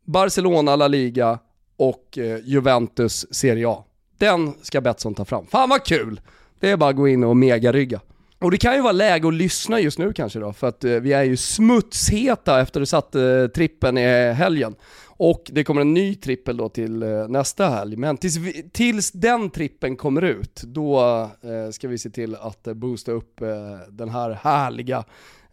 Barcelona 0.06 0.75
La 0.75 0.88
Liga 0.88 1.39
och 1.77 2.17
Juventus 2.43 3.25
Serie 3.32 3.69
A. 3.69 3.84
Den 4.17 4.54
ska 4.62 4.82
Betsson 4.82 5.15
ta 5.15 5.25
fram. 5.25 5.45
Fan 5.45 5.69
vad 5.69 5.86
kul! 5.86 6.21
Det 6.60 6.69
är 6.69 6.77
bara 6.77 6.89
att 6.89 6.95
gå 6.95 7.08
in 7.08 7.23
och 7.23 7.38
megarygga. 7.38 8.01
Och 8.41 8.51
det 8.51 8.58
kan 8.58 8.75
ju 8.75 8.82
vara 8.82 8.91
läge 8.91 9.27
att 9.27 9.34
lyssna 9.34 9.80
just 9.80 9.99
nu 9.99 10.13
kanske 10.13 10.39
då, 10.39 10.54
för 10.54 10.67
att 10.67 10.84
eh, 10.84 10.91
vi 10.91 11.13
är 11.13 11.23
ju 11.23 11.38
smutsheta 11.38 12.62
efter 12.62 12.82
att 12.82 12.89
satt 12.89 13.15
eh, 13.15 13.47
trippen 13.47 13.97
i 13.97 14.34
helgen. 14.34 14.75
Och 15.06 15.43
det 15.45 15.63
kommer 15.63 15.82
en 15.82 15.93
ny 15.93 16.15
trippel 16.15 16.58
då 16.58 16.69
till 16.69 17.04
eh, 17.04 17.27
nästa 17.27 17.69
helg. 17.69 17.95
Men 17.95 18.17
tills, 18.17 18.38
vi, 18.38 18.69
tills 18.73 19.12
den 19.12 19.49
trippen 19.49 19.95
kommer 19.95 20.21
ut, 20.21 20.62
då 20.63 21.01
eh, 21.41 21.71
ska 21.71 21.88
vi 21.88 21.97
se 21.97 22.10
till 22.10 22.36
att 22.36 22.67
eh, 22.67 22.73
boosta 22.73 23.12
upp 23.12 23.41
eh, 23.41 23.47
den 23.89 24.10
här 24.10 24.32
härliga 24.32 25.04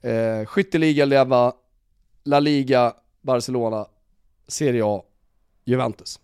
eh, 0.00 0.46
skytteliga, 0.46 1.04
leva, 1.04 1.52
La 2.24 2.40
Liga, 2.40 2.92
Barcelona, 3.22 3.86
Serie 4.48 4.82
A, 4.84 5.02
Juventus. 5.64 6.20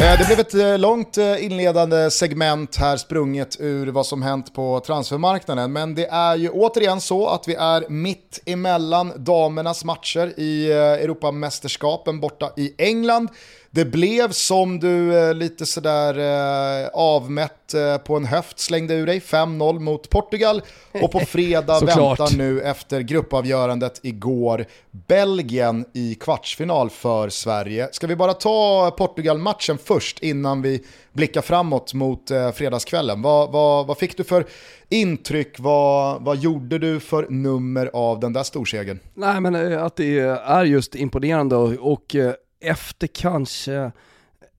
Eh, 0.00 0.18
det 0.18 0.26
blev 0.26 0.40
ett 0.40 0.54
eh, 0.54 0.78
långt 0.78 1.18
eh, 1.18 1.44
inledande 1.44 2.10
segment 2.10 2.76
här 2.76 2.96
sprunget 2.96 3.56
ur 3.60 3.86
vad 3.86 4.06
som 4.06 4.22
hänt 4.22 4.54
på 4.54 4.80
transfermarknaden. 4.80 5.72
Men 5.72 5.94
det 5.94 6.06
är 6.06 6.36
ju 6.36 6.48
återigen 6.50 7.00
så 7.00 7.28
att 7.28 7.48
vi 7.48 7.54
är 7.54 7.84
mitt 7.88 8.42
emellan 8.46 9.12
damernas 9.16 9.84
matcher 9.84 10.32
i 10.36 10.72
Europamästerskapen 10.72 12.20
borta 12.20 12.50
i 12.56 12.74
England. 12.78 13.28
Det 13.72 13.84
blev 13.84 14.30
som 14.30 14.80
du 14.80 15.18
eh, 15.18 15.34
lite 15.34 15.66
sådär 15.66 16.18
eh, 16.18 16.88
avmätt 16.92 17.74
eh, 17.74 17.96
på 17.96 18.16
en 18.16 18.24
höft 18.24 18.58
slängde 18.58 18.94
ur 18.94 19.06
dig, 19.06 19.18
5-0 19.18 19.78
mot 19.78 20.10
Portugal. 20.10 20.62
Och 21.02 21.12
på 21.12 21.20
fredag 21.20 21.80
väntar 21.86 22.36
nu 22.36 22.60
efter 22.62 23.00
gruppavgörandet 23.00 24.00
igår 24.02 24.64
Belgien 24.90 25.84
i 25.94 26.14
kvartsfinal 26.14 26.90
för 26.90 27.28
Sverige. 27.28 27.88
Ska 27.92 28.06
vi 28.06 28.16
bara 28.16 28.32
ta 28.32 28.90
Portugal-matchen 28.98 29.78
först 29.84 30.18
innan 30.18 30.62
vi 30.62 30.84
blickar 31.12 31.42
framåt 31.42 31.94
mot 31.94 32.30
eh, 32.30 32.52
fredagskvällen? 32.52 33.22
Vad, 33.22 33.52
vad, 33.52 33.86
vad 33.86 33.98
fick 33.98 34.16
du 34.16 34.24
för 34.24 34.46
intryck? 34.88 35.58
Vad, 35.58 36.22
vad 36.22 36.36
gjorde 36.36 36.78
du 36.78 37.00
för 37.00 37.26
nummer 37.30 37.90
av 37.92 38.20
den 38.20 38.32
där 38.32 38.42
storsegern? 38.42 38.98
Nej 39.14 39.40
men 39.40 39.78
att 39.78 39.96
det 39.96 40.18
är 40.18 40.64
just 40.64 40.94
imponerande 40.94 41.56
och, 41.56 41.92
och 41.92 42.16
efter 42.60 43.06
kanske 43.06 43.92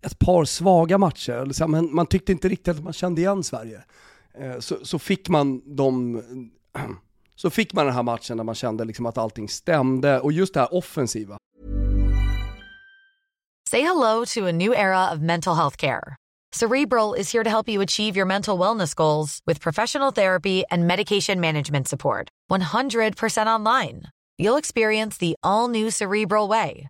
ett 0.02 0.20
par 0.20 0.46
svaga 0.46 0.98
matcher, 0.98 1.68
men 1.68 1.96
man 1.96 2.06
tyckte 2.06 2.32
inte 2.32 2.50
riktigt 2.50 2.78
att 2.78 2.84
man 2.84 2.94
kände 2.94 3.22
igen 3.22 3.44
Sverige. 3.44 3.84
Eh, 4.34 4.60
så, 4.60 4.76
så 4.84 5.00
fick 5.00 5.30
man 5.30 5.76
de 5.76 6.22
så 7.36 7.50
fick 7.50 7.74
man 7.74 7.86
den 7.86 7.96
här 7.96 8.04
matchen 8.04 8.38
där 8.38 8.44
man 8.44 8.56
kände 8.56 8.86
liksom 8.86 9.06
att 9.06 9.18
allting 9.18 9.50
stämde 9.50 10.20
och 10.20 10.32
just 10.32 10.54
det 10.54 10.60
här 10.60 10.74
offensiva. 10.74 11.38
Say 13.70 13.82
hello 13.82 14.26
to 14.26 14.48
a 14.48 14.52
new 14.52 14.74
era 14.74 15.14
of 15.14 15.20
mental 15.20 15.56
health 15.56 15.78
care. 15.78 16.16
Cerebral 16.54 17.16
is 17.20 17.34
here 17.34 17.44
to 17.44 17.50
help 17.50 17.70
you 17.70 17.82
achieve 17.82 18.18
your 18.18 18.26
mental 18.26 18.60
wellness 18.60 18.94
goals 18.96 19.40
with 19.46 19.62
professional 19.62 20.12
therapy 20.12 20.64
and 20.70 20.86
medication 20.88 21.40
management 21.40 21.88
support. 21.88 22.28
100% 22.52 23.48
online. 23.48 24.02
You'll 24.38 24.60
experience 24.60 25.18
the 25.18 25.36
all 25.42 25.70
new 25.70 25.90
Cerebral 25.90 26.50
way 26.50 26.90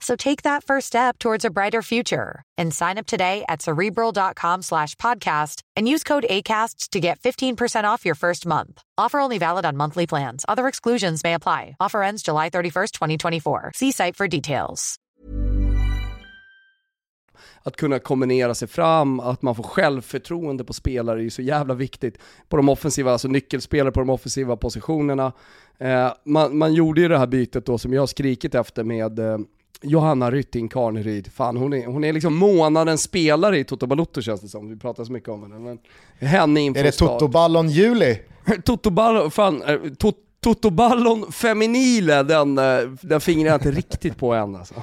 So 0.00 0.14
take 0.16 0.42
that 0.42 0.62
first 0.64 0.86
step 0.86 1.18
towards 1.18 1.44
a 1.44 1.50
brighter 1.50 1.82
future 1.82 2.42
and 2.58 2.72
sign 2.74 2.98
up 2.98 3.06
today 3.06 3.44
at 3.48 3.62
cerebral.com 3.62 4.62
slash 4.62 4.94
podcast 4.96 5.62
and 5.74 5.88
use 5.88 6.04
code 6.04 6.26
ACasts 6.28 6.88
to 6.90 7.00
get 7.00 7.18
15% 7.20 7.84
off 7.84 8.04
your 8.04 8.14
first 8.14 8.46
month. 8.46 8.82
Offer 8.98 9.20
only 9.20 9.38
valid 9.38 9.64
on 9.64 9.76
monthly 9.76 10.06
plans. 10.06 10.44
Other 10.48 10.68
exclusions 10.68 11.24
may 11.24 11.34
apply. 11.34 11.76
Offer 11.80 12.02
ends 12.02 12.22
July 12.22 12.50
31st, 12.50 12.92
2024. 12.92 13.72
See 13.74 13.92
site 13.92 14.16
for 14.16 14.28
details. 14.28 14.98
Att 17.62 17.76
kunna 17.76 17.98
kombinera 17.98 18.54
sig 18.54 18.68
fram, 18.68 19.20
att 19.20 19.42
man 19.42 19.54
får 19.54 19.62
självförtroende 19.62 20.64
på 20.64 20.72
spelare 20.72 21.20
är 21.20 21.22
ju 21.22 21.30
så 21.30 21.42
jävla 21.42 21.74
viktigt. 21.74 22.18
På 22.48 22.56
de 22.56 22.68
offensiva, 22.68 23.12
alltså 23.12 23.28
nyckelspelare 23.28 23.92
på 23.92 24.00
de 24.00 24.10
offensiva 24.10 24.56
positionerna. 24.56 25.32
Eh, 25.78 26.12
man, 26.24 26.58
man 26.58 26.74
gjorde 26.74 27.00
ju 27.00 27.08
det 27.08 27.18
här 27.18 27.26
bytet 27.26 27.66
då 27.66 27.78
som 27.78 27.92
jag 27.92 28.02
har 28.02 28.06
skrikit 28.06 28.54
efter 28.54 28.84
med 28.84 29.18
eh, 29.18 29.38
Johanna 29.82 30.30
Rytting 30.30 30.68
Karneryd, 30.68 31.32
fan 31.32 31.56
hon 31.56 31.72
är, 31.72 31.86
hon 31.86 32.04
är 32.04 32.12
liksom 32.12 32.36
månadens 32.36 33.02
spelare 33.02 33.58
i 33.58 33.64
Toto 33.64 33.86
Balotto 33.86 34.22
känns 34.22 34.40
det 34.40 34.48
som, 34.48 34.68
vi 34.68 34.76
pratar 34.76 35.04
så 35.04 35.12
mycket 35.12 35.28
om 35.28 35.42
henne. 35.42 35.58
Men 35.58 35.78
henne 36.28 36.60
inför 36.60 36.80
Är 36.80 36.84
det 36.84 36.92
Toto 36.92 37.28
Ballon 37.28 37.68
Juli? 37.68 38.18
Toto 38.64 38.90
Ballon, 38.90 39.30
fan, 39.30 39.62
eh, 39.62 39.78
to, 39.98 40.12
Toto 40.40 40.70
Ballon 40.70 41.32
Feminile, 41.32 42.22
den, 42.22 42.58
eh, 42.58 42.80
den 43.00 43.20
fingrar 43.20 43.50
jag 43.50 43.56
inte 43.56 43.70
riktigt 43.70 44.16
på 44.16 44.34
än 44.34 44.56
alltså. 44.56 44.74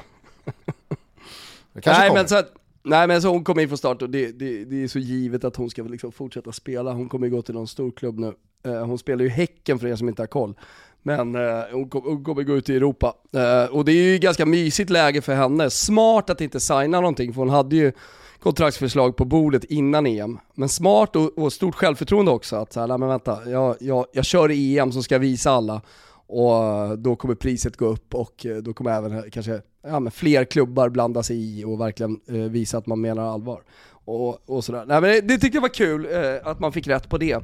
Nej, 1.85 2.13
men 2.13 2.27
så 2.27 2.35
att, 2.35 2.53
nej 2.83 3.07
men 3.07 3.21
så 3.21 3.29
hon 3.29 3.43
kommer 3.43 3.61
in 3.61 3.67
från 3.67 3.77
start 3.77 4.01
och 4.01 4.09
det, 4.09 4.31
det, 4.31 4.65
det 4.65 4.83
är 4.83 4.87
så 4.87 4.99
givet 4.99 5.43
att 5.43 5.55
hon 5.55 5.69
ska 5.69 5.83
liksom 5.83 6.11
fortsätta 6.11 6.51
spela, 6.51 6.93
hon 6.93 7.09
kommer 7.09 7.27
ju 7.27 7.31
gå 7.33 7.41
till 7.41 7.55
någon 7.55 7.67
stor 7.67 7.91
klubb 7.91 8.19
nu. 8.19 8.33
Eh, 8.65 8.85
hon 8.85 8.97
spelar 8.97 9.23
ju 9.23 9.29
Häcken 9.29 9.79
för 9.79 9.87
er 9.87 9.95
som 9.95 10.09
inte 10.09 10.21
har 10.21 10.27
koll. 10.27 10.55
Men 11.03 11.35
eh, 11.35 11.63
hon, 11.71 11.89
kommer 11.89 12.43
gå 12.43 12.55
ut 12.55 12.69
i 12.69 12.75
Europa. 12.75 13.13
Eh, 13.33 13.75
och 13.75 13.85
det 13.85 13.91
är 13.91 14.11
ju 14.11 14.17
ganska 14.17 14.45
mysigt 14.45 14.89
läge 14.89 15.21
för 15.21 15.35
henne. 15.35 15.69
Smart 15.69 16.29
att 16.29 16.41
inte 16.41 16.59
signa 16.59 16.99
någonting, 16.99 17.33
för 17.33 17.39
hon 17.39 17.49
hade 17.49 17.75
ju 17.75 17.91
kontraktsförslag 18.39 19.15
på 19.15 19.25
bordet 19.25 19.63
innan 19.63 20.05
EM. 20.05 20.39
Men 20.53 20.69
smart 20.69 21.15
och, 21.15 21.37
och 21.37 21.53
stort 21.53 21.75
självförtroende 21.75 22.31
också, 22.31 22.55
att 22.55 22.73
såhär, 22.73 22.87
nej 22.87 22.97
men 22.97 23.09
vänta, 23.09 23.49
jag, 23.49 23.75
jag, 23.79 24.05
jag 24.11 24.25
kör 24.25 24.51
EM 24.51 24.91
som 24.91 25.03
ska 25.03 25.17
visa 25.17 25.51
alla. 25.51 25.81
Och 26.27 26.63
eh, 26.63 26.91
då 26.91 27.15
kommer 27.15 27.35
priset 27.35 27.77
gå 27.77 27.85
upp 27.85 28.15
och 28.15 28.45
eh, 28.45 28.57
då 28.57 28.73
kommer 28.73 28.91
även 28.91 29.17
eh, 29.17 29.23
kanske 29.31 29.61
ja, 29.83 29.99
men 29.99 30.11
fler 30.11 30.45
klubbar 30.45 30.89
blanda 30.89 31.23
sig 31.23 31.59
i 31.59 31.63
och 31.65 31.81
verkligen 31.81 32.19
eh, 32.29 32.35
visa 32.35 32.77
att 32.77 32.87
man 32.87 33.01
menar 33.01 33.33
allvar. 33.33 33.61
Och, 34.05 34.49
och 34.49 34.63
sådär. 34.63 34.85
Nej, 34.87 35.01
men 35.01 35.09
det, 35.09 35.21
det 35.21 35.37
tyckte 35.37 35.57
jag 35.57 35.61
var 35.61 35.73
kul 35.73 36.07
eh, 36.11 36.47
att 36.47 36.59
man 36.59 36.71
fick 36.71 36.87
rätt 36.87 37.09
på 37.09 37.17
det. 37.17 37.43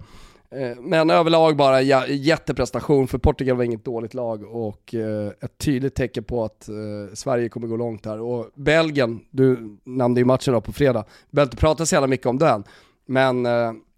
Eh, 0.51 0.81
men 0.81 1.09
överlag 1.09 1.55
bara 1.55 1.81
jätteprestation, 1.81 3.07
för 3.07 3.17
Portugal 3.17 3.57
var 3.57 3.63
inget 3.63 3.85
dåligt 3.85 4.13
lag 4.13 4.43
och 4.43 4.95
eh, 4.95 5.31
ett 5.41 5.57
tydligt 5.57 5.95
tecken 5.95 6.23
på 6.23 6.43
att 6.43 6.69
eh, 6.69 7.13
Sverige 7.13 7.49
kommer 7.49 7.67
gå 7.67 7.77
långt 7.77 8.05
här. 8.05 8.19
Och 8.21 8.47
Belgien, 8.55 9.19
du 9.29 9.77
nämnde 9.83 10.21
ju 10.21 10.25
matchen 10.25 10.53
då 10.53 10.61
på 10.61 10.73
fredag, 10.73 11.05
vi 11.29 11.35
behöver 11.35 11.47
inte 11.47 11.57
prata 11.57 11.85
så 11.85 11.95
jävla 11.95 12.07
mycket 12.07 12.25
om 12.25 12.37
den, 12.37 12.63
men, 13.05 13.41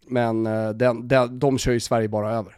men 0.07 0.43
den, 0.77 1.07
den, 1.07 1.39
de 1.39 1.57
kör 1.57 1.71
ju 1.71 1.79
Sverige 1.79 2.07
bara 2.07 2.31
över. 2.31 2.57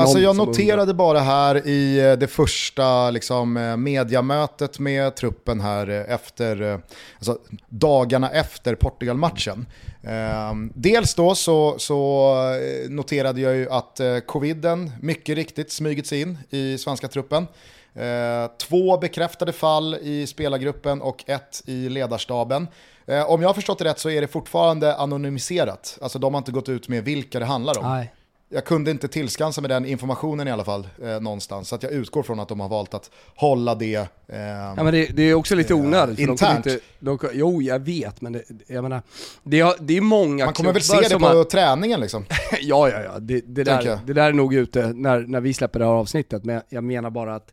Alltså 0.00 0.18
jag 0.18 0.36
noterade 0.36 0.82
undrar. 0.82 0.94
bara 0.94 1.20
här 1.20 1.66
i 1.68 2.16
det 2.20 2.26
första 2.26 3.10
liksom, 3.10 3.74
mediamötet 3.78 4.78
med 4.78 5.16
truppen 5.16 5.60
här 5.60 5.88
efter, 5.88 6.80
alltså, 7.18 7.38
dagarna 7.68 8.30
efter 8.30 8.74
Portugal-matchen. 8.74 9.66
Ehm, 10.06 10.72
dels 10.74 11.14
då 11.14 11.34
så, 11.34 11.74
så, 11.78 12.32
eh, 12.52 12.90
noterade 12.90 13.40
jag 13.40 13.56
ju 13.56 13.70
att 13.70 14.00
eh, 14.00 14.18
coviden 14.18 14.92
mycket 15.00 15.36
riktigt 15.36 15.72
smugit 15.72 16.06
sig 16.06 16.20
in 16.20 16.38
i 16.50 16.78
svenska 16.78 17.08
truppen. 17.08 17.46
Ehm, 17.94 18.48
två 18.58 18.98
bekräftade 18.98 19.52
fall 19.52 19.94
i 20.02 20.26
spelargruppen 20.26 21.02
och 21.02 21.24
ett 21.26 21.62
i 21.66 21.88
ledarstaben. 21.88 22.68
Ehm, 23.06 23.26
om 23.26 23.42
jag 23.42 23.48
har 23.48 23.54
förstått 23.54 23.78
det 23.78 23.84
rätt 23.84 23.98
så 23.98 24.10
är 24.10 24.20
det 24.20 24.26
fortfarande 24.26 24.96
anonymiserat. 24.96 25.98
Alltså 26.00 26.18
de 26.18 26.34
har 26.34 26.38
inte 26.38 26.52
gått 26.52 26.68
ut 26.68 26.88
med 26.88 27.04
vilka 27.04 27.38
det 27.38 27.46
handlar 27.46 27.78
om. 27.78 27.84
Nej 27.84 28.12
jag 28.54 28.64
kunde 28.64 28.90
inte 28.90 29.08
tillskansa 29.08 29.60
med 29.60 29.70
den 29.70 29.86
informationen 29.86 30.48
i 30.48 30.50
alla 30.50 30.64
fall 30.64 30.88
eh, 31.02 31.20
någonstans. 31.20 31.68
Så 31.68 31.74
att 31.74 31.82
jag 31.82 31.92
utgår 31.92 32.22
från 32.22 32.40
att 32.40 32.48
de 32.48 32.60
har 32.60 32.68
valt 32.68 32.94
att 32.94 33.10
hålla 33.36 33.74
det 33.74 33.94
eh, 33.94 34.38
Ja 34.38 34.74
men 34.76 34.92
det, 34.92 35.06
det, 35.16 35.22
är 35.22 35.34
också 35.34 35.54
lite 35.54 35.74
onödigt. 35.74 36.18
Eh, 36.18 36.24
internt. 36.24 36.66
Inte, 36.66 36.80
de, 36.98 37.18
jo 37.32 37.62
jag 37.62 37.78
vet 37.78 38.20
men 38.20 38.32
det, 38.32 38.42
jag 38.66 38.82
menar, 38.82 39.02
det, 39.42 39.60
har, 39.60 39.74
det 39.80 39.96
är 39.96 40.00
många 40.00 40.44
Man 40.44 40.54
kommer 40.54 40.72
väl 40.72 40.82
se 40.82 41.00
det 41.00 41.18
på 41.18 41.26
har... 41.26 41.44
träningen 41.44 42.00
liksom? 42.00 42.24
ja 42.60 42.88
ja 42.88 43.02
ja, 43.02 43.18
det, 43.18 43.40
det 43.46 43.64
där, 43.64 43.98
det 44.06 44.12
där 44.12 44.28
är 44.28 44.32
nog 44.32 44.54
ute 44.54 44.92
när, 44.92 45.20
när 45.20 45.40
vi 45.40 45.54
släpper 45.54 45.78
det 45.78 45.84
här 45.84 45.92
avsnittet. 45.92 46.44
Men 46.44 46.62
jag 46.68 46.84
menar 46.84 47.10
bara 47.10 47.34
att 47.34 47.52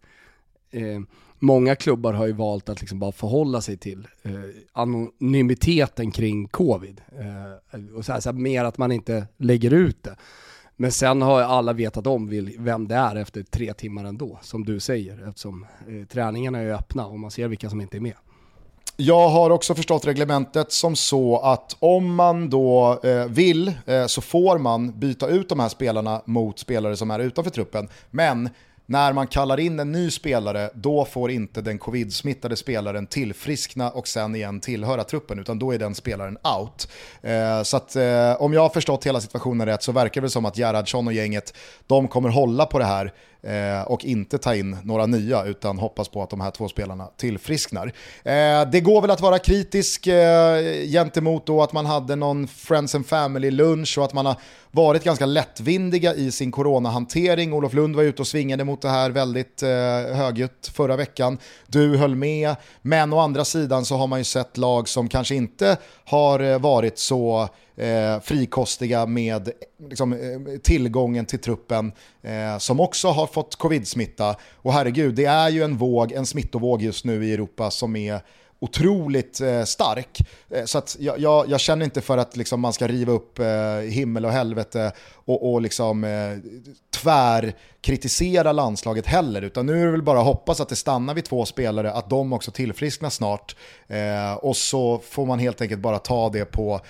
eh, 0.71 0.81
många 1.39 1.75
klubbar 1.75 2.13
har 2.13 2.25
ju 2.25 2.33
valt 2.33 2.69
att 2.69 2.81
liksom 2.81 2.99
bara 2.99 3.11
förhålla 3.11 3.61
sig 3.61 3.77
till 3.77 4.07
eh, 4.23 4.31
anonymiteten 4.73 6.11
kring 6.11 6.47
covid. 6.47 7.01
Eh, 7.19 7.97
och 7.97 8.05
så 8.05 8.13
här, 8.13 8.19
så 8.19 8.29
här, 8.29 8.37
mer 8.37 8.65
att 8.65 8.77
man 8.77 8.91
inte 8.91 9.27
lägger 9.37 9.73
ut 9.73 10.03
det. 10.03 10.15
Men 10.81 10.91
sen 10.91 11.21
har 11.21 11.41
alla 11.41 11.73
vetat 11.73 12.07
om 12.07 12.53
vem 12.59 12.87
det 12.87 12.95
är 12.95 13.15
efter 13.15 13.43
tre 13.43 13.73
timmar 13.73 14.05
ändå, 14.05 14.39
som 14.41 14.65
du 14.65 14.79
säger, 14.79 15.27
eftersom 15.29 15.65
eh, 15.87 16.07
träningarna 16.07 16.59
är 16.59 16.73
öppna 16.73 17.05
och 17.05 17.19
man 17.19 17.31
ser 17.31 17.47
vilka 17.47 17.69
som 17.69 17.81
inte 17.81 17.97
är 17.97 18.01
med. 18.01 18.13
Jag 18.97 19.29
har 19.29 19.49
också 19.49 19.75
förstått 19.75 20.07
reglementet 20.07 20.71
som 20.71 20.95
så 20.95 21.39
att 21.39 21.75
om 21.79 22.15
man 22.15 22.49
då 22.49 22.99
eh, 23.03 23.25
vill 23.25 23.73
eh, 23.85 24.05
så 24.05 24.21
får 24.21 24.57
man 24.57 24.99
byta 24.99 25.27
ut 25.27 25.49
de 25.49 25.59
här 25.59 25.69
spelarna 25.69 26.21
mot 26.25 26.59
spelare 26.59 26.97
som 26.97 27.11
är 27.11 27.19
utanför 27.19 27.51
truppen. 27.51 27.89
Men 28.09 28.49
när 28.91 29.13
man 29.13 29.27
kallar 29.27 29.59
in 29.59 29.79
en 29.79 29.91
ny 29.91 30.11
spelare, 30.11 30.69
då 30.73 31.05
får 31.05 31.31
inte 31.31 31.61
den 31.61 31.79
covid-smittade 31.79 32.55
spelaren 32.55 33.07
tillfriskna 33.07 33.89
och 33.89 34.07
sen 34.07 34.35
igen 34.35 34.59
tillhöra 34.59 35.03
truppen, 35.03 35.39
utan 35.39 35.59
då 35.59 35.71
är 35.71 35.79
den 35.79 35.95
spelaren 35.95 36.37
out. 36.59 36.87
Eh, 37.21 37.63
så 37.63 37.77
att 37.77 37.95
eh, 37.95 38.41
om 38.41 38.53
jag 38.53 38.61
har 38.61 38.69
förstått 38.69 39.05
hela 39.05 39.21
situationen 39.21 39.67
rätt 39.67 39.83
så 39.83 39.91
verkar 39.91 40.21
det 40.21 40.29
som 40.29 40.45
att 40.45 40.57
Gerhardsson 40.57 41.07
och 41.07 41.13
gänget, 41.13 41.53
de 41.87 42.07
kommer 42.07 42.29
hålla 42.29 42.65
på 42.65 42.79
det 42.79 42.85
här 42.85 43.13
eh, 43.43 43.81
och 43.81 44.05
inte 44.05 44.37
ta 44.37 44.55
in 44.55 44.77
några 44.83 45.05
nya 45.05 45.43
utan 45.43 45.79
hoppas 45.79 46.09
på 46.09 46.23
att 46.23 46.29
de 46.29 46.41
här 46.41 46.51
två 46.51 46.67
spelarna 46.67 47.07
tillfrisknar. 47.17 47.93
Eh, 48.23 48.69
det 48.71 48.81
går 48.81 49.01
väl 49.01 49.11
att 49.11 49.21
vara 49.21 49.39
kritisk 49.39 50.07
eh, 50.07 50.87
gentemot 50.87 51.45
då 51.45 51.63
att 51.63 51.73
man 51.73 51.85
hade 51.85 52.15
någon 52.15 52.47
Friends 52.47 52.95
and 52.95 53.05
Family-lunch 53.05 53.97
och 53.97 54.05
att 54.05 54.13
man 54.13 54.25
har 54.25 54.35
varit 54.71 55.03
ganska 55.03 55.25
lättvindiga 55.25 56.13
i 56.13 56.31
sin 56.31 56.51
coronahantering. 56.51 57.53
Olof 57.53 57.73
Lund 57.73 57.95
var 57.95 58.03
ute 58.03 58.21
och 58.21 58.27
svingade 58.27 58.63
mot 58.63 58.81
det 58.81 58.89
här 58.89 59.09
väldigt 59.09 59.63
eh, 59.63 59.69
högljutt 60.15 60.71
förra 60.73 60.95
veckan. 60.95 61.37
Du 61.67 61.97
höll 61.97 62.15
med, 62.15 62.55
men 62.81 63.13
å 63.13 63.19
andra 63.19 63.45
sidan 63.45 63.85
så 63.85 63.95
har 63.95 64.07
man 64.07 64.19
ju 64.19 64.25
sett 64.25 64.57
lag 64.57 64.89
som 64.89 65.07
kanske 65.09 65.35
inte 65.35 65.77
har 66.05 66.39
eh, 66.39 66.59
varit 66.59 66.97
så 66.97 67.49
eh, 67.81 68.19
frikostiga 68.19 69.05
med 69.05 69.49
liksom, 69.89 70.13
eh, 70.13 70.59
tillgången 70.63 71.25
till 71.25 71.39
truppen 71.39 71.91
eh, 72.21 72.57
som 72.57 72.79
också 72.79 73.07
har 73.07 73.27
fått 73.27 73.55
covid-smitta. 73.55 74.35
Och 74.55 74.73
herregud, 74.73 75.15
det 75.15 75.25
är 75.25 75.49
ju 75.49 75.63
en 75.63 75.77
våg, 75.77 76.11
en 76.11 76.25
smittovåg 76.25 76.81
just 76.81 77.05
nu 77.05 77.25
i 77.25 77.33
Europa 77.33 77.71
som 77.71 77.95
är 77.95 78.21
otroligt 78.61 79.41
eh, 79.41 79.63
stark. 79.63 80.19
Eh, 80.49 80.65
så 80.65 80.77
att 80.77 80.97
jag, 80.99 81.19
jag, 81.19 81.49
jag, 81.49 81.59
känner 81.59 81.85
inte 81.85 82.01
för 82.01 82.17
att 82.17 82.37
liksom, 82.37 82.61
man 82.61 82.73
ska 82.73 82.87
riva 82.87 83.13
upp 83.13 83.39
eh, 83.39 83.45
himmel 83.89 84.25
och 84.25 84.31
helvete 84.31 84.91
och, 85.31 85.53
och 85.53 85.61
liksom, 85.61 86.03
eh, 86.03 86.37
tvärkritisera 87.01 88.51
landslaget 88.51 89.05
heller. 89.05 89.41
Utan 89.41 89.65
nu 89.65 89.81
är 89.81 89.85
det 89.85 89.91
väl 89.91 90.03
bara 90.03 90.19
att 90.19 90.25
hoppas 90.25 90.61
att 90.61 90.69
det 90.69 90.75
stannar 90.75 91.13
vid 91.13 91.25
två 91.25 91.45
spelare, 91.45 91.91
att 91.91 92.09
de 92.09 92.33
också 92.33 92.51
tillfrisknar 92.51 93.09
snart. 93.09 93.55
Eh, 93.87 94.33
och 94.33 94.57
så 94.57 94.99
får 94.99 95.25
man 95.25 95.39
helt 95.39 95.61
enkelt 95.61 95.81
bara 95.81 95.99
ta 95.99 96.29
det 96.29 96.45
på 96.45 96.81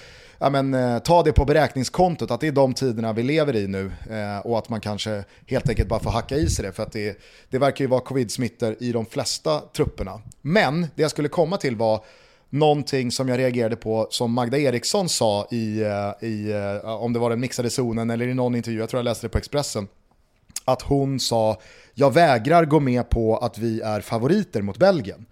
ja, 0.42 0.50
men, 0.50 0.74
eh, 0.74 1.00
ta 1.00 1.24
det 1.24 1.34
på 1.34 1.46
beräkningskontot, 1.46 2.32
att 2.32 2.42
det 2.42 2.48
är 2.48 2.52
de 2.52 2.74
tiderna 2.74 3.14
vi 3.14 3.24
lever 3.24 3.56
i 3.56 3.68
nu 3.68 3.92
eh, 4.10 4.40
och 4.40 4.58
att 4.58 4.70
man 4.70 4.82
kanske 4.82 5.24
helt 5.48 5.70
enkelt 5.70 5.90
bara 5.90 6.00
får 6.00 6.12
hacka 6.12 6.36
i 6.36 6.50
sig 6.50 6.66
det 6.66 6.72
för 6.72 6.84
att 6.84 6.92
det, 6.92 7.20
det 7.50 7.58
verkar 7.58 7.84
ju 7.84 7.90
vara 7.90 8.02
covid-smittor 8.02 8.76
i 8.80 8.92
de 8.92 9.06
flesta 9.06 9.60
trupperna. 9.60 10.22
Men 10.42 10.82
det 10.82 11.02
jag 11.02 11.12
skulle 11.12 11.30
komma 11.30 11.58
till 11.58 11.76
var 11.76 12.04
någonting 12.52 13.12
som 13.12 13.30
jag 13.30 13.40
reagerade 13.40 13.76
på 13.76 14.08
som 14.10 14.34
Magda 14.34 14.58
Eriksson 14.58 15.10
sa 15.10 15.48
i, 15.52 15.82
eh, 15.82 16.30
i 16.30 16.52
eh, 16.84 16.90
om 16.90 17.14
det 17.14 17.20
var 17.20 17.30
den 17.30 17.40
mixade 17.40 17.70
zonen 17.70 18.10
eller 18.10 18.28
i 18.28 18.34
någon 18.34 18.56
intervju, 18.56 18.80
jag 18.80 18.90
tror 18.90 18.98
jag 19.00 19.06
läste 19.06 19.28
det 19.28 19.32
på 19.32 19.38
Expressen, 19.38 19.88
att 20.66 20.82
hon 20.82 21.20
sa 21.20 21.58
jag 21.94 22.14
vägrar 22.14 22.66
gå 22.66 22.80
med 22.80 23.10
på 23.10 23.38
att 23.38 23.58
vi 23.58 23.82
är 23.82 24.02
favoriter 24.02 24.62
mot 24.62 24.78
Belgien. 24.78 25.26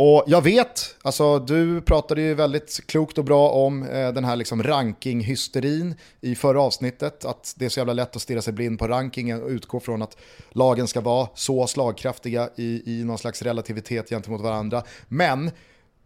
Och 0.00 0.24
jag 0.26 0.42
vet, 0.42 0.96
alltså 1.02 1.38
du 1.38 1.80
pratade 1.80 2.20
ju 2.20 2.34
väldigt 2.34 2.86
klokt 2.86 3.18
och 3.18 3.24
bra 3.24 3.50
om 3.50 3.82
eh, 3.82 4.12
den 4.12 4.24
här 4.24 4.36
liksom 4.36 4.62
rankinghysterin 4.62 5.94
i 6.20 6.34
förra 6.34 6.60
avsnittet. 6.62 7.24
Att 7.24 7.54
det 7.56 7.64
är 7.64 7.68
så 7.68 7.80
jävla 7.80 7.92
lätt 7.92 8.16
att 8.16 8.22
stirra 8.22 8.42
sig 8.42 8.52
blind 8.52 8.78
på 8.78 8.88
rankingen 8.88 9.42
och 9.42 9.48
utgå 9.48 9.80
från 9.80 10.02
att 10.02 10.16
lagen 10.50 10.86
ska 10.86 11.00
vara 11.00 11.28
så 11.34 11.66
slagkraftiga 11.66 12.48
i, 12.56 12.82
i 12.86 13.04
någon 13.04 13.18
slags 13.18 13.42
relativitet 13.42 14.08
gentemot 14.08 14.40
varandra. 14.40 14.82
Men 15.08 15.50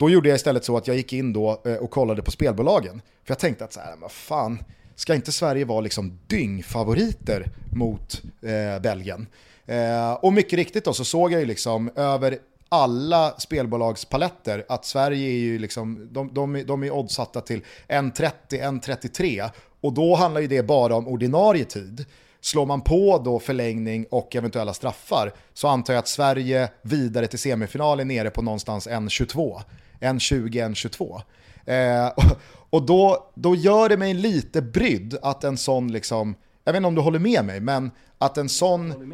då 0.03 0.11
gjorde 0.11 0.29
jag 0.29 0.37
istället 0.37 0.65
så 0.65 0.77
att 0.77 0.87
jag 0.87 0.97
gick 0.97 1.13
in 1.13 1.33
då 1.33 1.63
eh, 1.65 1.75
och 1.75 1.91
kollade 1.91 2.23
på 2.23 2.31
spelbolagen. 2.31 3.03
För 3.25 3.31
jag 3.31 3.39
tänkte 3.39 3.65
att 3.65 3.73
så 3.73 3.81
här, 3.81 3.97
vad 4.01 4.13
fan, 4.13 4.65
ska 4.95 5.15
inte 5.15 5.33
Sverige 5.33 5.65
vara 5.65 5.81
liksom 5.81 6.19
dyngfavoriter 6.27 7.51
mot 7.73 8.23
eh, 8.43 8.83
Belgien? 8.83 9.27
Eh, 9.67 10.13
och 10.13 10.33
mycket 10.33 10.53
riktigt 10.53 10.85
då 10.85 10.93
så 10.93 11.05
såg 11.05 11.33
jag 11.33 11.41
ju 11.41 11.47
liksom 11.47 11.91
över 11.97 12.39
alla 12.69 13.35
spelbolagspaletter 13.39 14.65
att 14.69 14.85
Sverige 14.85 15.29
är 15.29 15.39
ju 15.39 15.59
liksom, 15.59 16.09
de, 16.13 16.35
de, 16.35 16.65
de 16.67 16.83
är 16.83 16.91
oddsatta 16.91 17.41
till 17.41 17.63
1.30, 17.89 18.33
1.33 18.51 19.51
och 19.81 19.93
då 19.93 20.15
handlar 20.15 20.41
ju 20.41 20.47
det 20.47 20.63
bara 20.63 20.95
om 20.97 21.09
ordinarie 21.09 21.65
tid. 21.65 22.05
Slår 22.41 22.67
man 22.67 22.81
på 22.81 23.23
då 23.25 23.39
förlängning 23.39 24.07
och 24.11 24.37
eventuella 24.37 24.75
straffar 24.75 25.33
så 25.55 25.69
antar 25.69 25.93
jag 25.93 25.99
att 25.99 26.09
Sverige 26.09 26.69
vidare 26.83 27.27
till 27.27 27.39
semifinal 27.39 28.01
är 28.01 28.05
nere 28.05 28.31
på 28.31 28.43
någonstans 28.43 28.89
1.22. 28.89 29.63
1.20, 30.03 30.51
1.22. 30.51 31.23
Eh, 31.67 32.13
och 32.71 32.87
då, 32.87 33.31
då 33.35 33.55
gör 33.55 33.89
det 33.89 33.97
mig 33.97 34.15
lite 34.15 34.63
brydd 34.63 35.17
att 35.23 35.45
en 35.45 35.57
sån, 35.57 35.93
liksom, 35.93 36.35
jag 36.65 36.73
vet 36.73 36.79
inte 36.79 36.87
om 36.87 36.95
du 36.95 37.01
håller 37.01 37.19
med 37.19 37.45
mig, 37.45 37.61
men 37.61 37.91
att 38.19 38.39
en 38.39 38.49
sån 38.49 39.13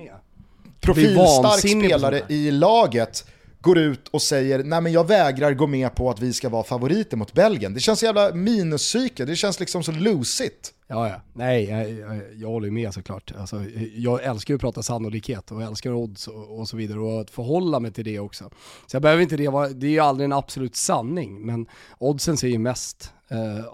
profilstark 0.80 1.58
spelare 1.58 2.22
i 2.28 2.50
laget 2.50 3.24
går 3.60 3.78
ut 3.78 4.08
och 4.08 4.22
säger 4.22 4.64
nej 4.64 4.80
men 4.80 4.92
jag 4.92 5.06
vägrar 5.06 5.54
gå 5.54 5.66
med 5.66 5.94
på 5.94 6.10
att 6.10 6.20
vi 6.20 6.32
ska 6.32 6.48
vara 6.48 6.64
favoriter 6.64 7.16
mot 7.16 7.32
Belgien. 7.32 7.74
Det 7.74 7.80
känns 7.80 8.02
jävla 8.02 8.34
minuspsyke, 8.34 9.24
det 9.24 9.36
känns 9.36 9.60
liksom 9.60 9.82
så 9.82 9.92
lusigt. 9.92 10.74
Ja, 10.90 11.08
ja. 11.08 11.20
Nej, 11.32 11.64
jag, 11.64 11.90
jag, 11.90 12.22
jag 12.34 12.48
håller 12.48 12.70
med 12.70 12.94
såklart. 12.94 13.32
Alltså, 13.38 13.64
jag 13.94 14.24
älskar 14.24 14.54
ju 14.54 14.56
att 14.56 14.60
prata 14.60 14.82
sannolikhet 14.82 15.50
och 15.50 15.62
jag 15.62 15.68
älskar 15.68 15.92
odds 15.92 16.28
och, 16.28 16.58
och, 16.58 16.68
så 16.68 16.76
vidare 16.76 17.00
och 17.00 17.20
att 17.20 17.30
förhålla 17.30 17.80
mig 17.80 17.92
till 17.92 18.04
det 18.04 18.18
också. 18.18 18.50
Så 18.86 18.94
jag 18.94 19.02
behöver 19.02 19.22
inte 19.22 19.36
det 19.36 19.74
det 19.74 19.86
är 19.86 19.90
ju 19.90 20.00
aldrig 20.00 20.24
en 20.24 20.32
absolut 20.32 20.76
sanning, 20.76 21.46
men 21.46 21.66
oddsen 21.98 22.36
säger 22.36 22.52
ju 22.52 22.58
mest 22.58 23.12
eh, 23.30 23.66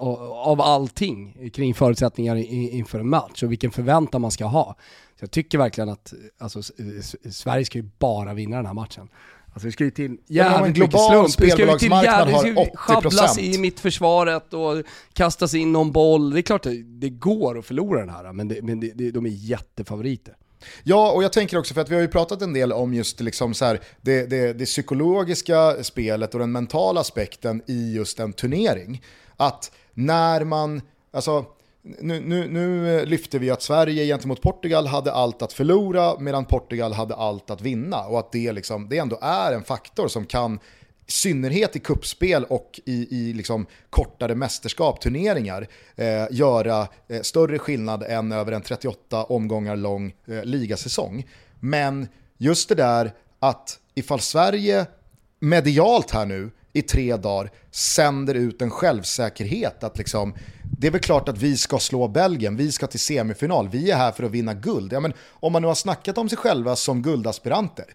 av 0.47 0.61
allting 0.61 1.51
kring 1.51 1.74
förutsättningar 1.74 2.37
inför 2.37 3.01
en 3.01 3.09
match 3.09 3.43
och 3.43 3.53
vilken 3.53 3.70
förväntan 3.70 4.20
man 4.20 4.30
ska 4.30 4.45
ha. 4.45 4.76
Så 5.18 5.22
jag 5.22 5.30
tycker 5.30 5.59
verkligen 5.59 5.89
att 5.89 6.14
alltså, 6.39 6.62
Sverige 7.30 7.64
ska 7.64 7.78
ju 7.78 7.91
bara 7.99 8.35
vinna 8.35 8.57
den 8.57 8.66
här 8.66 8.74
matchen. 8.74 9.09
Alltså 9.55 9.67
det 9.67 9.73
ska 9.73 9.85
ju 9.85 9.91
till 9.91 10.17
jävligt 10.27 10.77
mycket 10.77 11.01
slump. 11.01 11.39
Det 11.39 11.51
ska 11.51 11.73
ju 11.73 11.79
till 11.79 11.91
jävligt, 11.91 12.77
schabblas 12.77 13.39
i 13.39 13.59
mittförsvaret 13.59 14.55
och 14.55 14.83
kastas 15.13 15.55
in 15.55 15.73
någon 15.73 15.93
boll. 15.93 16.31
Det 16.31 16.41
är 16.41 16.43
klart 16.43 16.67
att 16.67 16.73
det 16.87 17.09
går 17.09 17.59
att 17.59 17.67
förlora 17.67 18.01
den 18.01 18.09
här, 18.09 18.33
men, 18.33 18.49
det, 18.49 18.63
men 18.63 18.81
det, 18.81 19.11
de 19.11 19.27
är 19.27 19.31
jättefavoriter. 19.31 20.37
Ja, 20.83 21.13
och 21.13 21.25
jag 21.25 21.33
tänker 21.33 21.59
också 21.59 21.75
för 21.75 21.81
att 21.81 21.91
vi 21.91 21.95
har 21.95 22.03
ju 22.03 22.09
pratat 22.09 22.43
en 22.43 22.53
del 22.53 22.73
om 22.73 22.95
just 22.95 23.21
liksom 23.21 23.55
så 23.55 23.65
här, 23.65 23.81
det, 24.01 24.27
det, 24.27 24.53
det 24.53 24.65
psykologiska 24.65 25.85
spelet 25.85 26.35
och 26.35 26.41
den 26.41 26.53
mentala 26.53 27.01
aspekten 27.01 27.63
i 27.67 27.95
just 27.95 28.21
en 28.21 28.33
turnering. 28.33 29.03
Att 29.37 29.73
när 29.95 30.45
man, 30.45 30.83
alltså 31.13 31.45
nu, 31.85 32.20
nu, 32.20 32.49
nu 32.49 32.99
eh, 32.99 33.07
lyfter 33.07 33.39
vi 33.39 33.51
att 33.51 33.62
Sverige 33.62 34.07
gentemot 34.07 34.43
Portugal 34.43 34.87
hade 34.87 35.12
allt 35.12 35.43
att 35.43 35.53
förlora 35.53 36.18
medan 36.18 36.45
Portugal 36.45 36.93
hade 36.93 37.14
allt 37.14 37.51
att 37.51 37.61
vinna 37.61 38.01
och 38.01 38.18
att 38.18 38.32
det, 38.32 38.53
liksom, 38.53 38.89
det 38.89 38.99
ändå 38.99 39.18
är 39.22 39.53
en 39.53 39.64
faktor 39.64 40.09
som 40.09 40.26
kan 40.26 40.59
i 41.07 41.12
synnerhet 41.12 41.76
i 41.76 41.80
kuppspel 41.80 42.45
och 42.45 42.80
i, 42.85 43.07
i 43.11 43.32
liksom 43.32 43.66
kortare 43.91 44.35
mästerskap, 44.35 45.01
turneringar, 45.01 45.68
eh, 45.97 46.26
göra 46.30 46.89
eh, 47.09 47.20
större 47.22 47.59
skillnad 47.59 48.03
än 48.03 48.32
över 48.32 48.53
en 48.53 48.62
38 48.62 49.24
omgångar 49.24 49.76
lång 49.76 50.14
eh, 50.26 50.45
ligasäsong. 50.45 51.26
Men 51.61 52.09
just 52.39 52.68
det 52.68 52.74
där 52.74 53.12
att 53.39 53.78
ifall 53.95 54.20
Sverige 54.20 54.87
medialt 55.41 56.11
här 56.11 56.26
nu 56.26 56.51
i 56.72 56.82
tre 56.82 57.16
dagar 57.16 57.51
sänder 57.70 58.35
ut 58.35 58.62
en 58.62 58.70
självsäkerhet 58.70 59.85
att 59.85 59.99
liksom, 59.99 60.35
det 60.79 60.87
är 60.87 60.91
väl 60.91 61.01
klart 61.01 61.29
att 61.29 61.39
vi 61.39 61.57
ska 61.57 61.79
slå 61.79 62.09
Belgien, 62.09 62.57
vi 62.57 62.73
ska 62.73 62.87
till 62.87 63.01
semifinal, 63.01 63.69
vi 63.69 63.91
är 63.91 63.97
här 63.97 64.12
för 64.12 64.23
att 64.23 64.31
vinna 64.31 64.55
guld. 64.55 64.93
Ja, 64.93 65.01
men 65.01 65.12
om 65.31 65.53
man 65.53 65.62
nu 65.62 65.69
har 65.69 65.75
snackat 65.75 66.19
om 66.19 66.29
sig 66.29 66.39
själva 66.39 66.77
som 66.77 67.03
guldaspiranter, 67.03 67.87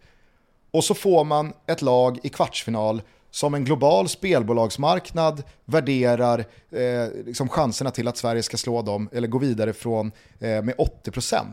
och 0.72 0.84
så 0.84 0.94
får 0.94 1.24
man 1.24 1.54
ett 1.68 1.82
lag 1.82 2.20
i 2.24 2.30
kvartsfinal 2.30 3.02
som 3.32 3.54
en 3.54 3.66
global 3.66 4.10
spelbolagsmarknad 4.10 5.44
värderar 5.66 6.40
eh, 6.72 7.26
liksom 7.26 7.50
chanserna 7.50 7.92
till 7.92 8.08
att 8.08 8.18
Sverige 8.18 8.44
ska 8.44 8.58
slå 8.58 8.82
dem 8.82 9.10
eller 9.12 9.28
gå 9.28 9.38
vidare 9.38 9.74
från 9.74 10.12
eh, 10.40 10.62
med 10.62 10.76
80%. 10.76 11.46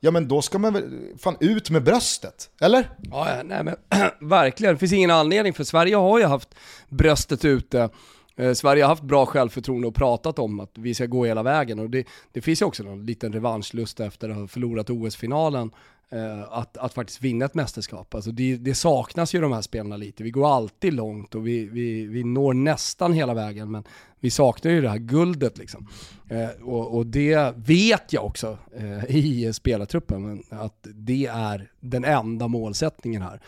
Ja 0.00 0.10
men 0.10 0.28
då 0.28 0.42
ska 0.42 0.58
man 0.58 0.72
väl 0.72 1.00
fan 1.18 1.36
ut 1.40 1.70
med 1.70 1.82
bröstet, 1.82 2.50
eller? 2.60 2.90
Ja, 3.10 3.42
nej 3.44 3.64
men 3.64 3.76
verkligen. 4.28 4.74
Det 4.74 4.78
finns 4.78 4.92
ingen 4.92 5.10
anledning 5.10 5.52
för 5.52 5.64
Sverige 5.64 5.96
har 5.96 6.18
ju 6.18 6.24
haft 6.24 6.48
bröstet 6.88 7.44
ute. 7.44 7.88
Eh, 8.36 8.52
Sverige 8.52 8.82
har 8.82 8.88
haft 8.88 9.02
bra 9.02 9.26
självförtroende 9.26 9.88
och 9.88 9.94
pratat 9.94 10.38
om 10.38 10.60
att 10.60 10.78
vi 10.78 10.94
ska 10.94 11.06
gå 11.06 11.24
hela 11.24 11.42
vägen 11.42 11.78
och 11.78 11.90
det, 11.90 12.06
det 12.32 12.40
finns 12.40 12.62
ju 12.62 12.66
också 12.66 12.82
någon 12.82 13.06
liten 13.06 13.32
revanschlust 13.32 14.00
efter 14.00 14.28
att 14.28 14.36
ha 14.36 14.48
förlorat 14.48 14.90
OS-finalen 14.90 15.70
Eh, 16.14 16.42
att, 16.50 16.76
att 16.76 16.94
faktiskt 16.94 17.22
vinna 17.22 17.44
ett 17.44 17.54
mästerskap. 17.54 18.14
Alltså 18.14 18.30
det, 18.30 18.56
det, 18.56 18.74
saknas 18.74 19.34
ju 19.34 19.40
de 19.40 19.52
här 19.52 19.62
spelarna 19.62 19.96
lite. 19.96 20.22
Vi 20.22 20.30
går 20.30 20.56
alltid 20.56 20.94
långt 20.94 21.34
och 21.34 21.46
vi, 21.46 21.64
vi, 21.64 22.06
vi 22.06 22.24
når 22.24 22.54
nästan 22.54 23.12
hela 23.12 23.34
vägen 23.34 23.70
men 23.70 23.84
vi 24.20 24.30
saknar 24.30 24.72
ju 24.72 24.80
det 24.80 24.88
här 24.88 24.98
guldet 24.98 25.58
liksom. 25.58 25.88
Eh, 26.28 26.48
och, 26.62 26.96
och, 26.96 27.06
det 27.06 27.54
vet 27.56 28.12
jag 28.12 28.24
också 28.24 28.58
eh, 28.76 29.16
i 29.16 29.52
spelartruppen, 29.52 30.22
men 30.26 30.60
att 30.60 30.86
det 30.94 31.26
är 31.26 31.70
den 31.80 32.04
enda 32.04 32.48
målsättningen 32.48 33.22
här. 33.22 33.40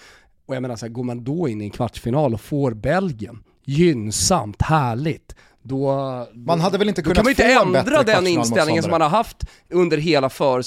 Och 0.47 0.55
jag 0.55 0.63
menar 0.63 0.77
så 0.77 0.87
här, 0.87 0.93
går 0.93 1.05
man 1.05 1.25
då 1.25 1.49
in 1.49 1.61
i 1.61 1.65
en 1.65 1.71
kvartsfinal 1.71 2.35
och 2.35 2.41
får 2.41 2.75
Belgien, 2.75 3.43
gynnsamt, 3.67 4.63
härligt, 4.63 5.35
då, 5.63 6.27
man 6.35 6.61
hade 6.61 6.79
väl 6.79 6.89
inte 6.89 7.03
kunnat 7.03 7.17
kan 7.17 7.25
man 7.25 7.31
inte 7.31 7.45
ändra 7.45 8.03
den 8.03 8.27
inställningen 8.27 8.83
som 8.83 8.91
man 8.91 9.01
har 9.01 9.09
haft 9.09 9.37
under 9.71 9.97
hela 9.99 10.29
för, 10.29 10.63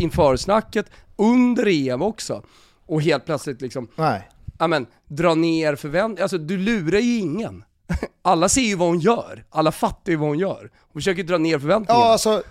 införsnacket, 0.00 0.86
under 1.16 1.66
EM 1.66 2.02
också. 2.02 2.42
Och 2.86 3.02
helt 3.02 3.26
plötsligt 3.26 3.60
liksom, 3.60 3.88
Nej. 3.96 4.28
Amen, 4.58 4.86
dra 5.08 5.34
ner 5.34 5.76
förväntningar. 5.76 6.22
Alltså 6.22 6.38
du 6.38 6.58
lurar 6.58 6.98
ju 6.98 7.18
ingen. 7.18 7.64
Alla 8.22 8.48
ser 8.48 8.60
ju 8.60 8.74
vad 8.74 8.88
hon 8.88 9.00
gör, 9.00 9.44
alla 9.50 9.72
fattar 9.72 10.12
ju 10.12 10.16
vad 10.16 10.28
hon 10.28 10.38
gör. 10.38 10.70
Hon 10.92 11.00
försöker 11.02 11.22
dra 11.22 11.38
ner 11.38 11.58
förväntningarna. 11.58 12.04
Ja, 12.04 12.12
alltså, 12.12 12.42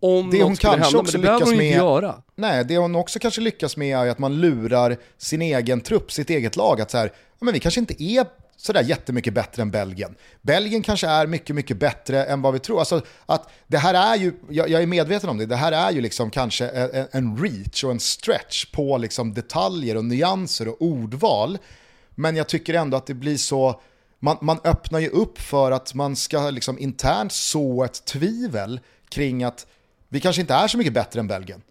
om 0.00 0.30
det 0.30 0.42
hon 0.42 0.56
kanske 0.56 0.82
hända, 0.82 0.98
också 0.98 1.18
men 1.18 1.26
det 1.26 1.32
lyckas 1.32 1.48
hon 1.48 1.56
med, 1.58 1.66
inte 1.66 1.78
göra. 1.78 2.22
Nej, 2.36 2.64
det 2.64 2.76
hon 2.78 2.94
också 2.94 3.18
kanske 3.18 3.40
lyckas 3.40 3.76
med 3.76 3.96
är 3.98 4.10
att 4.10 4.18
man 4.18 4.40
lurar 4.40 4.96
sin 5.18 5.42
egen 5.42 5.80
trupp, 5.80 6.12
sitt 6.12 6.30
eget 6.30 6.56
lag, 6.56 6.80
att 6.80 6.90
så 6.90 6.98
här, 6.98 7.12
men 7.40 7.54
vi 7.54 7.60
kanske 7.60 7.80
inte 7.80 8.02
är 8.02 8.26
sådär 8.56 8.82
jättemycket 8.82 9.34
bättre 9.34 9.62
än 9.62 9.70
Belgien. 9.70 10.14
Belgien 10.42 10.82
kanske 10.82 11.06
är 11.06 11.26
mycket, 11.26 11.56
mycket 11.56 11.76
bättre 11.76 12.24
än 12.24 12.42
vad 12.42 12.52
vi 12.52 12.58
tror. 12.58 12.78
Alltså 12.78 13.02
att 13.26 13.50
det 13.66 13.78
här 13.78 13.94
är 13.94 14.16
ju, 14.16 14.32
jag, 14.50 14.68
jag 14.68 14.82
är 14.82 14.86
medveten 14.86 15.30
om 15.30 15.38
det, 15.38 15.46
det 15.46 15.56
här 15.56 15.72
är 15.72 15.90
ju 15.90 16.00
liksom 16.00 16.30
kanske 16.30 16.68
en, 16.68 17.08
en 17.12 17.38
reach 17.38 17.84
och 17.84 17.90
en 17.90 18.00
stretch 18.00 18.64
på 18.72 18.98
liksom 18.98 19.34
detaljer 19.34 19.96
och 19.96 20.04
nyanser 20.04 20.68
och 20.68 20.82
ordval. 20.82 21.58
Men 22.10 22.36
jag 22.36 22.48
tycker 22.48 22.74
ändå 22.74 22.96
att 22.96 23.06
det 23.06 23.14
blir 23.14 23.36
så, 23.36 23.80
man, 24.18 24.36
man 24.40 24.58
öppnar 24.64 24.98
ju 24.98 25.08
upp 25.08 25.38
för 25.38 25.70
att 25.72 25.94
man 25.94 26.16
ska 26.16 26.50
liksom 26.50 26.78
internt 26.78 27.32
så 27.32 27.84
ett 27.84 28.04
tvivel 28.04 28.80
kring 29.08 29.44
att 29.44 29.66
vi 30.08 30.20
kanske 30.20 30.40
inte 30.40 30.54
är 30.54 30.68
så 30.68 30.78
mycket 30.78 30.92
bättre 30.92 31.20
än 31.20 31.28
Belgien. 31.28 31.62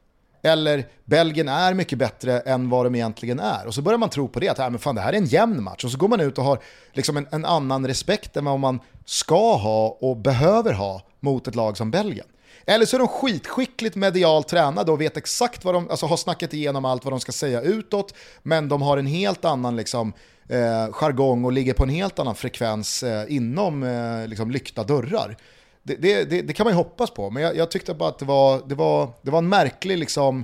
Eller 0.46 0.86
Belgien 1.06 1.48
är 1.48 1.74
mycket 1.74 1.98
bättre 1.98 2.40
än 2.40 2.70
vad 2.70 2.86
de 2.86 2.96
egentligen 2.96 3.40
är. 3.40 3.68
Och 3.68 3.74
så 3.74 3.82
börjar 3.82 3.98
man 3.98 4.10
tro 4.10 4.28
på 4.28 4.40
det, 4.40 4.50
att 4.50 4.60
äh, 4.60 4.70
men 4.70 4.80
fan, 4.80 4.96
det 4.96 5.02
här 5.02 5.14
är 5.14 5.18
en 5.18 5.26
jämn 5.26 5.64
match. 5.64 5.84
Och 5.84 5.92
så 5.92 5.98
går 5.98 6.08
man 6.08 6.20
ut 6.20 6.38
och 6.38 6.44
har 6.44 6.60
liksom 6.94 7.18
en, 7.18 7.28
en 7.32 7.46
annan 7.46 7.88
respekt 7.88 8.38
än 8.38 8.46
vad 8.46 8.60
man 8.60 8.80
ska 9.06 9.56
ha 9.56 9.98
och 10.02 10.18
behöver 10.18 10.74
ha 10.74 11.02
mot 11.20 11.48
ett 11.48 11.56
lag 11.56 11.78
som 11.78 11.92
Belgien. 11.92 12.26
Eller 12.66 12.86
så 12.86 12.98
är 12.98 13.00
de 13.00 13.08
skitskickligt 13.08 13.96
medialt 13.96 14.48
tränade 14.48 14.92
och 14.92 15.02
vet 15.02 15.18
exakt 15.18 15.66
vad 15.66 15.74
de, 15.74 15.90
alltså 15.90 16.06
har 16.06 16.18
snackat 16.18 16.54
igenom 16.54 16.86
allt 16.86 17.06
vad 17.06 17.14
de 17.14 17.20
ska 17.20 17.32
säga 17.32 17.62
utåt, 17.62 18.14
men 18.44 18.70
de 18.70 18.82
har 18.82 18.98
en 18.98 19.08
helt 19.08 19.46
annan 19.46 19.76
liksom, 19.76 20.14
eh, 20.50 20.92
jargong 20.92 21.46
och 21.46 21.52
ligger 21.52 21.74
på 21.74 21.84
en 21.84 21.90
helt 21.90 22.20
annan 22.20 22.36
frekvens 22.36 23.04
eh, 23.04 23.36
inom 23.36 23.84
eh, 23.84 24.28
liksom, 24.28 24.52
lyckta 24.52 24.84
dörrar 24.84 25.38
det, 25.86 26.24
det, 26.24 26.42
det, 26.42 26.54
kan 26.54 26.64
man 26.64 26.74
ju 26.74 26.78
hoppas 26.78 27.12
på, 27.12 27.30
men 27.30 27.44
jag, 27.44 27.56
jag, 27.56 27.72
tyckte 27.72 27.94
bara 27.94 28.10
att 28.10 28.20
det 28.20 28.26
var, 28.26 28.62
det 28.68 28.76
var, 28.76 29.10
det 29.22 29.32
var 29.32 29.40
en 29.40 29.50
märklig 29.50 29.98
liksom, 29.98 30.44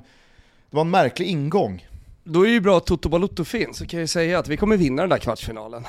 det 0.70 0.76
var 0.76 0.82
en 0.82 0.90
märklig 0.90 1.28
ingång. 1.28 1.88
Då 2.24 2.42
är 2.42 2.48
det 2.48 2.54
ju 2.54 2.60
bra 2.60 2.78
att 2.78 2.86
Toto 2.86 3.10
Balotto 3.10 3.44
finns, 3.44 3.78
så 3.78 3.86
kan 3.86 4.00
jag 4.00 4.10
säga 4.10 4.40
att 4.40 4.48
vi 4.48 4.58
kommer 4.58 4.78
vinna 4.78 5.02
den 5.02 5.10
där 5.10 5.18
kvartsfinalen. 5.18 5.86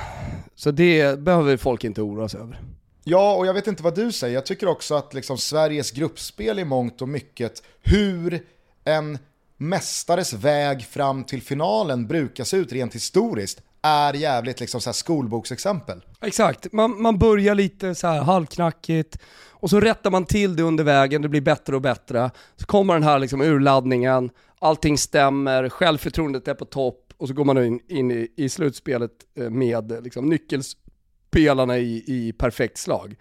Så 0.55 0.70
det 0.70 1.18
behöver 1.18 1.57
folk 1.57 1.84
inte 1.84 2.03
oroa 2.03 2.28
sig 2.28 2.40
över. 2.40 2.61
Ja, 3.05 3.34
och 3.34 3.46
jag 3.46 3.55
vet 3.55 3.66
inte 3.66 3.82
vad 3.82 3.94
du 3.94 4.12
säger. 4.12 4.34
Jag 4.34 4.46
tycker 4.46 4.66
också 4.66 4.94
att 4.94 5.14
liksom 5.14 5.38
Sveriges 5.38 5.90
gruppspel 5.90 6.59
i 6.59 6.64
mångt 6.64 7.03
och 7.03 7.09
mycket, 7.09 7.62
hur 7.82 8.46
en 8.84 9.18
mästares 9.57 10.32
väg 10.32 10.84
fram 10.84 11.24
till 11.24 11.42
finalen 11.42 12.07
brukar 12.07 12.44
se 12.44 12.57
ut 12.57 12.72
rent 12.72 12.94
historiskt, 12.94 13.62
är 13.83 14.14
jävligt 14.14 14.61
liksom 14.61 14.80
så 14.80 14.89
här 14.89 14.95
skolboksexempel. 14.95 16.05
Exakt, 16.20 16.72
man, 16.72 17.03
man 17.03 17.18
börjar 17.18 17.55
lite 17.55 17.95
så 17.95 18.07
här 18.07 18.22
halvknackigt 18.22 19.18
och 19.51 19.70
så 19.70 19.80
rättar 19.80 20.11
man 20.11 20.24
till 20.24 20.57
det 20.57 20.62
under 20.62 20.85
vägen, 20.85 21.22
det 21.22 21.28
blir 21.28 21.41
bättre 21.41 21.76
och 21.76 21.83
bättre. 21.83 22.30
Så 22.57 22.66
kommer 22.66 22.95
den 22.95 23.03
här 23.03 23.18
liksom 23.18 23.41
urladdningen, 23.41 24.30
allting 24.59 24.99
stämmer, 24.99 25.68
självförtroendet 25.68 26.49
är 26.49 26.55
på 26.55 26.64
topp 26.64 27.12
och 27.16 27.28
så 27.28 27.35
går 27.35 27.45
man 27.45 27.64
in, 27.64 27.80
in 27.89 28.11
i, 28.11 28.28
i 28.37 28.49
slutspelet 28.49 29.11
eh, 29.39 29.51
med 29.51 30.05
liksom 30.05 30.28
nyckelspelarna 30.28 31.78
i, 31.78 32.05
i 32.07 32.33
perfekt 32.33 32.78
slag. 32.78 33.16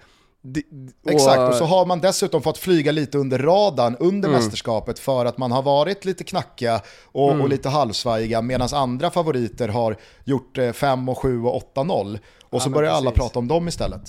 Exakt, 1.08 1.40
och 1.40 1.56
så 1.56 1.66
har 1.66 1.86
man 1.86 2.00
dessutom 2.00 2.42
fått 2.42 2.58
flyga 2.58 2.92
lite 2.92 3.18
under 3.18 3.40
radarn 3.40 3.96
under 4.00 4.30
mm. 4.30 4.42
mästerskapet 4.42 5.00
för 5.00 5.26
att 5.26 5.38
man 5.38 5.52
har 5.52 5.62
varit 5.62 6.06
lite 6.06 6.24
knackiga 6.24 6.82
och, 7.06 7.32
mm. 7.32 7.42
och 7.42 7.50
lite 7.50 7.70
halvsvajiga 7.70 8.42
medan 8.42 8.68
andra 8.74 9.12
favoriter 9.12 9.68
har 9.68 9.98
gjort 10.24 10.58
5 10.74 11.10
och 11.10 11.18
7 11.18 11.44
och 11.44 11.76
8-0. 11.76 12.16
Och 12.16 12.20
ja, 12.50 12.60
så 12.60 12.70
börjar 12.70 12.92
precis. 12.92 13.02
alla 13.02 13.12
prata 13.12 13.40
om 13.40 13.48
dem 13.48 13.68
istället. 13.68 14.02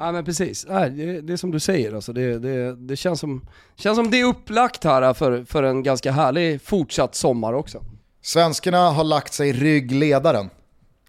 Ja 0.00 0.12
men 0.12 0.24
precis, 0.24 0.64
det 0.64 1.32
är 1.32 1.36
som 1.36 1.50
du 1.50 1.60
säger 1.60 1.94
alltså. 1.94 2.12
det, 2.12 2.38
det, 2.38 2.76
det 2.76 2.96
känns, 2.96 3.20
som, 3.20 3.48
känns 3.76 3.96
som 3.96 4.10
det 4.10 4.20
är 4.20 4.24
upplagt 4.24 4.84
här 4.84 5.14
för, 5.14 5.44
för 5.44 5.62
en 5.62 5.82
ganska 5.82 6.12
härlig 6.12 6.62
fortsatt 6.62 7.14
sommar 7.14 7.52
också. 7.52 7.84
Svenskarna 8.22 8.90
har 8.90 9.04
lagt 9.04 9.32
sig 9.32 9.52
ryggledaren. 9.52 10.50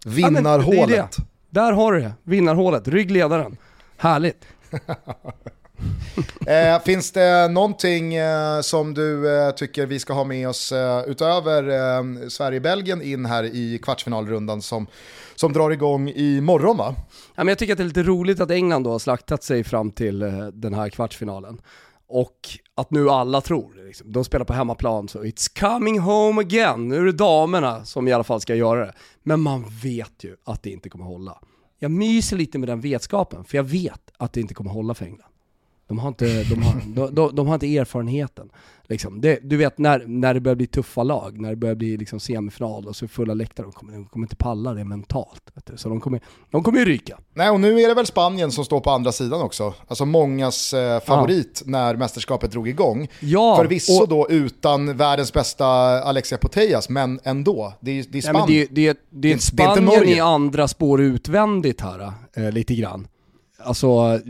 Vinnarhålet. 0.04 1.16
Ja, 1.18 1.24
Där 1.50 1.72
har 1.72 1.92
du 1.92 2.00
det, 2.00 2.12
vinnarhålet, 2.22 2.88
ryggledaren. 2.88 3.56
Härligt. 4.00 4.46
eh, 6.46 6.82
finns 6.84 7.12
det 7.12 7.48
någonting 7.48 8.14
eh, 8.14 8.60
som 8.60 8.94
du 8.94 9.38
eh, 9.38 9.50
tycker 9.50 9.86
vi 9.86 9.98
ska 9.98 10.12
ha 10.12 10.24
med 10.24 10.48
oss 10.48 10.72
eh, 10.72 11.04
utöver 11.06 11.68
eh, 11.68 12.28
Sverige-Belgien 12.28 13.02
in 13.02 13.26
här 13.26 13.44
i 13.44 13.78
kvartsfinalrundan 13.82 14.62
som, 14.62 14.86
som 15.34 15.52
drar 15.52 15.70
igång 15.70 16.08
i 16.08 16.40
morgon 16.40 16.76
va? 16.76 16.94
Ja, 17.34 17.44
men 17.44 17.48
jag 17.48 17.58
tycker 17.58 17.72
att 17.72 17.78
det 17.78 17.82
är 17.82 17.86
lite 17.86 18.02
roligt 18.02 18.40
att 18.40 18.50
England 18.50 18.84
då 18.84 18.90
har 18.90 18.98
slaktat 18.98 19.42
sig 19.42 19.64
fram 19.64 19.90
till 19.90 20.22
eh, 20.22 20.46
den 20.46 20.74
här 20.74 20.88
kvartsfinalen. 20.88 21.60
Och 22.08 22.48
att 22.74 22.90
nu 22.90 23.10
alla 23.10 23.40
tror, 23.40 23.86
liksom, 23.86 24.12
de 24.12 24.24
spelar 24.24 24.44
på 24.44 24.52
hemmaplan 24.52 25.08
så 25.08 25.22
it's 25.22 25.60
coming 25.60 25.98
home 25.98 26.40
again, 26.40 26.88
nu 26.88 26.96
är 26.96 27.04
det 27.04 27.12
damerna 27.12 27.84
som 27.84 28.08
i 28.08 28.12
alla 28.12 28.24
fall 28.24 28.40
ska 28.40 28.54
göra 28.54 28.86
det. 28.86 28.92
Men 29.22 29.40
man 29.40 29.64
vet 29.82 30.24
ju 30.24 30.36
att 30.44 30.62
det 30.62 30.70
inte 30.70 30.88
kommer 30.88 31.04
hålla 31.04 31.38
jag 31.82 31.90
myser 31.90 32.36
lite 32.36 32.58
med 32.58 32.68
den 32.68 32.80
vetskapen, 32.80 33.44
för 33.44 33.56
jag 33.56 33.64
vet 33.64 34.10
att 34.16 34.32
det 34.32 34.40
inte 34.40 34.54
kommer 34.54 34.70
hålla 34.70 34.94
för 34.94 35.04
England. 35.04 35.29
De 35.90 35.98
har 35.98 36.08
inte, 36.08 36.42
de 36.42 36.62
har, 36.62 36.82
de, 36.86 37.14
de, 37.14 37.34
de 37.34 37.46
har 37.46 37.54
inte 37.54 37.78
erfarenheten. 37.78 38.50
Liksom. 38.88 39.20
Det, 39.20 39.38
du 39.42 39.56
vet 39.56 39.78
när, 39.78 40.04
när 40.06 40.34
det 40.34 40.40
börjar 40.40 40.56
bli 40.56 40.66
tuffa 40.66 41.02
lag, 41.02 41.40
när 41.40 41.50
det 41.50 41.56
börjar 41.56 41.74
bli 41.74 41.96
liksom 41.96 42.20
semifinal 42.20 42.86
och 42.86 42.96
så 42.96 43.08
fulla 43.08 43.34
läktare, 43.34 43.66
de 43.66 43.72
kommer, 43.72 43.92
de 43.92 44.04
kommer 44.04 44.24
inte 44.24 44.36
palla 44.36 44.74
det 44.74 44.84
mentalt. 44.84 45.42
Så 45.74 45.88
de 45.88 46.00
kommer, 46.00 46.20
de 46.50 46.62
kommer 46.62 46.78
ju 46.78 46.84
ryka. 46.84 47.18
Nej, 47.34 47.50
och 47.50 47.60
nu 47.60 47.80
är 47.80 47.88
det 47.88 47.94
väl 47.94 48.06
Spanien 48.06 48.50
som 48.50 48.64
står 48.64 48.80
på 48.80 48.90
andra 48.90 49.12
sidan 49.12 49.42
också. 49.42 49.74
Alltså 49.88 50.04
mångas 50.04 50.72
eh, 50.72 51.00
favorit 51.00 51.62
ja. 51.64 51.70
när 51.70 51.96
mästerskapet 51.96 52.50
drog 52.50 52.68
igång. 52.68 53.08
Ja, 53.20 53.56
Förvisso 53.56 54.02
och... 54.02 54.08
då 54.08 54.28
utan 54.30 54.96
världens 54.96 55.32
bästa 55.32 55.66
Alexia 56.02 56.38
Putellas, 56.38 56.88
men 56.88 57.20
ändå. 57.24 57.72
Det 57.80 57.98
är, 57.98 58.04
det 58.08 58.18
är 58.18 58.22
Spanien. 58.22 58.46
Nej, 58.48 58.68
det, 58.70 58.92
det, 58.92 58.98
det, 59.10 59.32
är 59.32 59.38
Spanien 59.38 60.08
i 60.08 60.20
andra 60.20 60.68
spår 60.68 61.00
utvändigt 61.00 61.80
här, 61.80 62.12
äh, 62.34 62.52
lite 62.52 62.74
grann. 62.74 63.08
Alltså, 63.64 64.20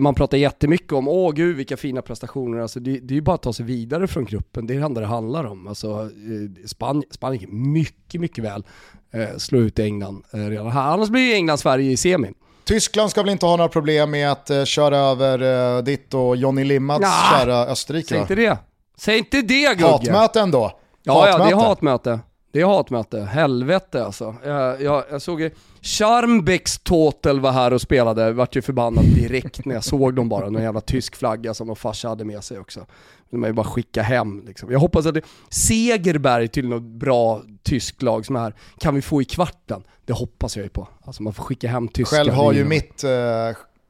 man 0.00 0.14
pratar 0.14 0.38
jättemycket 0.38 0.92
om, 0.92 1.08
åh 1.08 1.32
gud 1.32 1.56
vilka 1.56 1.76
fina 1.76 2.02
prestationer, 2.02 2.58
alltså 2.58 2.80
det, 2.80 2.98
det 2.98 3.14
är 3.14 3.16
ju 3.16 3.20
bara 3.20 3.34
att 3.34 3.42
ta 3.42 3.52
sig 3.52 3.64
vidare 3.64 4.06
från 4.06 4.24
gruppen, 4.24 4.66
det 4.66 4.74
är 4.74 4.78
det 4.78 4.84
enda 4.84 5.00
det 5.00 5.06
handlar 5.06 5.44
om. 5.44 5.66
Alltså, 5.66 5.90
eh, 6.00 6.66
Span 6.66 7.02
Spanien 7.10 7.72
mycket, 7.72 8.20
mycket 8.20 8.44
väl 8.44 8.64
eh, 9.12 9.36
slå 9.36 9.58
ut 9.58 9.78
England 9.78 10.24
eh, 10.32 10.38
redan 10.38 10.70
här, 10.70 10.92
annars 10.92 11.08
blir 11.08 11.22
ju 11.22 11.34
England-Sverige 11.34 11.90
i 11.90 11.96
semin. 11.96 12.34
Tyskland 12.64 13.10
ska 13.10 13.22
väl 13.22 13.32
inte 13.32 13.46
ha 13.46 13.56
några 13.56 13.68
problem 13.68 14.10
med 14.10 14.32
att 14.32 14.50
eh, 14.50 14.64
köra 14.64 14.96
över 14.96 15.76
eh, 15.76 15.82
ditt 15.82 16.14
och 16.14 16.36
Johnny 16.36 16.64
Limmads 16.64 17.00
nah, 17.00 17.30
kära 17.30 17.66
Österrike? 17.66 18.08
Säg 18.08 18.18
inte 18.18 18.34
det. 18.34 18.58
Säg 18.96 19.18
inte 19.18 19.42
det 19.42 19.78
Gugge. 19.78 19.86
Hatmöte 19.86 20.40
ändå. 20.40 20.72
Ja, 21.02 21.12
hatmöte. 21.12 21.38
ja, 21.38 21.44
det 21.44 21.50
är 21.50 21.68
hatmöte. 21.68 22.20
Det 22.52 22.60
är 22.60 22.66
hatmöte, 22.66 23.20
helvete 23.20 24.04
alltså. 24.04 24.34
Jag, 24.44 24.82
jag, 24.82 25.04
jag 25.10 25.22
såg 25.22 25.40
ju, 25.40 25.50
Charmbecks 25.82 26.78
Total 26.78 27.40
var 27.40 27.52
här 27.52 27.72
och 27.72 27.80
spelade, 27.80 28.22
jag 28.22 28.32
vart 28.32 28.56
ju 28.56 28.62
förbannad 28.62 29.04
direkt 29.04 29.64
när 29.64 29.74
jag 29.74 29.84
såg 29.84 30.14
dem 30.14 30.28
bara, 30.28 30.50
någon 30.50 30.62
jävla 30.62 30.80
tysk 30.80 31.16
flagga 31.16 31.54
som 31.54 31.66
någon 31.66 31.76
farsa 31.76 32.08
hade 32.08 32.24
med 32.24 32.44
sig 32.44 32.58
också. 32.58 32.86
vill 33.30 33.40
man 33.40 33.50
ju 33.50 33.54
bara 33.54 33.66
skicka 33.66 34.02
hem 34.02 34.44
liksom. 34.46 34.72
Jag 34.72 34.78
hoppas 34.78 35.06
att 35.06 35.14
det, 35.14 35.22
Segerberg 35.48 36.48
till 36.48 36.68
något 36.68 36.82
bra 36.82 37.42
tyskt 37.62 38.02
lag 38.02 38.26
som 38.26 38.36
är 38.36 38.54
kan 38.78 38.94
vi 38.94 39.02
få 39.02 39.22
i 39.22 39.24
kvarten? 39.24 39.82
Det 40.04 40.12
hoppas 40.12 40.56
jag 40.56 40.62
ju 40.62 40.70
på. 40.70 40.88
Alltså 41.04 41.22
man 41.22 41.32
får 41.32 41.44
skicka 41.44 41.68
hem 41.68 41.88
tyska. 41.88 42.16
Själv 42.16 42.32
har 42.32 42.52
ju 42.52 42.64
mitt, 42.64 43.04
eh, 43.04 43.10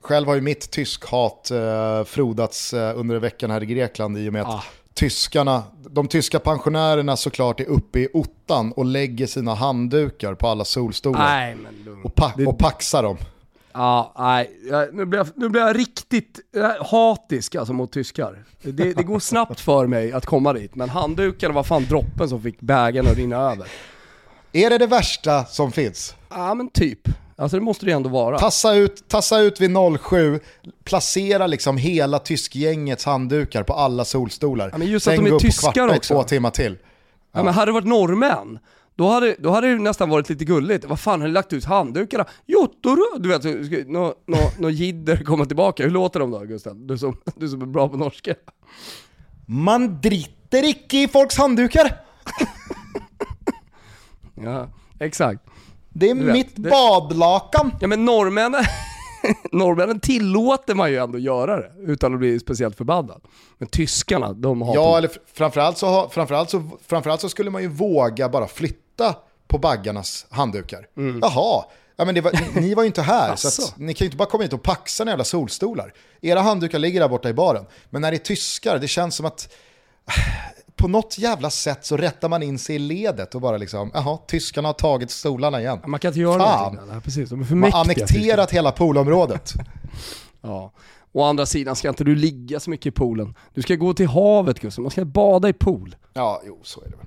själv 0.02 0.28
har 0.28 0.34
ju 0.34 0.40
mitt 0.40 0.70
tyskhat 0.70 1.50
eh, 1.50 2.04
frodats 2.04 2.74
eh, 2.74 2.98
under 2.98 3.18
veckan 3.18 3.50
här 3.50 3.62
i 3.62 3.66
Grekland 3.66 4.18
i 4.18 4.28
och 4.28 4.32
med 4.32 4.42
att 4.42 4.48
ah 4.48 4.64
tyskarna, 4.94 5.62
de 5.90 6.08
tyska 6.08 6.38
pensionärerna 6.38 7.16
såklart 7.16 7.60
är 7.60 7.64
uppe 7.64 7.98
i 7.98 8.08
ottan 8.12 8.72
och 8.72 8.84
lägger 8.84 9.26
sina 9.26 9.54
handdukar 9.54 10.34
på 10.34 10.48
alla 10.48 10.64
solstolar. 10.64 11.18
Nej, 11.18 11.54
men 11.54 12.02
och, 12.04 12.14
pa 12.14 12.32
och 12.46 12.58
paxar 12.58 13.02
dem. 13.02 13.16
Ja, 13.72 14.12
nej, 14.18 14.50
nu 14.92 15.04
blir 15.04 15.18
jag, 15.18 15.28
nu 15.34 15.48
blir 15.48 15.62
jag 15.62 15.78
riktigt 15.78 16.40
hatisk 16.90 17.54
alltså 17.54 17.72
mot 17.72 17.92
tyskar. 17.92 18.44
Det, 18.62 18.72
det 18.72 19.02
går 19.02 19.18
snabbt 19.18 19.60
för 19.60 19.86
mig 19.86 20.12
att 20.12 20.26
komma 20.26 20.52
dit, 20.52 20.74
men 20.74 20.88
handdukarna 20.88 21.54
var 21.54 21.62
fan 21.62 21.84
droppen 21.84 22.28
som 22.28 22.42
fick 22.42 22.60
bägaren 22.60 23.06
att 23.06 23.16
rinna 23.16 23.36
över. 23.36 23.68
Är 24.52 24.70
det 24.70 24.78
det 24.78 24.86
värsta 24.86 25.44
som 25.44 25.72
finns? 25.72 26.14
Ja 26.28 26.54
men 26.54 26.70
typ. 26.70 27.08
Alltså 27.42 27.56
det 27.56 27.62
måste 27.62 27.86
det 27.86 27.92
ändå 27.92 28.08
vara. 28.08 28.38
Tassa 28.38 28.74
ut, 28.74 29.08
tassa 29.08 29.40
ut 29.40 29.60
vid 29.60 29.70
07, 30.00 30.40
placera 30.84 31.46
liksom 31.46 31.76
hela 31.76 32.18
tyskgängets 32.18 33.04
handdukar 33.04 33.62
på 33.62 33.72
alla 33.72 34.04
solstolar. 34.04 34.68
Ja, 34.72 34.78
men 34.78 34.88
just 34.88 35.04
Sen 35.04 35.18
att 35.18 35.24
de 35.24 35.34
är 35.34 35.38
tyskar 35.38 35.96
också. 35.96 36.14
två 36.14 36.22
timmar 36.22 36.50
till. 36.50 36.78
Ja. 36.82 36.88
ja. 37.32 37.42
men 37.42 37.54
hade 37.54 37.66
det 37.66 37.72
varit 37.72 37.86
norrmän, 37.86 38.58
då 38.94 39.08
hade, 39.08 39.36
då 39.38 39.50
hade 39.50 39.66
det 39.66 39.78
nästan 39.78 40.10
varit 40.10 40.28
lite 40.28 40.44
gulligt. 40.44 40.84
Vad 40.84 41.00
fan 41.00 41.20
har 41.20 41.28
ni 41.28 41.34
lagt 41.34 41.52
ut 41.52 41.64
handdukarna? 41.64 42.24
Jotoro! 42.46 43.18
Du 43.18 43.28
vet, 43.28 43.44
nå 43.88 44.14
no, 44.26 44.36
no, 44.58 44.70
jidder 44.70 45.16
kommer 45.16 45.44
tillbaka. 45.44 45.82
Hur 45.82 45.90
låter 45.90 46.20
de 46.20 46.30
då 46.30 46.38
Gustav? 46.38 46.76
Du 46.76 46.98
som, 46.98 47.16
du 47.36 47.48
som 47.48 47.62
är 47.62 47.66
bra 47.66 47.88
på 47.88 47.96
norska. 47.96 48.34
Man 49.46 50.00
driter 50.00 50.64
icke 50.64 51.02
i 51.02 51.08
folks 51.08 51.38
handdukar! 51.38 52.00
ja, 54.44 54.68
exakt. 54.98 55.51
Det 55.92 56.10
är 56.10 56.14
vet, 56.14 56.32
mitt 56.32 56.52
det... 56.56 56.70
badlakan. 56.70 57.72
Ja 57.80 57.88
men 57.88 58.04
norrmännen, 58.04 58.64
norrmännen 59.52 60.00
tillåter 60.00 60.74
man 60.74 60.90
ju 60.90 60.96
ändå 60.96 61.18
göra 61.18 61.56
det 61.56 61.72
utan 61.78 62.12
att 62.12 62.18
bli 62.18 62.40
speciellt 62.40 62.76
förbannad. 62.76 63.20
Men 63.58 63.68
tyskarna, 63.68 64.32
de 64.32 64.62
har... 64.62 64.74
Ja, 64.74 64.98
eller 64.98 65.10
framförallt 65.34 65.78
så, 65.78 66.08
framförallt, 66.08 66.50
så, 66.50 66.70
framförallt 66.86 67.20
så 67.20 67.28
skulle 67.28 67.50
man 67.50 67.62
ju 67.62 67.68
våga 67.68 68.28
bara 68.28 68.48
flytta 68.48 69.14
på 69.48 69.58
baggarnas 69.58 70.26
handdukar. 70.30 70.86
Mm. 70.96 71.18
Jaha, 71.22 71.64
ja, 71.96 72.04
men 72.04 72.22
var, 72.22 72.60
ni 72.60 72.74
var 72.74 72.82
ju 72.82 72.86
inte 72.86 73.02
här, 73.02 73.36
så 73.36 73.48
att, 73.48 73.78
ni 73.78 73.94
kan 73.94 74.04
ju 74.04 74.06
inte 74.06 74.16
bara 74.16 74.28
komma 74.28 74.42
hit 74.42 74.52
och 74.52 74.62
paxa 74.62 75.04
jävla 75.06 75.24
solstolar. 75.24 75.92
Era 76.20 76.40
handdukar 76.40 76.78
ligger 76.78 77.00
där 77.00 77.08
borta 77.08 77.28
i 77.28 77.34
baren. 77.34 77.64
Men 77.90 78.02
när 78.02 78.10
det 78.10 78.16
är 78.16 78.18
tyskar, 78.18 78.78
det 78.78 78.88
känns 78.88 79.16
som 79.16 79.26
att 79.26 79.54
på 80.82 80.88
något 80.88 81.18
jävla 81.18 81.50
sätt 81.50 81.84
så 81.84 81.96
rättar 81.96 82.28
man 82.28 82.42
in 82.42 82.58
sig 82.58 82.76
i 82.76 82.78
ledet 82.78 83.34
och 83.34 83.40
bara 83.40 83.56
liksom, 83.56 83.90
jaha, 83.94 84.18
tyskarna 84.26 84.68
har 84.68 84.72
tagit 84.72 85.10
stolarna 85.10 85.60
igen. 85.60 85.80
Man 85.86 86.00
kan 86.00 86.08
inte 86.08 86.20
göra 86.20 86.38
Fan. 86.38 86.74
någonting. 86.74 87.00
precis, 87.00 87.30
de 87.30 87.40
är 87.40 87.44
för 87.44 87.54
Man 87.54 87.72
har 87.72 87.80
annekterat 87.80 88.50
hela 88.50 88.72
poolområdet. 88.72 89.52
ja. 90.40 90.72
Å 91.12 91.22
andra 91.24 91.46
sidan 91.46 91.76
ska 91.76 91.88
inte 91.88 92.04
du 92.04 92.14
ligga 92.14 92.60
så 92.60 92.70
mycket 92.70 92.86
i 92.86 92.90
poolen. 92.90 93.34
Du 93.54 93.62
ska 93.62 93.74
gå 93.74 93.94
till 93.94 94.06
havet 94.06 94.60
Gustav, 94.60 94.82
man 94.82 94.90
ska 94.90 95.04
bada 95.04 95.48
i 95.48 95.52
pool. 95.52 95.96
Ja, 96.12 96.42
jo 96.46 96.60
så 96.62 96.80
är 96.80 96.84
det 96.84 96.96
väl. 96.96 97.06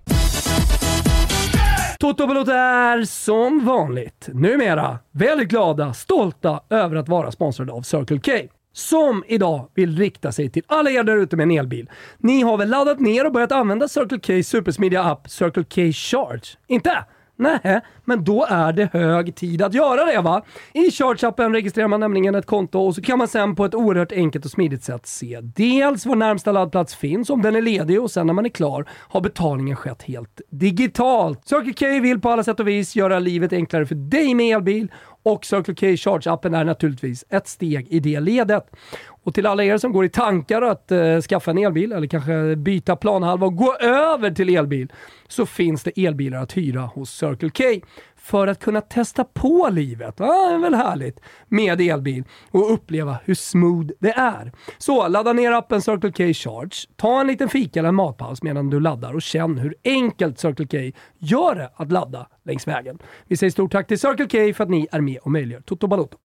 Toto 2.00 2.28
Balotto 2.28 2.52
är 2.52 3.06
som 3.06 3.66
vanligt 3.66 4.30
numera 4.34 5.00
väldigt 5.12 5.50
glada, 5.50 5.94
stolta 5.94 6.62
över 6.70 6.96
att 6.96 7.10
vara 7.10 7.32
sponsrade 7.32 7.72
av 7.72 7.82
Circle 7.82 8.20
K 8.20 8.32
som 8.76 9.24
idag 9.28 9.70
vill 9.74 9.98
rikta 9.98 10.32
sig 10.32 10.50
till 10.50 10.64
alla 10.68 10.92
er 10.92 11.04
där 11.04 11.18
ute 11.18 11.36
med 11.36 11.44
en 11.44 11.52
elbil. 11.52 11.90
Ni 12.18 12.42
har 12.42 12.58
väl 12.58 12.70
laddat 12.70 13.00
ner 13.00 13.26
och 13.26 13.32
börjat 13.32 13.52
använda 13.52 13.88
Circle 13.88 14.20
K 14.20 14.44
supersmidiga 14.44 15.04
app 15.04 15.30
Circle 15.30 15.64
K 15.64 15.92
Charge? 15.92 16.58
Inte? 16.68 17.06
Nej, 17.38 17.82
men 18.06 18.24
då 18.24 18.46
är 18.50 18.74
det 18.74 18.90
hög 18.94 19.36
tid 19.36 19.62
att 19.62 19.74
göra 19.74 20.06
det 20.06 20.22
va? 20.22 20.42
I 20.74 20.90
Charge-appen 20.90 21.54
registrerar 21.54 21.88
man 21.88 22.00
nämligen 22.00 22.36
ett 22.36 22.46
konto 22.46 22.80
och 22.80 22.96
så 22.96 23.02
kan 23.02 23.18
man 23.18 23.28
sen 23.28 23.56
på 23.56 23.66
ett 23.66 23.76
oerhört 23.76 24.12
enkelt 24.12 24.46
och 24.46 24.52
smidigt 24.52 24.84
sätt 24.84 25.08
se 25.08 25.40
dels 25.42 26.06
var 26.06 26.16
närmsta 26.16 26.52
laddplats 26.52 26.96
finns, 26.96 27.30
om 27.30 27.42
den 27.42 27.56
är 27.56 27.62
ledig 27.62 28.02
och 28.02 28.12
sen 28.12 28.28
när 28.28 28.34
man 28.34 28.46
är 28.46 28.50
klar 28.50 28.86
har 28.90 29.22
betalningen 29.22 29.76
skett 29.76 30.04
helt 30.04 30.42
digitalt. 30.50 31.48
Circle 31.48 31.74
K 31.74 32.02
vill 32.02 32.22
på 32.22 32.30
alla 32.30 32.44
sätt 32.44 32.60
och 32.60 32.68
vis 32.68 32.96
göra 32.96 33.20
livet 33.20 33.54
enklare 33.54 33.86
för 33.86 33.96
dig 33.96 34.34
med 34.34 34.56
elbil 34.56 34.88
och 35.26 35.46
Circle 35.46 35.76
K 35.76 35.86
Charge-appen 35.86 36.58
är 36.58 36.64
naturligtvis 36.64 37.26
ett 37.30 37.48
steg 37.48 37.88
i 37.88 38.00
det 38.00 38.20
ledet. 38.20 38.66
Och 39.26 39.34
till 39.34 39.46
alla 39.46 39.64
er 39.64 39.78
som 39.78 39.92
går 39.92 40.06
i 40.06 40.10
tankar 40.10 40.62
att 40.62 40.92
eh, 40.92 41.22
skaffa 41.22 41.52
en 41.52 41.58
elbil 41.58 41.92
eller 41.92 42.08
kanske 42.08 42.56
byta 42.56 42.96
planhalva 42.96 43.46
och 43.46 43.56
gå 43.56 43.76
över 43.76 44.32
till 44.32 44.50
elbil 44.50 44.92
så 45.28 45.46
finns 45.46 45.84
det 45.84 46.06
elbilar 46.06 46.42
att 46.42 46.58
hyra 46.58 46.82
hos 46.82 47.12
Circle 47.12 47.50
K 47.50 47.64
för 48.16 48.48
att 48.48 48.60
kunna 48.60 48.82
testa 48.82 49.24
på 49.24 49.70
livet. 49.72 50.22
Ah, 50.22 50.50
det 50.50 50.56
är 50.56 50.58
väl 50.58 50.74
härligt 50.74 51.20
med 51.48 51.82
elbil 51.82 52.24
och 52.52 52.74
uppleva 52.74 53.18
hur 53.24 53.36
smooth 53.36 53.88
det 54.00 54.12
är. 54.12 54.52
Så 54.78 55.08
ladda 55.08 55.34
ner 55.34 55.52
appen 55.52 55.82
Circle 55.82 56.12
K 56.12 56.34
Charge, 56.34 56.76
ta 56.96 57.22
en 57.22 57.28
liten 57.28 57.50
fika 57.50 57.80
eller 57.80 57.90
en 57.90 57.96
matpaus 57.96 58.44
medan 58.44 58.70
du 58.70 58.80
laddar 58.80 59.14
och 59.14 59.22
känn 59.22 59.58
hur 59.58 59.76
enkelt 59.84 60.40
Circle 60.40 60.68
K 60.68 60.98
gör 61.18 61.56
det 61.56 61.72
att 61.76 61.92
ladda 61.92 62.28
längs 62.44 62.68
vägen. 62.68 63.00
Vi 63.28 63.38
säger 63.38 63.52
stort 63.52 63.72
tack 63.72 63.88
till 63.88 64.00
Circle 64.00 64.28
K 64.28 64.54
för 64.54 64.64
att 64.64 64.70
ni 64.70 64.88
är 64.92 65.02
med 65.02 65.18
och 65.18 65.32
möjliggör 65.32 65.62
Toto 65.62 65.88
Balotto. 65.88 66.18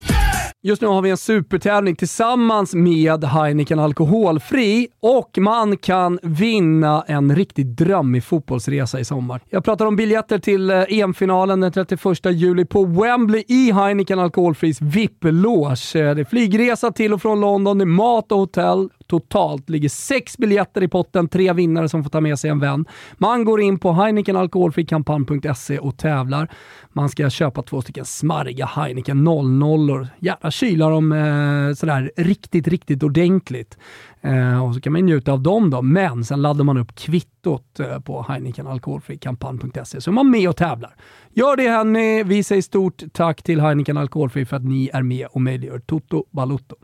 Just 0.62 0.82
nu 0.82 0.88
har 0.88 1.02
vi 1.02 1.10
en 1.10 1.16
supertävling 1.16 1.96
tillsammans 1.96 2.74
med 2.74 3.24
Heineken 3.24 3.78
Alkoholfri 3.78 4.88
och 5.00 5.38
man 5.38 5.76
kan 5.76 6.18
vinna 6.22 7.04
en 7.06 7.36
riktigt 7.36 7.76
drömmig 7.76 8.24
fotbollsresa 8.24 9.00
i 9.00 9.04
sommar. 9.04 9.40
Jag 9.50 9.64
pratar 9.64 9.86
om 9.86 9.96
biljetter 9.96 10.38
till 10.38 10.70
eh, 10.70 10.84
EM-finalen 10.88 11.60
den 11.60 11.72
31 11.72 12.00
juli 12.24 12.64
på 12.64 12.84
Wembley 12.84 13.44
i 13.48 13.72
Heineken 13.72 14.18
Alkoholfris 14.18 14.80
VIP-loge. 14.80 15.96
Eh, 15.96 16.14
det 16.14 16.20
är 16.20 16.24
flygresa 16.24 16.92
till 16.92 17.12
och 17.12 17.22
från 17.22 17.40
London, 17.40 17.78
det 17.78 17.84
är 17.84 17.86
mat 17.86 18.32
och 18.32 18.38
hotell, 18.38 18.88
Totalt 19.08 19.70
ligger 19.70 19.88
sex 19.88 20.38
biljetter 20.38 20.82
i 20.82 20.88
potten, 20.88 21.28
tre 21.28 21.52
vinnare 21.52 21.88
som 21.88 22.02
får 22.02 22.10
ta 22.10 22.20
med 22.20 22.38
sig 22.38 22.50
en 22.50 22.58
vän. 22.58 22.84
Man 23.14 23.44
går 23.44 23.60
in 23.60 23.78
på 23.78 23.92
heinekenalkoholfrikampanj.se 23.92 25.78
och 25.78 25.96
tävlar. 25.96 26.50
Man 26.92 27.08
ska 27.08 27.30
köpa 27.30 27.62
två 27.62 27.82
stycken 27.82 28.04
smarriga 28.04 28.66
Heineken 28.66 29.24
00 29.24 30.08
Gärna 30.18 30.50
kyla 30.50 30.88
dem 30.88 31.12
eh, 31.12 31.74
sådär 31.74 32.10
riktigt, 32.16 32.68
riktigt 32.68 33.02
ordentligt. 33.02 33.78
Eh, 34.20 34.64
och 34.64 34.74
så 34.74 34.80
kan 34.80 34.92
man 34.92 35.06
njuta 35.06 35.32
av 35.32 35.40
dem 35.42 35.70
då, 35.70 35.82
men 35.82 36.24
sen 36.24 36.42
laddar 36.42 36.64
man 36.64 36.78
upp 36.78 36.94
kvittot 36.94 37.80
eh, 37.80 38.00
på 38.00 38.26
heinekenalkoholfrikampanj.se 38.28 40.00
så 40.00 40.10
är 40.10 40.12
man 40.12 40.30
med 40.30 40.48
och 40.48 40.56
tävlar. 40.56 40.94
Gör 41.32 41.56
det 41.56 41.68
hörni. 41.68 42.22
Vi 42.22 42.42
säger 42.42 42.62
stort 42.62 43.02
tack 43.12 43.42
till 43.42 43.60
Heineken 43.60 43.96
Alkoholfri 43.96 44.44
för 44.44 44.56
att 44.56 44.64
ni 44.64 44.90
är 44.92 45.02
med 45.02 45.26
och 45.26 45.40
möjliggör 45.40 45.78
Toto 45.78 46.24
Balutto. 46.30 46.76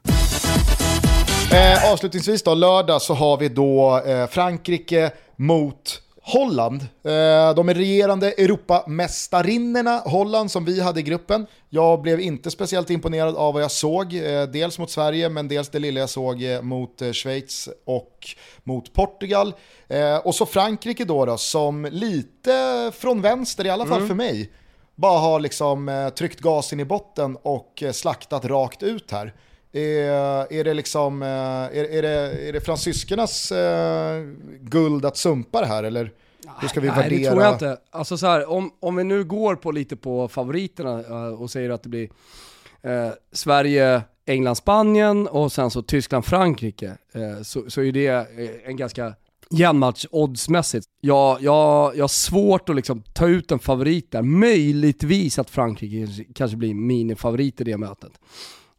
Eh, 1.55 1.92
avslutningsvis 1.92 2.42
då, 2.42 2.55
lördag 2.55 3.02
så 3.02 3.14
har 3.14 3.36
vi 3.36 3.48
då 3.48 4.02
eh, 4.07 4.26
Frankrike 4.26 5.11
mot 5.36 6.02
Holland. 6.22 6.82
Eh, 6.82 7.55
de 7.55 7.68
är 7.68 7.74
regerande 7.74 8.32
Europamästarinnorna, 8.32 9.98
Holland, 9.98 10.50
som 10.50 10.64
vi 10.64 10.80
hade 10.80 11.00
i 11.00 11.02
gruppen. 11.02 11.46
Jag 11.70 12.02
blev 12.02 12.20
inte 12.20 12.50
speciellt 12.50 12.90
imponerad 12.90 13.36
av 13.36 13.55
vad 13.55 13.62
jag 13.62 13.70
såg, 13.70 14.14
eh, 14.14 14.42
dels 14.42 14.78
mot 14.78 14.90
Sverige, 14.90 15.28
men 15.28 15.48
dels 15.48 15.68
det 15.68 15.78
lilla 15.78 16.00
jag 16.00 16.11
såg 16.11 16.42
eh, 16.42 16.62
mot 16.62 17.02
Schweiz 17.12 17.68
och 17.84 18.28
mot 18.64 18.92
Portugal. 18.92 19.55
Och 20.22 20.34
så 20.34 20.46
Frankrike 20.46 21.05
då, 21.05 21.24
då 21.24 21.36
som 21.36 21.88
lite 21.90 22.92
från 22.94 23.20
vänster, 23.20 23.66
i 23.66 23.70
alla 23.70 23.86
fall 23.86 23.96
mm. 23.96 24.09
för 24.09 24.14
mig, 24.14 24.52
bara 24.94 25.18
har 25.18 25.40
liksom 25.40 26.11
tryckt 26.18 26.40
gasen 26.40 26.80
i 26.80 26.84
botten 26.84 27.36
och 27.42 27.82
slaktat 27.92 28.44
rakt 28.44 28.82
ut 28.82 29.11
här. 29.11 29.32
Är, 29.77 30.53
är, 30.53 30.64
det 30.64 30.75
liksom, 30.75 31.22
eh, 31.22 31.29
är, 31.29 31.85
är, 31.85 32.03
det, 32.03 32.49
är 32.49 32.53
det 32.53 32.61
fransyskornas 32.61 33.53
eh, 33.53 34.22
guld 34.61 35.05
att 35.05 35.16
sumpa 35.16 35.61
det 35.61 35.66
här 35.66 35.85
eller 35.85 36.11
hur 36.61 36.68
ska 36.68 36.81
vi 36.81 36.89
Nej, 36.89 36.97
värdera? 36.97 37.11
Nej 37.11 37.25
det 37.25 37.31
tror 37.31 37.43
jag 37.43 37.55
inte. 37.55 37.77
Alltså 37.91 38.18
så 38.18 38.27
här, 38.27 38.51
om, 38.51 38.70
om 38.81 38.97
vi 38.97 39.05
nu 39.05 39.25
går 39.25 39.57
på 39.57 39.72
lite 39.72 39.97
på 39.97 40.29
favoriterna 40.29 41.03
uh, 41.03 41.43
och 41.43 41.51
säger 41.51 41.70
att 41.70 41.83
det 41.83 41.89
blir 41.89 42.09
uh, 42.87 43.12
Sverige, 43.33 44.03
England, 44.27 44.57
Spanien 44.57 45.27
och 45.27 45.53
sen 45.53 45.70
så 45.70 45.83
Tyskland, 45.83 46.25
Frankrike. 46.25 46.97
Uh, 47.16 47.43
så, 47.43 47.70
så 47.70 47.83
är 47.83 47.93
det 47.93 48.27
en 48.64 48.77
ganska 48.77 49.14
jämn 49.51 49.79
match 49.79 50.07
oddsmässigt. 50.11 50.87
Jag, 51.01 51.43
jag, 51.43 51.97
jag 51.97 52.03
har 52.03 52.09
svårt 52.09 52.68
att 52.68 52.77
liksom 52.77 53.03
ta 53.12 53.27
ut 53.27 53.53
en 53.53 53.59
favorit 53.59 54.11
där. 54.11 54.22
Möjligtvis 54.22 55.39
att 55.39 55.51
Frankrike 55.51 56.25
kanske 56.35 56.57
blir 56.57 56.75
minifavorit 56.75 57.61
i 57.61 57.64
det 57.64 57.77
mötet. 57.77 58.12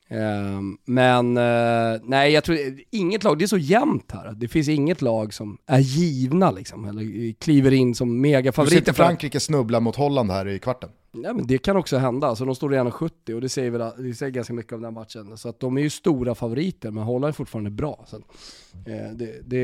Ehm, 0.10 0.78
men 0.86 1.38
uh, 1.38 2.02
nej, 2.04 2.32
jag 2.32 2.44
tror 2.44 2.58
inget 2.92 3.24
lag, 3.24 3.40
det 3.40 3.46
är 3.46 3.48
så 3.48 3.58
jämnt 3.58 4.12
här. 4.12 4.34
Det 4.36 4.48
finns 4.48 4.68
inget 4.68 5.02
lag 5.02 5.34
som 5.34 5.58
är 5.66 5.80
givna 5.80 6.52
liksom, 6.52 6.86
eller 6.86 7.34
kliver 7.34 7.74
in 7.74 7.96
som 7.96 8.22
megafavoriter. 8.22 8.86
Ser 8.86 8.94
Frankrike 8.94 9.40
snubbla 9.40 9.80
mot 9.80 9.96
Holland 9.96 10.32
här 10.32 10.48
i 10.48 10.60
kvarten? 10.60 10.90
Ja 11.24 11.34
men 11.34 11.48
det 11.48 11.58
kan 11.58 11.78
också 11.78 11.98
hända, 11.98 12.28
alltså 12.28 12.46
de 12.46 12.56
står 12.56 12.70
redan 12.70 12.92
70 12.92 13.34
och 13.34 13.42
det 13.42 13.50
säger, 13.50 13.72
väl, 13.72 13.92
det 13.98 14.14
säger 14.14 14.32
ganska 14.32 14.54
mycket 14.54 14.74
om 14.74 14.82
den 14.82 14.94
matchen. 14.94 15.38
Så 15.38 15.50
att 15.50 15.60
de 15.60 15.78
är 15.78 15.82
ju 15.82 15.90
stora 15.90 16.36
favoriter, 16.36 16.92
men 16.92 17.04
Holland 17.04 17.30
är 17.30 17.34
fortfarande 17.34 17.70
bra. 17.70 18.06
Så, 18.08 18.16
eh, 18.16 19.12
det, 19.14 19.42
det, 19.46 19.60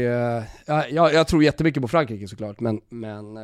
ja, 0.66 0.88
jag, 0.88 1.14
jag 1.14 1.28
tror 1.28 1.44
jättemycket 1.44 1.82
på 1.82 1.88
Frankrike 1.88 2.28
såklart, 2.28 2.60
men, 2.60 2.82
men 2.90 3.38
eh, 3.38 3.44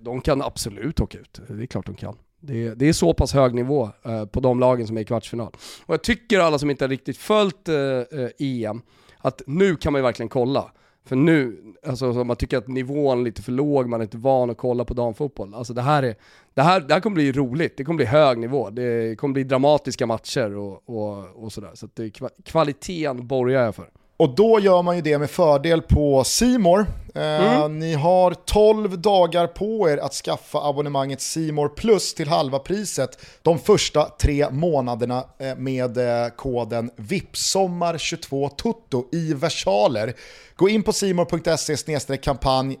de 0.00 0.20
kan 0.20 0.42
absolut 0.42 1.00
åka 1.00 1.18
ut. 1.18 1.40
Det 1.48 1.62
är 1.62 1.66
klart 1.66 1.86
de 1.86 1.94
kan. 1.94 2.14
Det, 2.40 2.74
det, 2.74 2.88
är 2.88 2.92
så 2.92 3.14
pass 3.14 3.32
hög 3.32 3.54
nivå 3.54 3.90
eh, 4.04 4.24
på 4.24 4.40
de 4.40 4.60
lagen 4.60 4.86
som 4.86 4.96
är 4.96 5.00
i 5.00 5.04
kvartsfinal. 5.04 5.56
Och 5.86 5.94
jag 5.94 6.02
tycker 6.02 6.40
alla 6.40 6.58
som 6.58 6.70
inte 6.70 6.84
har 6.84 6.88
riktigt 6.88 7.16
följt 7.16 7.68
eh, 7.68 7.76
eh 7.76 8.30
EM, 8.38 8.82
att 9.18 9.42
nu 9.46 9.76
kan 9.76 9.92
man 9.92 9.98
ju 9.98 10.02
verkligen 10.02 10.28
kolla. 10.28 10.72
För 11.08 11.16
nu, 11.16 11.62
alltså 11.86 12.24
man 12.24 12.36
tycker 12.36 12.58
att 12.58 12.68
nivån 12.68 13.20
är 13.20 13.24
lite 13.24 13.42
för 13.42 13.52
låg, 13.52 13.88
man 13.88 14.00
är 14.00 14.04
inte 14.04 14.16
van 14.16 14.50
att 14.50 14.56
kolla 14.56 14.84
på 14.84 14.94
damfotboll. 14.94 15.54
Alltså 15.54 15.74
det 15.74 15.82
här, 15.82 16.02
är, 16.02 16.16
det 16.54 16.62
här, 16.62 16.80
det 16.80 16.94
här 16.94 17.00
kommer 17.00 17.14
bli 17.14 17.32
roligt, 17.32 17.76
det 17.76 17.84
kommer 17.84 17.96
bli 17.96 18.06
hög 18.06 18.38
nivå, 18.38 18.70
det 18.70 19.18
kommer 19.18 19.32
bli 19.34 19.44
dramatiska 19.44 20.06
matcher 20.06 20.56
och, 20.56 20.82
och, 20.88 21.44
och 21.44 21.52
sådär. 21.52 21.70
Så 21.74 21.86
att 21.86 21.96
det, 21.96 22.10
kvaliteten 22.44 23.26
borgar 23.26 23.64
jag 23.64 23.74
för. 23.74 23.90
Och 24.16 24.34
då 24.34 24.60
gör 24.60 24.82
man 24.82 24.96
ju 24.96 25.02
det 25.02 25.18
med 25.18 25.30
fördel 25.30 25.82
på 25.82 26.24
Simor. 26.24 26.86
Eh, 27.14 27.56
mm. 27.56 27.78
Ni 27.78 27.94
har 27.94 28.34
12 28.34 28.98
dagar 28.98 29.46
på 29.46 29.90
er 29.90 29.98
att 29.98 30.14
skaffa 30.14 30.58
abonnemanget 30.58 31.20
Simor 31.20 31.68
Plus 31.68 32.14
till 32.14 32.28
halva 32.28 32.58
priset 32.58 33.18
de 33.42 33.58
första 33.58 34.04
tre 34.04 34.50
månaderna 34.50 35.24
eh, 35.38 35.56
med 35.56 35.98
eh, 35.98 36.28
koden 36.28 36.90
VIPSOMMAR22TUTTO 36.96 39.04
i 39.12 39.34
versaler. 39.34 40.14
Gå 40.56 40.68
in 40.68 40.82
på 40.82 40.92
simor.se 40.92 42.16
kampanj 42.16 42.78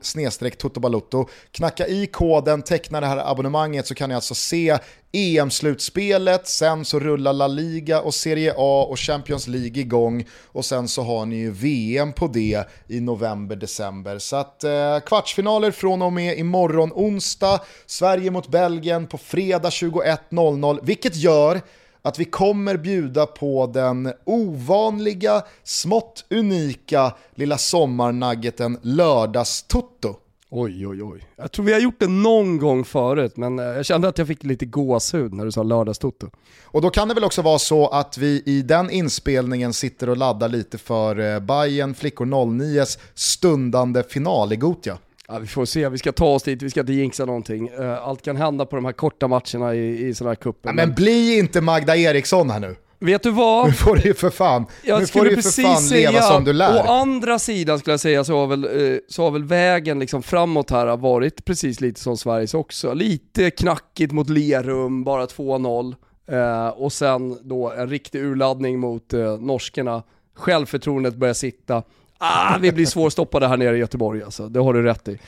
totobalutto, 0.58 1.28
knacka 1.52 1.86
i 1.86 2.06
koden, 2.06 2.62
teckna 2.62 3.00
det 3.00 3.06
här 3.06 3.30
abonnemanget 3.30 3.86
så 3.86 3.94
kan 3.94 4.08
ni 4.08 4.14
alltså 4.14 4.34
se 4.34 4.78
EM-slutspelet, 5.12 6.46
sen 6.46 6.84
så 6.84 7.00
rullar 7.00 7.32
La 7.32 7.46
Liga 7.46 8.00
och 8.00 8.14
Serie 8.14 8.54
A 8.56 8.86
och 8.90 8.98
Champions 8.98 9.46
League 9.46 9.80
igång 9.80 10.26
och 10.46 10.64
sen 10.64 10.88
så 10.88 11.02
har 11.02 11.26
ni 11.26 11.36
ju 11.36 11.50
VM 11.50 12.12
på 12.12 12.26
det 12.26 12.68
i 12.88 13.00
november-december. 13.00 14.17
Så 14.18 14.36
att 14.36 14.64
eh, 14.64 14.98
kvartsfinaler 15.06 15.70
från 15.70 16.02
och 16.02 16.12
med 16.12 16.38
imorgon 16.38 16.92
onsdag, 16.94 17.60
Sverige 17.86 18.30
mot 18.30 18.48
Belgien 18.48 19.06
på 19.06 19.18
fredag 19.18 19.68
21.00, 19.68 20.78
vilket 20.82 21.16
gör 21.16 21.60
att 22.02 22.18
vi 22.18 22.24
kommer 22.24 22.76
bjuda 22.76 23.26
på 23.26 23.66
den 23.66 24.12
ovanliga, 24.24 25.42
smått 25.64 26.24
unika 26.30 27.14
lilla 27.34 27.58
sommarnuggeten 27.58 28.78
lördagstutto. 28.82 30.16
Oj, 30.50 30.86
oj, 30.86 31.02
oj. 31.02 31.20
Jag 31.36 31.52
tror 31.52 31.64
vi 31.64 31.72
har 31.72 31.80
gjort 31.80 31.98
det 31.98 32.08
någon 32.08 32.58
gång 32.58 32.84
förut, 32.84 33.36
men 33.36 33.58
eh, 33.58 33.64
jag 33.64 33.86
kände 33.86 34.08
att 34.08 34.18
jag 34.18 34.26
fick 34.26 34.44
lite 34.44 34.66
gåshud 34.66 35.32
när 35.32 35.44
du 35.44 35.52
sa 35.52 35.62
lördagstutto. 35.62 36.30
Och 36.64 36.82
då 36.82 36.90
kan 36.90 37.08
det 37.08 37.14
väl 37.14 37.24
också 37.24 37.42
vara 37.42 37.58
så 37.58 37.88
att 37.88 38.18
vi 38.18 38.42
i 38.46 38.62
den 38.62 38.90
inspelningen 38.90 39.72
sitter 39.72 40.08
och 40.08 40.16
laddar 40.16 40.48
lite 40.48 40.78
för 40.78 41.34
eh, 41.34 41.40
Bayern 41.40 41.94
Flickor 41.94 42.26
09s 42.26 42.98
stundande 43.14 44.02
final 44.02 44.52
i 44.52 44.56
Gotia. 44.56 44.98
Ja, 45.28 45.38
vi 45.38 45.46
får 45.46 45.64
se, 45.64 45.88
vi 45.88 45.98
ska 45.98 46.12
ta 46.12 46.34
oss 46.34 46.42
dit, 46.42 46.62
vi 46.62 46.70
ska 46.70 46.80
inte 46.80 46.92
jinxa 46.92 47.24
någonting. 47.24 47.68
Eh, 47.68 48.08
allt 48.08 48.22
kan 48.22 48.36
hända 48.36 48.66
på 48.66 48.76
de 48.76 48.84
här 48.84 48.92
korta 48.92 49.28
matcherna 49.28 49.74
i, 49.74 50.06
i 50.06 50.14
sådana 50.14 50.30
här 50.30 50.36
cuper. 50.36 50.68
Ja, 50.68 50.72
men 50.72 50.94
bli 50.94 51.38
inte 51.38 51.60
Magda 51.60 51.96
Eriksson 51.96 52.50
här 52.50 52.60
nu. 52.60 52.76
Vet 53.00 53.22
du 53.22 53.30
vad? 53.30 53.66
Nu 53.66 53.72
får 53.72 53.96
du 53.96 54.02
ju 54.02 54.14
för 54.14 54.30
fan, 54.30 54.66
jag 54.82 55.00
nu 55.00 55.06
får 55.06 55.24
du 55.24 55.42
för 55.42 55.62
fan 55.62 55.76
säga, 55.76 56.10
leva 56.10 56.22
som 56.22 56.44
du 56.44 56.52
lär. 56.52 56.76
Å 56.76 56.90
andra 56.90 57.38
sidan 57.38 57.78
skulle 57.78 57.92
jag 57.92 58.00
säga 58.00 58.24
så 58.24 58.38
har 58.38 58.46
väl, 58.46 58.64
eh, 58.64 58.98
så 59.08 59.22
har 59.22 59.30
väl 59.30 59.44
vägen 59.44 59.98
liksom 59.98 60.22
framåt 60.22 60.70
här 60.70 60.96
varit 60.96 61.44
precis 61.44 61.80
lite 61.80 62.00
som 62.00 62.16
Sveriges 62.16 62.54
också. 62.54 62.94
Lite 62.94 63.50
knackigt 63.50 64.12
mot 64.12 64.28
Lerum, 64.28 65.04
bara 65.04 65.26
2-0. 65.26 65.94
Eh, 66.30 66.68
och 66.68 66.92
sen 66.92 67.38
då 67.42 67.72
en 67.72 67.88
riktig 67.88 68.22
urladdning 68.22 68.78
mot 68.78 69.12
eh, 69.12 69.38
norskorna. 69.38 70.02
Självförtroendet 70.34 71.14
börjar 71.14 71.34
sitta. 71.34 71.82
Ah, 72.18 72.58
vi 72.60 72.72
blir 72.72 72.86
svårstoppade 72.86 73.48
här 73.48 73.56
nere 73.56 73.76
i 73.76 73.78
Göteborg 73.78 74.22
alltså, 74.22 74.48
det 74.48 74.60
har 74.60 74.74
du 74.74 74.82
rätt 74.82 75.08
i. 75.08 75.18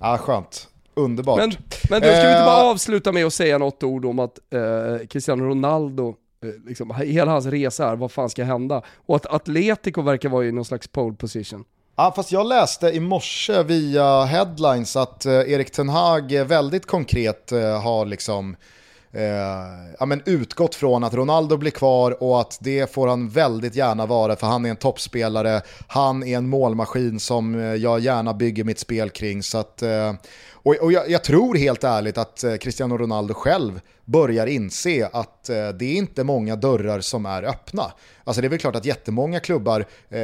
Ja, 0.00 0.18
skönt. 0.18 0.68
Underbart. 0.94 1.38
Men, 1.38 1.52
men 1.90 2.00
du, 2.02 2.08
ska 2.08 2.16
vi 2.16 2.32
inte 2.32 2.44
bara 2.44 2.70
avsluta 2.70 3.12
med 3.12 3.26
att 3.26 3.34
säga 3.34 3.58
något 3.58 3.82
ord 3.82 4.04
om 4.04 4.18
att 4.18 4.38
eh, 4.50 5.06
Cristiano 5.06 5.44
Ronaldo 5.44 6.08
Eh, 6.08 6.14
Eh, 6.42 6.48
liksom, 6.66 6.94
hela 6.96 7.30
hans 7.30 7.46
resa 7.46 7.86
här, 7.86 7.96
vad 7.96 8.12
fan 8.12 8.30
ska 8.30 8.44
hända? 8.44 8.82
Och 9.06 9.16
att 9.16 9.26
Atletico 9.26 10.02
verkar 10.02 10.28
vara 10.28 10.44
i 10.44 10.52
någon 10.52 10.64
slags 10.64 10.88
pole 10.88 11.16
position. 11.16 11.64
Ja, 11.96 12.12
fast 12.16 12.32
jag 12.32 12.46
läste 12.46 12.88
i 12.88 13.00
morse 13.00 13.62
via 13.62 14.24
headlines 14.24 14.96
att 14.96 15.26
eh, 15.26 15.32
Erik 15.32 15.70
Ten 15.70 15.88
Hag 15.88 16.32
väldigt 16.32 16.86
konkret 16.86 17.52
eh, 17.52 17.82
har 17.82 18.06
liksom 18.06 18.56
eh, 19.12 19.22
ja, 19.98 20.06
men 20.06 20.22
utgått 20.26 20.74
från 20.74 21.04
att 21.04 21.14
Ronaldo 21.14 21.56
blir 21.56 21.70
kvar 21.70 22.22
och 22.22 22.40
att 22.40 22.58
det 22.60 22.92
får 22.92 23.08
han 23.08 23.28
väldigt 23.28 23.76
gärna 23.76 24.06
vara 24.06 24.36
för 24.36 24.46
han 24.46 24.66
är 24.66 24.70
en 24.70 24.76
toppspelare, 24.76 25.60
han 25.86 26.22
är 26.22 26.36
en 26.36 26.48
målmaskin 26.48 27.20
som 27.20 27.54
eh, 27.54 27.74
jag 27.74 28.00
gärna 28.00 28.34
bygger 28.34 28.64
mitt 28.64 28.78
spel 28.78 29.10
kring. 29.10 29.42
Så 29.42 29.58
att, 29.58 29.82
eh, 29.82 30.12
och, 30.62 30.74
och 30.74 30.92
jag, 30.92 31.10
jag, 31.10 31.24
tror 31.24 31.54
helt 31.54 31.84
ärligt 31.84 32.18
att 32.18 32.44
eh, 32.44 32.56
Cristiano 32.56 32.98
Ronaldo 32.98 33.34
själv 33.34 33.80
börjar 34.04 34.46
inse 34.46 35.08
att 35.12 35.48
eh, 35.48 35.68
det 35.68 35.84
är 35.84 35.94
inte 35.94 36.24
många 36.24 36.56
dörrar 36.56 37.00
som 37.00 37.26
är 37.26 37.42
öppna. 37.42 37.92
Alltså 38.24 38.40
det 38.40 38.46
är 38.46 38.50
väl 38.50 38.58
klart 38.58 38.76
att 38.76 38.84
jättemånga 38.84 39.40
klubbar 39.40 39.80
eh, 40.10 40.18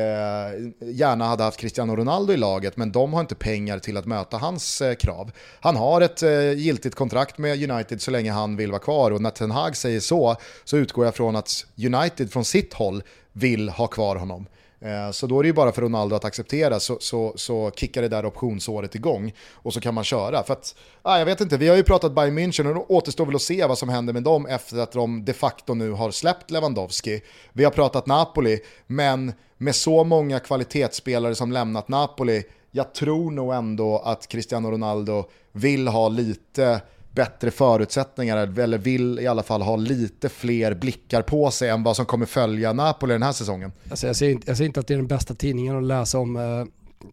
gärna 0.81 1.25
hade 1.25 1.43
haft 1.43 1.61
Cristiano 1.61 1.97
Ronaldo 1.97 2.33
i 2.33 2.37
laget, 2.37 2.77
men 2.77 2.93
de 2.93 3.13
har 3.13 3.21
inte 3.21 3.35
pengar 3.35 3.79
till 3.79 3.97
att 3.97 4.07
möta 4.07 4.37
hans 4.37 4.81
eh, 4.81 4.95
krav. 4.95 5.31
Han 5.61 5.77
har 5.77 6.01
ett 6.01 6.23
eh, 6.23 6.53
giltigt 6.53 6.95
kontrakt 6.95 7.39
med 7.39 7.71
United 7.71 8.03
så 8.03 8.11
länge 8.11 8.33
han 8.33 8.57
vill 8.57 8.71
vara 8.71 8.81
kvar 8.81 9.11
och 9.11 9.23
när 9.23 9.31
Ten 9.31 9.51
Hag 9.51 9.77
säger 9.77 10.01
så, 10.01 10.37
så 10.65 10.77
utgår 10.77 11.05
jag 11.05 11.15
från 11.15 11.37
att 11.37 11.67
United 11.77 12.33
från 12.33 12.45
sitt 12.45 12.75
håll 12.75 13.03
vill 13.33 13.69
ha 13.69 13.87
kvar 13.87 14.17
honom. 14.17 14.47
Eh, 14.81 15.11
så 15.11 15.27
då 15.27 15.39
är 15.39 15.43
det 15.43 15.47
ju 15.47 15.53
bara 15.53 15.73
för 15.73 15.83
Ronaldo 15.83 16.17
att 16.17 16.25
acceptera 16.25 16.81
så, 16.81 16.97
så, 17.01 17.33
så 17.37 17.71
kickar 17.71 18.03
det 18.03 18.09
där 18.09 18.27
optionsåret 18.27 18.95
igång 18.95 19.33
och 19.53 19.75
så 19.75 19.81
kan 19.81 19.95
man 19.95 20.05
köra. 20.05 20.43
För 20.43 20.53
att, 20.53 20.75
ah, 21.03 21.19
jag 21.19 21.27
vet 21.27 21.41
inte, 21.41 21.57
vi 21.57 21.69
har 21.69 21.77
ju 21.77 21.83
pratat 21.83 22.13
Bayern 22.13 22.39
München 22.39 22.69
och 22.69 22.75
det 22.75 22.81
återstår 22.81 23.27
väl 23.27 23.35
att 23.35 23.43
se 23.43 23.67
vad 23.67 23.79
som 23.79 23.89
händer 23.89 24.13
med 24.13 24.23
dem 24.23 24.47
efter 24.47 24.79
att 24.79 24.93
de 24.93 25.25
de 25.25 25.33
facto 25.33 25.75
nu 25.75 25.91
har 25.91 26.11
släppt 26.11 26.51
Lewandowski. 26.51 27.23
Vi 27.53 27.65
har 27.65 27.71
pratat 27.71 28.07
Napoli, 28.07 28.61
men 28.87 29.33
med 29.57 29.75
så 29.75 30.05
många 30.05 30.41
kvalitetsspelare 30.41 31.35
som 31.35 31.53
lämnat 31.53 31.89
Napoli, 31.89 32.45
jag 32.71 32.95
tror 32.95 33.31
nog 33.31 33.55
ändå 33.55 33.99
att 33.99 34.29
Cristiano 34.29 34.71
Ronaldo 34.71 35.25
vill 35.53 35.89
ha 35.89 36.09
lite 36.09 36.81
bättre 37.19 37.51
förutsättningar, 37.51 38.59
eller 38.59 38.79
vill 38.79 39.21
i 39.21 39.27
alla 39.27 39.43
fall 39.43 39.63
ha 39.63 39.77
lite 39.77 40.29
fler 40.29 40.75
blickar 40.75 41.23
på 41.23 41.51
sig 41.51 41.69
än 41.69 41.83
vad 41.83 41.97
som 41.97 42.07
kommer 42.07 42.27
följa 42.27 42.73
Napoli 42.73 43.13
den 43.13 43.23
här 43.23 43.33
säsongen. 43.33 43.73
Alltså 43.91 44.07
jag, 44.07 44.17
säger 44.17 44.33
inte, 44.33 44.51
jag 44.51 44.57
säger 44.57 44.67
inte 44.67 44.81
att 44.81 44.87
det 44.87 44.95
är 44.95 44.99
den 44.99 45.07
bästa 45.07 45.35
tidningen 45.35 45.77
att 45.77 45.85
läsa 45.85 46.19
om 46.19 46.37
eh, 46.37 46.43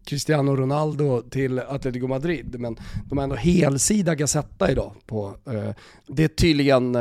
Cristiano 0.04 0.56
Ronaldo 0.56 1.22
till 1.22 1.58
Atletico 1.58 2.06
Madrid, 2.06 2.60
men 2.60 2.76
de 3.08 3.18
har 3.18 3.22
ändå 3.24 3.36
helsida 3.36 4.14
Gazetta 4.14 4.70
idag 4.70 4.92
på 5.06 5.36
eh, 5.46 5.70
det 6.06 6.24
är 6.24 6.28
tydligen, 6.28 6.92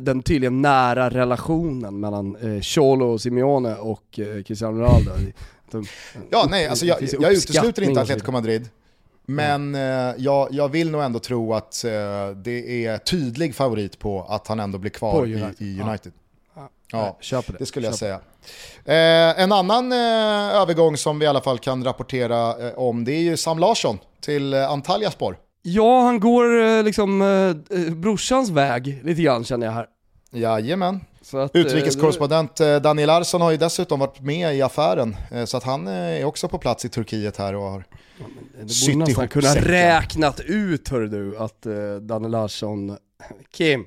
den 0.00 0.22
tydligen 0.22 0.62
nära 0.62 1.10
relationen 1.10 2.00
mellan 2.00 2.36
eh, 2.36 2.60
Cholo 2.60 3.18
Simeone 3.18 3.74
och 3.74 4.18
eh, 4.18 4.42
Cristiano 4.42 4.78
Ronaldo. 4.80 5.10
De, 5.70 5.86
ja, 6.30 6.46
nej, 6.50 6.68
alltså 6.68 6.86
jag, 6.86 7.02
jag 7.02 7.32
utesluter 7.32 7.82
inte 7.82 8.00
Atletico 8.00 8.32
Madrid. 8.32 8.68
Men 9.26 9.74
eh, 9.74 9.80
jag, 10.18 10.48
jag 10.50 10.68
vill 10.68 10.90
nog 10.90 11.02
ändå 11.02 11.18
tro 11.18 11.54
att 11.54 11.84
eh, 11.84 11.90
det 12.36 12.86
är 12.86 12.98
tydlig 12.98 13.54
favorit 13.54 13.98
på 13.98 14.26
att 14.28 14.46
han 14.48 14.60
ändå 14.60 14.78
blir 14.78 14.90
kvar 14.90 15.12
På 15.12 15.26
i, 15.26 15.34
United. 15.42 15.66
i 15.66 15.80
United. 15.80 16.12
Ja, 16.92 17.02
Nej, 17.02 17.16
köper 17.20 17.52
det. 17.52 17.58
det 17.58 17.66
skulle 17.66 17.86
jag 17.86 17.98
Köper 17.98 18.20
säga. 18.84 19.30
Eh, 19.34 19.42
en 19.42 19.52
annan 19.52 19.92
eh, 19.92 19.98
övergång 20.60 20.96
som 20.96 21.18
vi 21.18 21.24
i 21.24 21.28
alla 21.28 21.40
fall 21.40 21.58
kan 21.58 21.84
rapportera 21.84 22.66
eh, 22.68 22.74
om 22.78 23.04
det 23.04 23.12
är 23.12 23.20
ju 23.20 23.36
Sam 23.36 23.58
Larsson 23.58 23.98
till 24.20 24.54
eh, 24.54 24.70
Antalyaspor. 24.70 25.36
Ja, 25.62 26.00
han 26.02 26.20
går 26.20 26.60
eh, 26.62 26.82
liksom 26.82 27.22
eh, 27.22 27.78
eh, 27.78 27.90
brorsans 27.94 28.50
väg 28.50 29.00
lite 29.04 29.22
grann 29.22 29.44
känner 29.44 29.66
jag 29.66 29.72
här. 29.72 29.86
Jajamän. 30.32 31.00
Så 31.24 31.38
att, 31.38 31.56
eh, 31.56 31.60
Utrikeskorrespondent 31.62 32.60
eh, 32.60 32.76
Daniel 32.76 33.06
Larsson 33.06 33.40
har 33.40 33.50
ju 33.50 33.56
dessutom 33.56 34.00
varit 34.00 34.20
med 34.20 34.56
i 34.56 34.62
affären. 34.62 35.16
eh, 35.30 35.44
Så 35.44 35.56
att 35.56 35.62
han 35.64 35.86
eh, 35.86 35.92
är 35.94 36.24
också 36.24 36.48
på 36.48 36.58
plats 36.58 36.84
i 36.84 36.88
Turkiet 36.88 37.36
här 37.36 37.54
och 37.54 37.62
har 37.62 37.84
Det 38.18 38.58
borde 38.58 38.68
sytt 38.68 39.08
ihop 39.08 39.32
säcken. 39.32 39.42
räknat 39.64 40.40
ut 40.40 40.88
hör 40.88 41.00
du 41.00 41.36
att 41.38 41.66
uh, 41.66 41.96
Danny 41.96 42.28
Larsson, 42.28 42.96
Kim, 43.52 43.84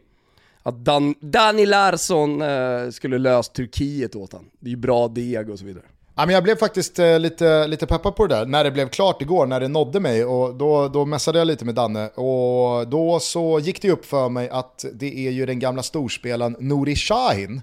att 0.64 0.86
Dan, 0.86 1.16
Danny 1.22 1.66
Larsson 1.66 2.42
eh, 2.42 2.90
skulle 2.92 3.18
löst 3.18 3.54
Turkiet 3.54 4.16
åt 4.16 4.34
han. 4.34 4.46
Det 4.60 4.68
är 4.68 4.72
ju 4.72 4.78
bra 4.78 5.08
deg 5.08 5.50
och 5.50 5.60
så 5.60 5.66
vidare. 5.66 5.84
Ja, 6.20 6.26
men 6.26 6.36
jag 6.36 6.44
blev 6.44 6.56
faktiskt 6.56 7.00
eh, 7.00 7.20
lite, 7.20 7.68
lite 7.68 7.86
peppad 7.88 8.16
på 8.16 8.28
det 8.28 8.36
där 8.36 8.46
när 8.46 8.64
det 8.64 8.72
blev 8.72 8.90
klart 8.90 9.22
igår, 9.22 9.46
när 9.46 9.60
det 9.60 9.68
nådde 9.68 10.00
mig. 10.00 10.26
Och 10.26 10.56
då, 10.56 10.88
då 10.88 11.06
messade 11.06 11.40
jag 11.40 11.46
lite 11.48 11.66
med 11.66 11.76
Danne 11.76 12.08
och 12.08 12.88
då 12.88 13.20
så 13.20 13.60
gick 13.60 13.82
det 13.82 13.92
upp 13.92 14.06
för 14.06 14.30
mig 14.30 14.50
att 14.50 14.86
det 14.94 15.28
är 15.28 15.32
ju 15.32 15.46
den 15.46 15.60
gamla 15.60 15.84
storspelaren 15.84 16.56
Nouri 16.60 16.96
Sahin. 16.96 17.62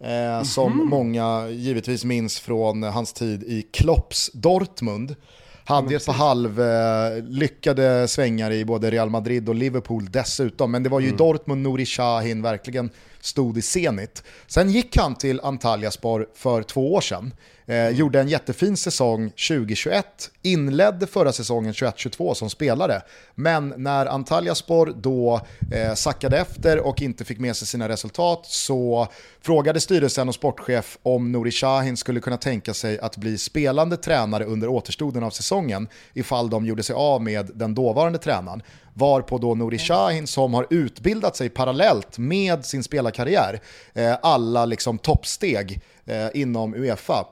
Eh, 0.00 0.42
Som 0.42 0.88
många 0.90 1.48
givetvis 1.48 2.04
minns 2.04 2.40
från 2.40 2.82
hans 2.82 3.12
tid 3.12 3.42
i 3.42 3.62
Klopps 3.62 4.30
Dortmund. 4.32 5.16
Hade 5.64 5.90
ju 5.90 5.96
ett 5.96 6.06
par 6.06 6.12
halv 6.12 6.60
eh, 6.60 7.22
lyckade 7.22 8.08
svängar 8.08 8.50
i 8.50 8.64
både 8.64 8.90
Real 8.90 9.10
Madrid 9.10 9.48
och 9.48 9.54
Liverpool 9.54 10.10
dessutom. 10.10 10.70
Men 10.70 10.82
det 10.82 10.88
var 10.88 11.00
ju 11.00 11.08
i 11.08 11.12
Dortmund 11.12 11.62
Nouri 11.62 11.86
Sahin 11.86 12.42
verkligen 12.42 12.90
stod 13.20 13.58
i 13.58 13.62
Zenit. 13.62 14.22
Sen 14.46 14.70
gick 14.70 14.96
han 14.96 15.14
till 15.14 15.40
Antalyaspor 15.40 16.26
för 16.34 16.62
två 16.62 16.94
år 16.94 17.00
sedan. 17.00 17.34
Eh, 17.66 17.88
Gjorde 17.88 18.20
en 18.20 18.28
jättefin 18.28 18.76
säsong 18.76 19.30
2021, 19.30 20.30
inledde 20.42 21.06
förra 21.06 21.32
säsongen 21.32 21.72
21-22 21.72 22.34
som 22.34 22.50
spelare. 22.50 23.02
Men 23.34 23.74
när 23.76 24.06
Antalyaspor 24.06 24.94
då 24.96 25.40
eh, 25.72 25.94
sackade 25.94 26.38
efter 26.38 26.86
och 26.86 27.02
inte 27.02 27.24
fick 27.24 27.38
med 27.38 27.56
sig 27.56 27.68
sina 27.68 27.88
resultat 27.88 28.46
så 28.46 29.08
frågade 29.40 29.80
styrelsen 29.80 30.28
och 30.28 30.34
sportchef 30.34 30.98
om 31.02 31.32
Nouri 31.32 31.52
Sahin 31.52 31.96
skulle 31.96 32.20
kunna 32.20 32.36
tänka 32.36 32.74
sig 32.74 32.98
att 32.98 33.16
bli 33.16 33.38
spelande 33.38 33.96
tränare 33.96 34.44
under 34.44 34.68
återstoden 34.68 35.22
av 35.22 35.30
säsongen 35.30 35.88
ifall 36.12 36.50
de 36.50 36.66
gjorde 36.66 36.82
sig 36.82 36.94
av 36.94 37.22
med 37.22 37.50
den 37.54 37.74
dåvarande 37.74 38.18
tränaren. 38.18 38.62
Varpå 38.94 39.38
då 39.38 39.54
Nouri 39.54 39.78
Sahin 39.78 40.26
som 40.26 40.54
har 40.54 40.66
utbildat 40.70 41.36
sig 41.36 41.48
parallellt 41.48 42.18
med 42.18 42.64
sin 42.64 42.82
spelarkarriär, 42.82 43.60
eh, 43.94 44.16
alla 44.22 44.64
liksom 44.64 44.98
toppsteg 44.98 45.80
eh, 46.06 46.28
inom 46.34 46.74
Uefa, 46.74 47.26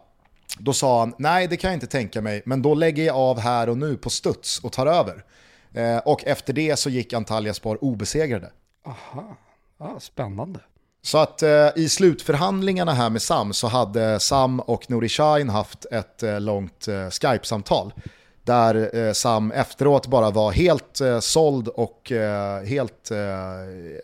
då 0.59 0.73
sa 0.73 0.99
han, 0.99 1.15
nej 1.19 1.49
det 1.49 1.57
kan 1.57 1.71
jag 1.71 1.77
inte 1.77 1.87
tänka 1.87 2.21
mig, 2.21 2.43
men 2.45 2.63
då 2.63 2.75
lägger 2.75 3.05
jag 3.05 3.17
av 3.17 3.39
här 3.41 3.69
och 3.69 3.79
nu 3.79 3.97
på 3.97 4.11
studs 4.11 4.59
och 4.59 4.73
tar 4.73 4.87
över. 4.87 5.25
Eh, 5.75 5.99
och 5.99 6.25
efter 6.25 6.53
det 6.53 6.77
så 6.77 6.91
gick 6.91 7.13
Antalyaspor 7.13 7.85
obesegrade. 7.85 8.51
Aha, 8.87 9.37
ah, 9.79 10.01
spännande. 10.01 10.61
Så 11.03 11.19
att 11.19 11.43
eh, 11.43 11.69
i 11.77 11.89
slutförhandlingarna 11.89 12.93
här 12.93 13.11
med 13.11 13.23
Sam 13.23 13.53
så 13.53 13.67
hade 13.67 14.21
Sam 14.21 14.61
och 14.61 14.91
Nouri 14.91 15.09
Sahin 15.09 15.49
haft 15.49 15.85
ett 15.85 16.23
eh, 16.23 16.41
långt 16.41 16.89
eh, 16.89 17.11
Skype-samtal. 17.11 17.93
Där 18.45 18.97
eh, 18.97 19.13
Sam 19.13 19.53
efteråt 19.53 20.07
bara 20.07 20.31
var 20.31 20.53
helt 20.53 21.01
eh, 21.01 21.21
såld 21.21 21.69
och 21.69 22.13
eh, 22.13 22.63
helt 22.63 23.11
eh, 23.11 23.17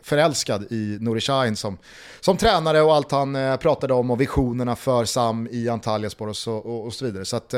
förälskad 0.02 0.72
i 0.72 0.98
Nouri 1.00 1.20
Sahin 1.20 1.56
som, 1.56 1.78
som 2.20 2.36
tränare 2.36 2.82
och 2.82 2.94
allt 2.94 3.12
han 3.12 3.58
pratade 3.58 3.94
om 3.94 4.10
och 4.10 4.20
visionerna 4.20 4.76
för 4.76 5.04
Sam 5.04 5.48
i 5.50 5.68
Antalyaspor 5.68 6.28
och 6.28 6.36
så, 6.36 6.54
och, 6.54 6.86
och 6.86 6.94
så 6.94 7.04
vidare. 7.04 7.24
Så 7.24 7.36
att, 7.36 7.48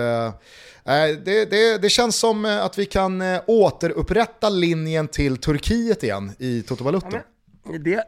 det, 1.25 1.51
det, 1.51 1.83
det 1.83 1.89
känns 1.89 2.17
som 2.17 2.45
att 2.45 2.79
vi 2.79 2.87
kan 2.87 3.23
återupprätta 3.47 4.49
linjen 4.49 5.09
till 5.09 5.37
Turkiet 5.37 6.03
igen 6.03 6.33
i 6.39 6.63
Toto 6.63 6.85
Balutto. 6.85 7.17
Det, 7.85 8.05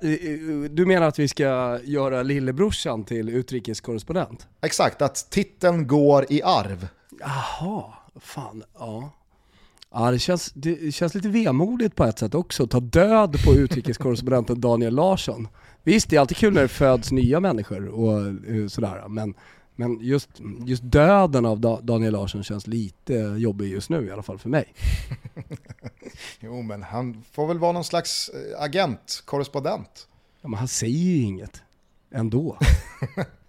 du 0.71 0.87
menar 0.87 1.09
att 1.09 1.19
vi 1.19 1.29
ska 1.29 1.79
göra 1.85 2.23
lillebrorsan 2.23 3.05
till 3.05 3.29
utrikeskorrespondent? 3.29 4.47
Exakt, 4.63 5.03
att 5.03 5.31
titeln 5.31 5.87
går 5.87 6.27
i 6.29 6.43
arv. 6.43 6.89
Jaha, 7.21 7.85
fan, 8.21 8.63
ja. 8.79 9.11
Ja 9.95 10.11
det 10.11 10.19
känns, 10.19 10.53
det 10.55 10.95
känns 10.95 11.15
lite 11.15 11.29
vemodigt 11.29 11.97
på 11.97 12.05
ett 12.05 12.19
sätt 12.19 12.35
också, 12.35 12.67
ta 12.67 12.81
död 12.81 13.37
på 13.45 13.55
utrikeskorrespondenten 13.55 14.61
Daniel 14.61 14.95
Larsson. 14.95 15.49
Visst, 15.83 16.11
det 16.11 16.17
är 16.17 16.21
alltid 16.21 16.37
kul 16.37 16.55
när 16.55 16.63
det 16.63 16.69
föds 16.69 17.13
nya 17.13 17.41
människor 17.41 17.87
och 17.89 18.27
eh, 18.27 18.67
sådär, 18.69 19.09
men, 19.09 19.35
men 19.77 19.99
just, 20.01 20.29
just 20.67 20.83
döden 20.83 21.47
av 21.47 21.61
Da- 21.61 21.81
Daniel 21.83 22.13
Larsson 22.13 22.45
känns 22.45 22.67
lite 22.67 23.15
jobbig 23.15 23.69
just 23.73 23.91
nu, 23.91 24.07
i 24.07 24.11
alla 24.11 24.23
fall 24.23 24.39
för 24.39 24.49
mig. 24.49 24.75
Jo, 26.41 26.63
men 26.63 26.83
han 26.83 27.23
får 27.33 27.47
väl 27.47 27.59
vara 27.59 27.73
någon 27.73 27.85
slags 27.85 28.29
eh, 28.29 28.63
agent, 28.63 29.23
korrespondent. 29.25 30.09
Ja, 30.43 30.49
men 30.49 30.59
han 30.59 30.69
säger 30.69 30.99
ju 30.99 31.17
inget, 31.23 31.63
ändå. 32.11 32.59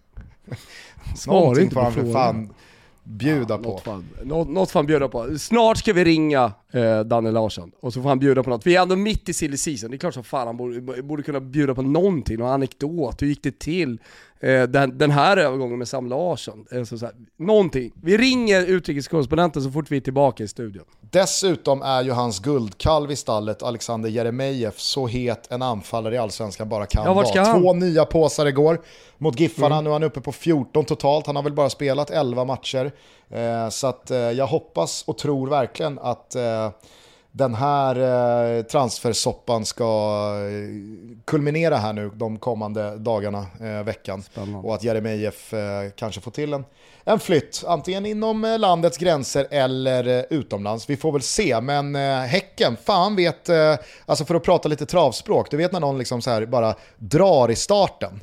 Svarar 1.15 1.59
inte 1.59 1.75
på 1.75 1.91
frågan. 1.91 2.13
fan 2.13 2.53
bjuda 3.03 3.57
på. 3.57 3.69
Något 3.69 3.83
fan, 3.83 4.05
något, 4.23 4.49
något 4.49 4.71
får 4.71 4.79
han 4.79 4.87
bjuda 4.87 5.07
på. 5.07 5.37
Snart 5.39 5.77
ska 5.77 5.93
vi 5.93 6.03
ringa 6.03 6.51
eh, 6.71 6.99
Danne 6.99 7.31
Larsson 7.31 7.71
och 7.79 7.93
så 7.93 8.01
får 8.01 8.09
han 8.09 8.19
bjuda 8.19 8.43
på 8.43 8.49
något. 8.49 8.67
Vi 8.67 8.75
är 8.75 8.81
ändå 8.81 8.95
mitt 8.95 9.29
i 9.29 9.33
silly 9.33 9.57
season, 9.57 9.91
det 9.91 9.95
är 9.95 9.99
klart 9.99 10.13
som 10.13 10.23
fan 10.23 10.47
han 10.47 10.57
borde, 10.57 11.03
borde 11.03 11.23
kunna 11.23 11.39
bjuda 11.39 11.75
på 11.75 11.81
någonting, 11.81 12.37
någon 12.37 12.49
anekdot. 12.51 13.21
Hur 13.21 13.27
gick 13.27 13.43
det 13.43 13.59
till? 13.59 13.99
Eh, 14.43 14.63
den, 14.63 14.97
den 14.97 15.11
här 15.11 15.37
övergången 15.37 15.77
med 15.77 15.87
Sam 15.87 16.07
Larsson. 16.07 16.65
Eh, 16.71 16.83
så, 16.83 16.97
så 16.97 17.05
här, 17.05 17.15
någonting. 17.39 17.91
Vi 18.03 18.17
ringer 18.17 18.65
utrikeskorrespondenten 18.65 19.61
så 19.63 19.71
fort 19.71 19.91
vi 19.91 19.97
är 19.97 20.01
tillbaka 20.01 20.43
i 20.43 20.47
studion. 20.47 20.83
Dessutom 21.01 21.81
är 21.81 22.03
ju 22.03 22.11
hans 22.11 22.39
guldkalv 22.39 23.11
i 23.11 23.15
stallet, 23.15 23.63
Alexander 23.63 24.09
Jeremejeff, 24.09 24.79
så 24.79 25.07
het 25.07 25.51
en 25.51 25.61
anfallare 25.61 26.15
i 26.15 26.17
Allsvenskan 26.17 26.69
bara 26.69 26.85
kan 26.85 27.05
Ja, 27.05 27.13
vara. 27.13 27.45
Två 27.59 27.73
nya 27.73 28.05
påsar 28.05 28.45
igår 28.45 28.81
mot 29.17 29.39
Giffarna, 29.39 29.75
Mm. 29.75 29.83
nu 29.83 29.89
är 29.89 29.93
han 29.93 30.03
uppe 30.03 30.21
på 30.21 30.31
14 30.31 30.85
totalt, 30.85 31.27
han 31.27 31.35
har 31.35 31.43
väl 31.43 31.53
bara 31.53 31.69
spelat 31.69 32.09
11 32.09 32.45
matcher. 32.45 32.91
Eh, 33.29 33.69
så 33.69 33.87
att, 33.87 34.11
eh, 34.11 34.17
jag 34.17 34.47
hoppas 34.47 35.03
och 35.07 35.17
tror 35.17 35.49
verkligen 35.49 35.99
att 35.99 36.35
eh, 36.35 36.69
den 37.35 37.55
här 37.55 37.95
eh, 38.57 38.63
transfersoppan 38.63 39.65
ska 39.65 39.83
eh, 40.37 41.17
kulminera 41.25 41.77
här 41.77 41.93
nu 41.93 42.11
de 42.15 42.37
kommande 42.37 42.97
dagarna, 42.97 43.45
eh, 43.61 43.83
veckan. 43.83 44.23
Spännande. 44.23 44.67
Och 44.67 44.75
att 44.75 44.83
Jeremejeff 44.83 45.53
eh, 45.53 45.89
kanske 45.95 46.21
får 46.21 46.31
till 46.31 46.53
en, 46.53 46.65
en 47.03 47.19
flytt, 47.19 47.63
antingen 47.67 48.05
inom 48.05 48.45
eh, 48.45 48.59
landets 48.59 48.97
gränser 48.97 49.47
eller 49.51 50.07
eh, 50.07 50.23
utomlands. 50.29 50.89
Vi 50.89 50.97
får 50.97 51.11
väl 51.11 51.21
se, 51.21 51.61
men 51.61 51.95
eh, 51.95 52.19
Häcken, 52.19 52.77
fan 52.83 53.15
vet, 53.15 53.49
alltså 54.05 54.25
för 54.25 54.35
att 54.35 54.43
prata 54.43 54.69
lite 54.69 54.85
travspråk, 54.85 55.51
du 55.51 55.57
vet 55.57 55.71
när 55.71 55.79
någon 55.79 55.97
liksom 55.97 56.21
så 56.21 56.29
här 56.29 56.45
bara 56.45 56.75
drar 56.97 57.51
i 57.51 57.55
starten. 57.55 58.19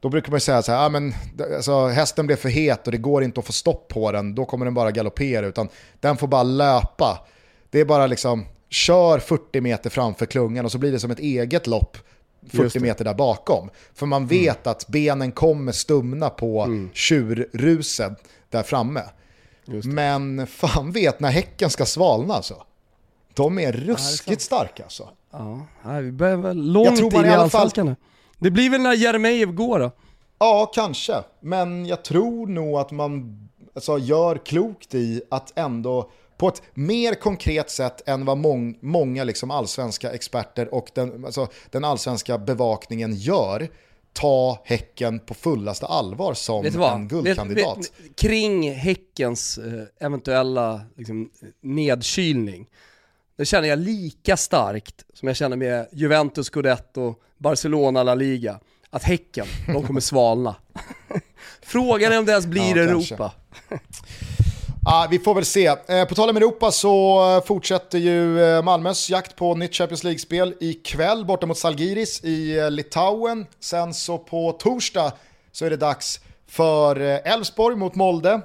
Då 0.00 0.08
brukar 0.08 0.30
man 0.30 0.36
ju 0.36 0.40
säga 0.40 0.62
så 0.62 0.72
här, 0.72 0.86
ah, 0.86 0.88
men, 0.88 1.14
alltså, 1.56 1.86
hästen 1.86 2.26
blev 2.26 2.36
för 2.36 2.48
het 2.48 2.86
och 2.86 2.92
det 2.92 2.98
går 2.98 3.24
inte 3.24 3.40
att 3.40 3.46
få 3.46 3.52
stopp 3.52 3.88
på 3.88 4.12
den, 4.12 4.34
då 4.34 4.44
kommer 4.44 4.64
den 4.64 4.74
bara 4.74 4.90
galoppera, 4.90 5.46
utan 5.46 5.68
den 6.00 6.16
får 6.16 6.26
bara 6.26 6.42
löpa. 6.42 7.26
Det 7.70 7.80
är 7.80 7.84
bara 7.84 8.06
liksom, 8.06 8.46
kör 8.68 9.18
40 9.18 9.60
meter 9.60 9.90
framför 9.90 10.26
klungan 10.26 10.64
och 10.64 10.72
så 10.72 10.78
blir 10.78 10.92
det 10.92 11.00
som 11.00 11.10
ett 11.10 11.18
eget 11.18 11.66
lopp 11.66 11.96
40 12.48 12.80
meter 12.80 13.04
där 13.04 13.14
bakom. 13.14 13.70
För 13.94 14.06
man 14.06 14.26
vet 14.26 14.66
att 14.66 14.88
benen 14.88 15.32
kommer 15.32 15.72
stumna 15.72 16.30
på 16.30 16.66
tjurruset 16.92 18.12
där 18.48 18.62
framme. 18.62 19.02
Men 19.84 20.46
fan 20.46 20.92
vet 20.92 21.20
när 21.20 21.30
häcken 21.30 21.70
ska 21.70 21.86
svalna 21.86 22.34
alltså. 22.34 22.62
De 23.34 23.58
är 23.58 23.72
ruskigt 23.72 24.42
starka 24.42 24.82
alltså. 24.82 25.08
Ja, 25.32 25.66
vi 26.00 26.12
börjar 26.12 26.36
väl 26.36 26.72
långt 26.72 26.86
Jag 26.86 26.96
tror 26.96 27.10
man 27.10 27.24
in 27.24 27.30
i 27.30 27.34
allsvenskan 27.34 27.86
nu. 27.86 27.96
Det 28.38 28.50
blir 28.50 28.70
väl 28.70 28.80
när 28.80 28.94
Jeremejeff 28.94 29.50
går 29.50 29.78
då? 29.78 29.90
Ja, 30.38 30.70
kanske. 30.74 31.14
Men 31.40 31.86
jag 31.86 32.04
tror 32.04 32.46
nog 32.46 32.78
att 32.78 32.90
man 32.90 33.38
alltså, 33.74 33.98
gör 33.98 34.36
klokt 34.36 34.94
i 34.94 35.22
att 35.30 35.58
ändå 35.58 36.10
på 36.40 36.48
ett 36.48 36.62
mer 36.74 37.14
konkret 37.14 37.70
sätt 37.70 38.08
än 38.08 38.24
vad 38.24 38.38
mång, 38.38 38.78
många 38.80 39.24
liksom 39.24 39.50
allsvenska 39.50 40.12
experter 40.12 40.74
och 40.74 40.90
den, 40.94 41.24
alltså, 41.24 41.48
den 41.70 41.84
allsvenska 41.84 42.38
bevakningen 42.38 43.14
gör, 43.14 43.68
ta 44.12 44.62
Häcken 44.64 45.18
på 45.18 45.34
fullaste 45.34 45.86
allvar 45.86 46.34
som 46.34 46.64
en 46.66 47.08
guldkandidat. 47.08 47.78
Vet, 47.78 48.00
vet, 48.00 48.16
kring 48.16 48.72
Häckens 48.72 49.58
eh, 49.58 50.06
eventuella 50.06 50.80
liksom, 50.96 51.30
nedkylning, 51.60 52.66
det 53.36 53.44
känner 53.44 53.68
jag 53.68 53.78
lika 53.78 54.36
starkt 54.36 55.04
som 55.14 55.28
jag 55.28 55.36
känner 55.36 55.56
med 55.56 55.88
Juventus 55.92 56.46
Scudetto, 56.46 57.14
Barcelona 57.38 58.02
La 58.02 58.14
Liga, 58.14 58.60
att 58.90 59.02
Häcken, 59.02 59.46
de 59.66 59.86
kommer 59.86 60.00
svalna. 60.10 60.56
Frågan 61.62 62.12
är 62.12 62.18
om 62.18 62.24
det 62.24 62.32
ens 62.32 62.46
blir 62.46 62.76
Ja. 62.76 62.82
Europa. 62.82 63.32
Ah, 64.84 65.06
vi 65.10 65.18
får 65.18 65.34
väl 65.34 65.44
se. 65.44 65.66
Eh, 65.66 66.04
på 66.04 66.14
tal 66.14 66.30
om 66.30 66.36
Europa 66.36 66.70
så 66.72 67.42
fortsätter 67.46 67.98
ju 67.98 68.44
eh, 68.44 68.62
Malmös 68.62 69.10
jakt 69.10 69.36
på 69.36 69.54
nytt 69.54 69.74
Champions 69.74 70.04
League-spel 70.04 70.54
ikväll 70.60 71.24
borta 71.24 71.46
mot 71.46 71.58
Salgiris 71.58 72.24
i 72.24 72.58
eh, 72.58 72.70
Litauen. 72.70 73.46
Sen 73.60 73.94
så 73.94 74.18
på 74.18 74.52
torsdag 74.52 75.12
så 75.52 75.64
är 75.64 75.70
det 75.70 75.76
dags 75.76 76.20
för 76.48 77.00
eh, 77.00 77.32
Elfsborg 77.32 77.76
mot 77.76 77.94
Molde. 77.94 78.40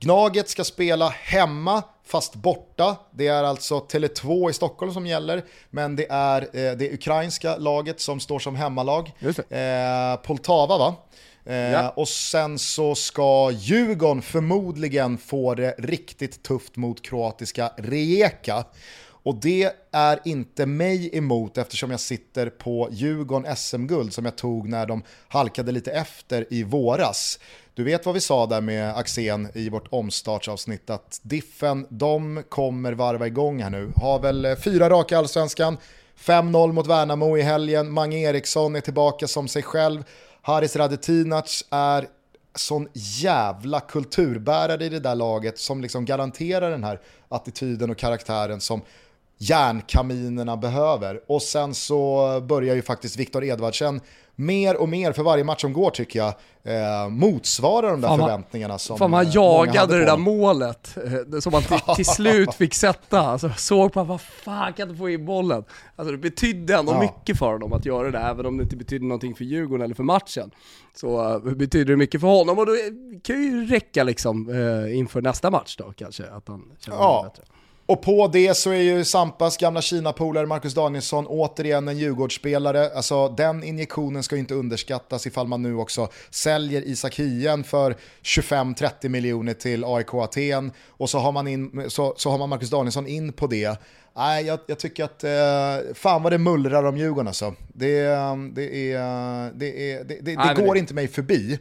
Gnaget 0.00 0.48
ska 0.48 0.64
spela 0.64 1.08
hemma 1.08 1.82
fast 2.06 2.34
borta. 2.34 2.96
Det 3.10 3.26
är 3.26 3.44
alltså 3.44 3.78
Tele2 3.78 4.50
i 4.50 4.52
Stockholm 4.52 4.92
som 4.92 5.06
gäller, 5.06 5.44
men 5.70 5.96
det 5.96 6.06
är 6.10 6.42
eh, 6.42 6.72
det 6.72 6.92
ukrainska 6.94 7.56
laget 7.56 8.00
som 8.00 8.20
står 8.20 8.38
som 8.38 8.56
hemmalag. 8.56 9.12
Eh, 9.50 10.16
Poltava 10.22 10.78
va? 10.78 10.94
Eh, 11.46 11.56
ja. 11.56 11.88
Och 11.88 12.08
sen 12.08 12.58
så 12.58 12.94
ska 12.94 13.50
Djurgården 13.50 14.22
förmodligen 14.22 15.18
få 15.18 15.54
det 15.54 15.74
riktigt 15.78 16.42
tufft 16.42 16.76
mot 16.76 17.02
kroatiska 17.02 17.70
Rijeka. 17.76 18.64
Och 19.24 19.34
det 19.34 19.72
är 19.92 20.20
inte 20.24 20.66
mig 20.66 21.16
emot 21.16 21.58
eftersom 21.58 21.90
jag 21.90 22.00
sitter 22.00 22.50
på 22.50 22.88
Djurgården 22.90 23.56
SM-guld 23.56 24.12
som 24.12 24.24
jag 24.24 24.36
tog 24.36 24.68
när 24.68 24.86
de 24.86 25.02
halkade 25.28 25.72
lite 25.72 25.92
efter 25.92 26.46
i 26.50 26.62
våras. 26.62 27.38
Du 27.74 27.84
vet 27.84 28.06
vad 28.06 28.14
vi 28.14 28.20
sa 28.20 28.46
där 28.46 28.60
med 28.60 28.96
Axén 28.96 29.48
i 29.54 29.68
vårt 29.68 29.88
omstartsavsnitt 29.90 30.90
att 30.90 31.20
Diffen, 31.22 31.86
de 31.88 32.42
kommer 32.48 32.92
varva 32.92 33.26
igång 33.26 33.62
här 33.62 33.70
nu. 33.70 33.92
Har 33.96 34.18
väl 34.18 34.44
eh, 34.44 34.56
fyra 34.56 34.90
raka 34.90 35.18
allsvenskan, 35.18 35.76
5-0 36.18 36.72
mot 36.72 36.86
Värnamo 36.86 37.38
i 37.38 37.42
helgen, 37.42 37.90
Mange 37.90 38.18
Eriksson 38.18 38.76
är 38.76 38.80
tillbaka 38.80 39.26
som 39.26 39.48
sig 39.48 39.62
själv, 39.62 40.04
Haris 40.46 40.76
Radetinac 40.76 41.64
är 41.70 42.08
sån 42.54 42.88
jävla 42.92 43.80
kulturbärare 43.80 44.84
i 44.84 44.88
det 44.88 45.00
där 45.00 45.14
laget 45.14 45.58
som 45.58 45.80
liksom 45.80 46.04
garanterar 46.04 46.70
den 46.70 46.84
här 46.84 47.00
attityden 47.28 47.90
och 47.90 47.98
karaktären 47.98 48.60
som 48.60 48.82
järnkaminerna 49.38 50.56
behöver. 50.56 51.20
Och 51.26 51.42
sen 51.42 51.74
så 51.74 52.40
börjar 52.48 52.74
ju 52.74 52.82
faktiskt 52.82 53.16
Viktor 53.16 53.44
Edvardsen 53.44 54.00
mer 54.36 54.76
och 54.76 54.88
mer 54.88 55.12
för 55.12 55.22
varje 55.22 55.44
match 55.44 55.60
som 55.60 55.72
går 55.72 55.90
tycker 55.90 56.18
jag 56.18 56.34
eh, 56.64 57.08
motsvarar 57.08 57.90
de 57.90 58.00
där 58.00 58.08
fan, 58.08 58.18
förväntningarna 58.18 58.78
som 58.78 58.98
Fan 58.98 59.10
man 59.10 59.26
eh, 59.26 59.34
jagade 59.34 59.98
det 59.98 60.04
där 60.04 60.16
målet 60.16 60.96
eh, 61.32 61.40
som 61.40 61.52
man 61.52 61.62
till, 61.62 61.78
till 61.96 62.06
slut 62.06 62.54
fick 62.54 62.74
sätta. 62.74 63.20
Alltså, 63.20 63.50
såg 63.56 63.92
på 63.92 64.04
vad 64.04 64.20
fan 64.20 64.72
kan 64.72 64.88
inte 64.88 64.98
få 64.98 65.10
in 65.10 65.24
bollen? 65.24 65.64
Alltså 65.96 66.12
det 66.12 66.18
betydde 66.18 66.74
ändå 66.74 66.92
ja. 66.92 67.00
mycket 67.00 67.38
för 67.38 67.52
honom 67.52 67.72
att 67.72 67.86
göra 67.86 68.10
det, 68.10 68.18
även 68.18 68.46
om 68.46 68.56
det 68.56 68.62
inte 68.62 68.76
betydde 68.76 69.04
någonting 69.04 69.34
för 69.34 69.44
Djurgården 69.44 69.84
eller 69.84 69.94
för 69.94 70.02
matchen. 70.02 70.50
Så 70.94 71.36
uh, 71.36 71.54
betyder 71.54 71.92
det 71.92 71.96
mycket 71.96 72.20
för 72.20 72.28
honom 72.28 72.58
och 72.58 72.66
det 72.66 72.92
kan 73.22 73.42
ju 73.42 73.66
räcka 73.66 74.04
liksom 74.04 74.48
uh, 74.48 74.98
inför 74.98 75.22
nästa 75.22 75.50
match 75.50 75.76
då 75.76 75.92
kanske, 75.96 76.24
att 76.30 76.48
han 76.48 76.72
känner 76.78 76.98
ja. 76.98 77.30
bättre. 77.30 77.53
Och 77.86 78.02
på 78.02 78.28
det 78.28 78.54
så 78.54 78.70
är 78.70 78.80
ju 78.80 79.04
Sampas 79.04 79.56
gamla 79.56 79.82
Kina-polare 79.82 80.46
Marcus 80.46 80.74
Danielsson 80.74 81.26
återigen 81.26 81.88
en 81.88 81.98
Djurgårdsspelare. 81.98 82.90
Alltså 82.94 83.28
den 83.28 83.64
injektionen 83.64 84.22
ska 84.22 84.36
ju 84.36 84.40
inte 84.40 84.54
underskattas 84.54 85.26
ifall 85.26 85.46
man 85.46 85.62
nu 85.62 85.76
också 85.76 86.08
säljer 86.30 86.82
Isak 86.82 87.18
Hien 87.18 87.64
för 87.64 87.96
25-30 88.22 89.08
miljoner 89.08 89.54
till 89.54 89.84
AIK 89.84 90.14
Aten. 90.14 90.72
Och 90.88 91.10
så 91.10 91.18
har, 91.18 91.32
man 91.32 91.48
in, 91.48 91.90
så, 91.90 92.14
så 92.16 92.30
har 92.30 92.38
man 92.38 92.48
Marcus 92.48 92.70
Danielsson 92.70 93.06
in 93.06 93.32
på 93.32 93.46
det. 93.46 93.78
Nej, 94.16 94.44
jag, 94.44 94.58
jag 94.66 94.78
tycker 94.78 95.04
att 95.04 95.24
eh, 95.24 95.94
fan 95.94 96.22
vad 96.22 96.32
det 96.32 96.38
mullrar 96.38 96.84
om 96.84 96.96
Djurgården 96.96 97.26
alltså. 97.26 97.54
Det, 97.68 98.02
det, 98.52 98.92
är, 98.92 99.52
det, 99.54 99.92
är, 99.92 100.04
det, 100.04 100.20
det, 100.20 100.54
det 100.54 100.62
går 100.62 100.76
inte 100.76 100.94
mig 100.94 101.08
förbi. 101.08 101.58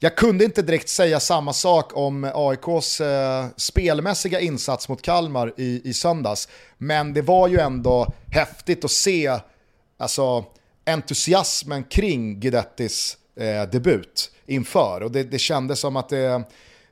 Jag 0.00 0.16
kunde 0.16 0.44
inte 0.44 0.62
direkt 0.62 0.88
säga 0.88 1.20
samma 1.20 1.52
sak 1.52 1.96
om 1.96 2.30
AIKs 2.34 3.00
eh, 3.00 3.46
spelmässiga 3.56 4.40
insats 4.40 4.88
mot 4.88 5.02
Kalmar 5.02 5.52
i, 5.56 5.80
i 5.84 5.92
söndags. 5.94 6.48
Men 6.78 7.14
det 7.14 7.22
var 7.22 7.48
ju 7.48 7.58
ändå 7.58 8.06
häftigt 8.30 8.84
att 8.84 8.90
se 8.90 9.38
alltså, 9.98 10.44
entusiasmen 10.86 11.84
kring 11.84 12.40
Guidettis 12.40 13.16
eh, 13.36 13.70
debut 13.70 14.30
inför. 14.46 15.02
Och 15.02 15.10
det, 15.10 15.22
det 15.22 15.38
kändes 15.38 15.80
som 15.80 15.96
att 15.96 16.08
det, 16.08 16.42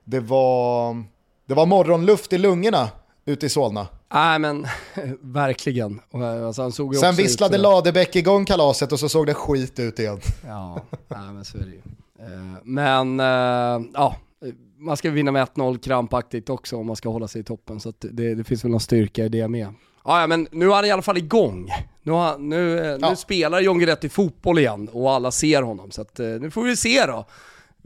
det, 0.05 0.21
var, 0.21 1.05
det 1.47 1.55
var 1.55 1.67
morgonluft 1.67 2.33
i 2.33 2.39
lungorna 2.39 2.89
ute 3.25 3.47
i 3.47 3.49
Solna. 3.49 3.89
Nej 4.15 4.39
men 4.39 4.67
verkligen. 5.21 6.01
Alltså, 6.13 6.63
han 6.63 6.73
såg 6.73 6.97
Sen 6.97 7.15
visslade 7.15 7.59
Ladebäck 7.59 8.17
igång 8.17 8.45
kalaset 8.45 8.93
och 8.93 9.01
så 9.01 9.09
såg 9.09 9.27
det 9.27 9.35
skit 9.35 9.79
ut 9.79 9.99
igen. 9.99 10.21
Ja, 10.47 10.81
nej, 11.09 11.33
men 11.33 11.45
så 11.45 11.59
är 11.59 11.63
det 11.63 11.71
ju. 11.71 11.83
Eh, 12.19 12.59
men 12.65 13.21
eh, 13.21 13.87
ja, 13.95 14.17
man 14.79 14.97
ska 14.97 15.11
vinna 15.11 15.33
med 15.33 15.49
1-0 15.49 15.79
krampaktigt 15.79 16.51
också 16.51 16.77
om 16.77 16.87
man 16.87 16.97
ska 16.97 17.09
hålla 17.09 17.29
sig 17.29 17.41
i 17.41 17.45
toppen. 17.45 17.81
Så 17.81 17.93
det, 17.99 18.35
det, 18.35 18.45
finns 18.45 18.65
väl 18.65 18.71
någon 18.71 18.81
styrka 18.81 19.25
i 19.25 19.29
det 19.29 19.49
med. 19.49 19.69
Ja, 20.05 20.27
men 20.27 20.49
nu 20.51 20.71
är 20.71 20.75
han 20.75 20.85
i 20.85 20.91
alla 20.91 21.03
fall 21.03 21.19
igång. 21.19 21.71
Nu, 22.03 22.13
har, 22.13 22.39
nu, 22.39 22.79
eh, 22.79 22.87
ja. 23.01 23.11
nu 23.11 23.17
spelar 23.17 23.61
John 23.61 23.79
Guidetti 23.79 24.09
fotboll 24.09 24.59
igen 24.59 24.89
och 24.93 25.13
alla 25.13 25.31
ser 25.31 25.63
honom. 25.63 25.91
Så 25.91 26.03
att, 26.03 26.19
nu 26.19 26.51
får 26.51 26.63
vi 26.63 26.77
se 26.77 27.07
då 27.07 27.27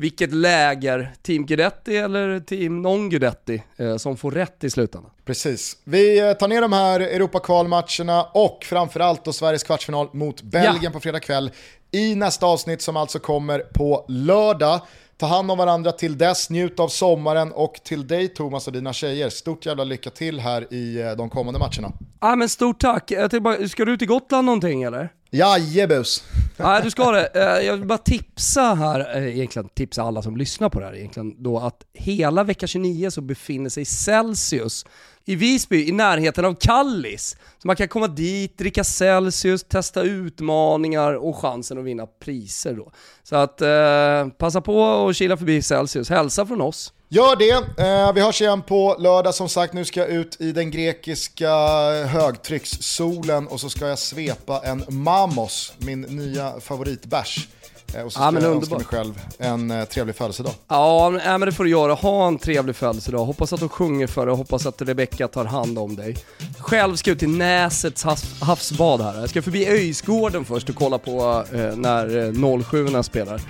vilket 0.01 0.35
läger, 0.35 1.13
Team 1.23 1.47
Guidetti 1.47 1.97
eller 1.97 2.41
Team 2.41 2.83
Non-Guidetti, 2.83 3.63
eh, 3.77 3.97
som 3.97 4.17
får 4.17 4.31
rätt 4.31 4.65
i 4.65 4.71
slutändan. 4.71 5.11
Precis. 5.25 5.77
Vi 5.85 6.35
tar 6.41 6.49
ner 6.49 6.61
de 6.61 6.73
här 6.73 7.01
Europakvalmatcherna 7.01 8.23
och 8.23 8.65
framförallt 8.65 9.25
då 9.25 9.33
Sveriges 9.33 9.63
kvartsfinal 9.63 10.09
mot 10.13 10.43
Belgien 10.43 10.83
ja. 10.83 10.91
på 10.91 11.01
fredag 11.01 11.21
kväll 11.21 11.51
i 11.91 12.15
nästa 12.15 12.47
avsnitt 12.47 12.83
som 12.83 12.97
alltså 12.97 13.19
kommer 13.19 13.59
på 13.59 14.05
lördag. 14.09 14.81
Ta 15.17 15.27
hand 15.27 15.51
om 15.51 15.59
varandra 15.59 15.93
till 15.93 16.19
dess, 16.19 16.51
njut 16.51 16.81
av 16.81 16.89
sommaren 16.89 17.53
och 17.53 17.75
till 17.85 18.07
dig 18.07 18.29
Thomas 18.29 18.67
och 18.67 18.73
dina 18.73 18.93
tjejer, 18.93 19.29
stort 19.29 19.67
jävla 19.67 19.85
lycka 19.85 20.11
till 20.11 20.41
här 20.41 20.75
i 20.75 21.01
eh, 21.01 21.13
de 21.13 21.31
kommande 21.31 21.61
matcherna. 21.61 21.93
Ja 22.21 22.37
men 22.37 22.49
stort 22.49 22.81
tack. 22.81 23.11
Jag 23.11 23.43
bara, 23.43 23.69
ska 23.69 23.85
du 23.85 23.97
till 23.97 24.09
Gotland 24.09 24.47
någonting 24.47 24.83
eller? 24.83 25.09
Jajebus. 25.31 26.25
Nej 26.57 26.81
du 26.83 26.91
ska 26.91 27.11
det. 27.11 27.27
Eh, 27.35 27.67
jag 27.67 27.77
vill 27.77 27.87
bara 27.87 27.99
tipsa 27.99 28.75
här, 28.75 29.17
eh, 29.17 29.37
egentligen 29.37 29.69
tipsa 29.69 30.03
alla 30.03 30.23
som 30.23 30.37
lyssnar 30.37 30.69
på 30.69 30.81
det 30.81 30.87
här 30.87 30.97
egentligen, 30.97 31.43
då 31.43 31.59
att 31.59 31.85
hela 31.95 32.45
vecka 32.45 32.67
29 32.67 33.11
så 33.11 33.21
befinner 33.21 33.71
sig 33.71 33.85
Celsius 33.85 34.87
i 35.25 35.37
Visby 35.37 35.89
i 35.89 35.93
närheten 35.93 36.45
av 36.45 36.55
Kallis. 36.55 37.37
Så 37.59 37.67
man 37.67 37.77
kan 37.77 37.89
komma 37.89 38.07
dit, 38.07 38.59
dricka 38.59 38.85
Celsius, 38.85 39.65
testa 39.65 40.03
utmaningar 40.03 41.13
och 41.13 41.37
chansen 41.37 41.79
att 41.79 41.85
vinna 41.85 42.07
priser 42.07 42.75
då. 42.75 42.93
Så 43.23 43.37
att 43.37 43.61
eh, 43.61 44.29
passa 44.39 44.61
på 44.61 44.81
och 44.81 45.15
kila 45.15 45.37
förbi 45.37 45.63
Celsius. 45.63 46.11
Hälsa 46.11 46.47
från 46.47 46.61
oss. 46.61 46.93
Gör 47.13 47.37
det. 47.37 47.83
Eh, 47.85 48.13
vi 48.13 48.21
hörs 48.21 48.41
igen 48.41 48.63
på 48.63 48.97
lördag. 48.99 49.35
Som 49.35 49.49
sagt, 49.49 49.73
nu 49.73 49.85
ska 49.85 50.01
jag 50.01 50.09
ut 50.09 50.41
i 50.41 50.53
den 50.53 50.71
grekiska 50.71 51.51
högtryckssolen 52.07 53.47
och 53.47 53.61
så 53.61 53.71
ska 53.71 53.89
jag 53.89 53.99
svepa 53.99 54.61
en 54.65 54.85
Mamos, 54.89 55.73
min 55.79 56.01
nya 56.01 56.61
favoritbärs. 56.61 57.49
Eh, 57.95 58.03
och 58.03 58.13
så 58.13 58.19
ska 58.19 58.33
ja, 58.33 58.41
jag 58.41 58.57
önska 58.57 58.75
mig 58.75 58.85
själv 58.85 59.21
en 59.39 59.71
eh, 59.71 59.85
trevlig 59.85 60.17
födelsedag. 60.17 60.53
Ja, 60.69 61.11
men 61.11 61.41
det 61.41 61.53
får 61.53 61.65
du 61.65 61.71
göra. 61.71 61.95
Ha 61.95 62.27
en 62.27 62.39
trevlig 62.39 62.77
födelsedag. 62.77 63.25
Hoppas 63.25 63.53
att 63.53 63.61
de 63.61 63.69
sjunger 63.69 64.07
för 64.07 64.27
dig, 64.27 64.35
hoppas 64.35 64.67
att 64.67 64.83
Rebecca 64.83 65.29
tar 65.29 65.45
hand 65.45 65.79
om 65.79 65.97
dig. 65.97 66.17
Själv 66.59 66.97
ska 66.97 67.11
jag 67.11 67.15
ut 67.15 67.21
till 67.21 67.29
Näsets 67.29 68.05
havsbad 68.41 69.01
här. 69.01 69.21
Jag 69.21 69.31
ska 69.31 69.43
förbi 69.43 69.69
Öjsgården 69.69 70.45
först 70.45 70.69
och 70.69 70.77
kolla 70.77 70.99
på 70.99 71.45
eh, 71.53 71.77
när 71.77 72.63
07 72.65 73.03
spelar. 73.03 73.41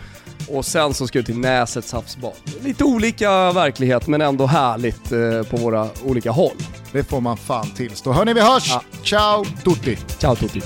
Och 0.53 0.65
sen 0.65 0.95
så 0.95 1.07
ska 1.07 1.19
jag 1.19 1.27
till 1.27 1.39
Näsets 1.39 1.93
havsbad. 1.93 2.33
Lite 2.63 2.85
olika 2.85 3.53
verklighet 3.53 4.07
men 4.07 4.21
ändå 4.21 4.47
härligt 4.47 5.13
eh, 5.13 5.43
på 5.51 5.57
våra 5.57 5.89
olika 6.05 6.31
håll. 6.31 6.57
Det 6.93 7.05
får 7.05 7.21
man 7.21 7.37
fan 7.37 7.71
tillstå. 7.71 8.13
Hörni, 8.13 8.35
vi 8.35 8.41
hörs! 8.41 8.69
Ja. 8.71 8.83
Ciao 9.05 9.45
tutti! 9.65 9.99
Ciao 10.19 10.37
tutti! 10.37 10.61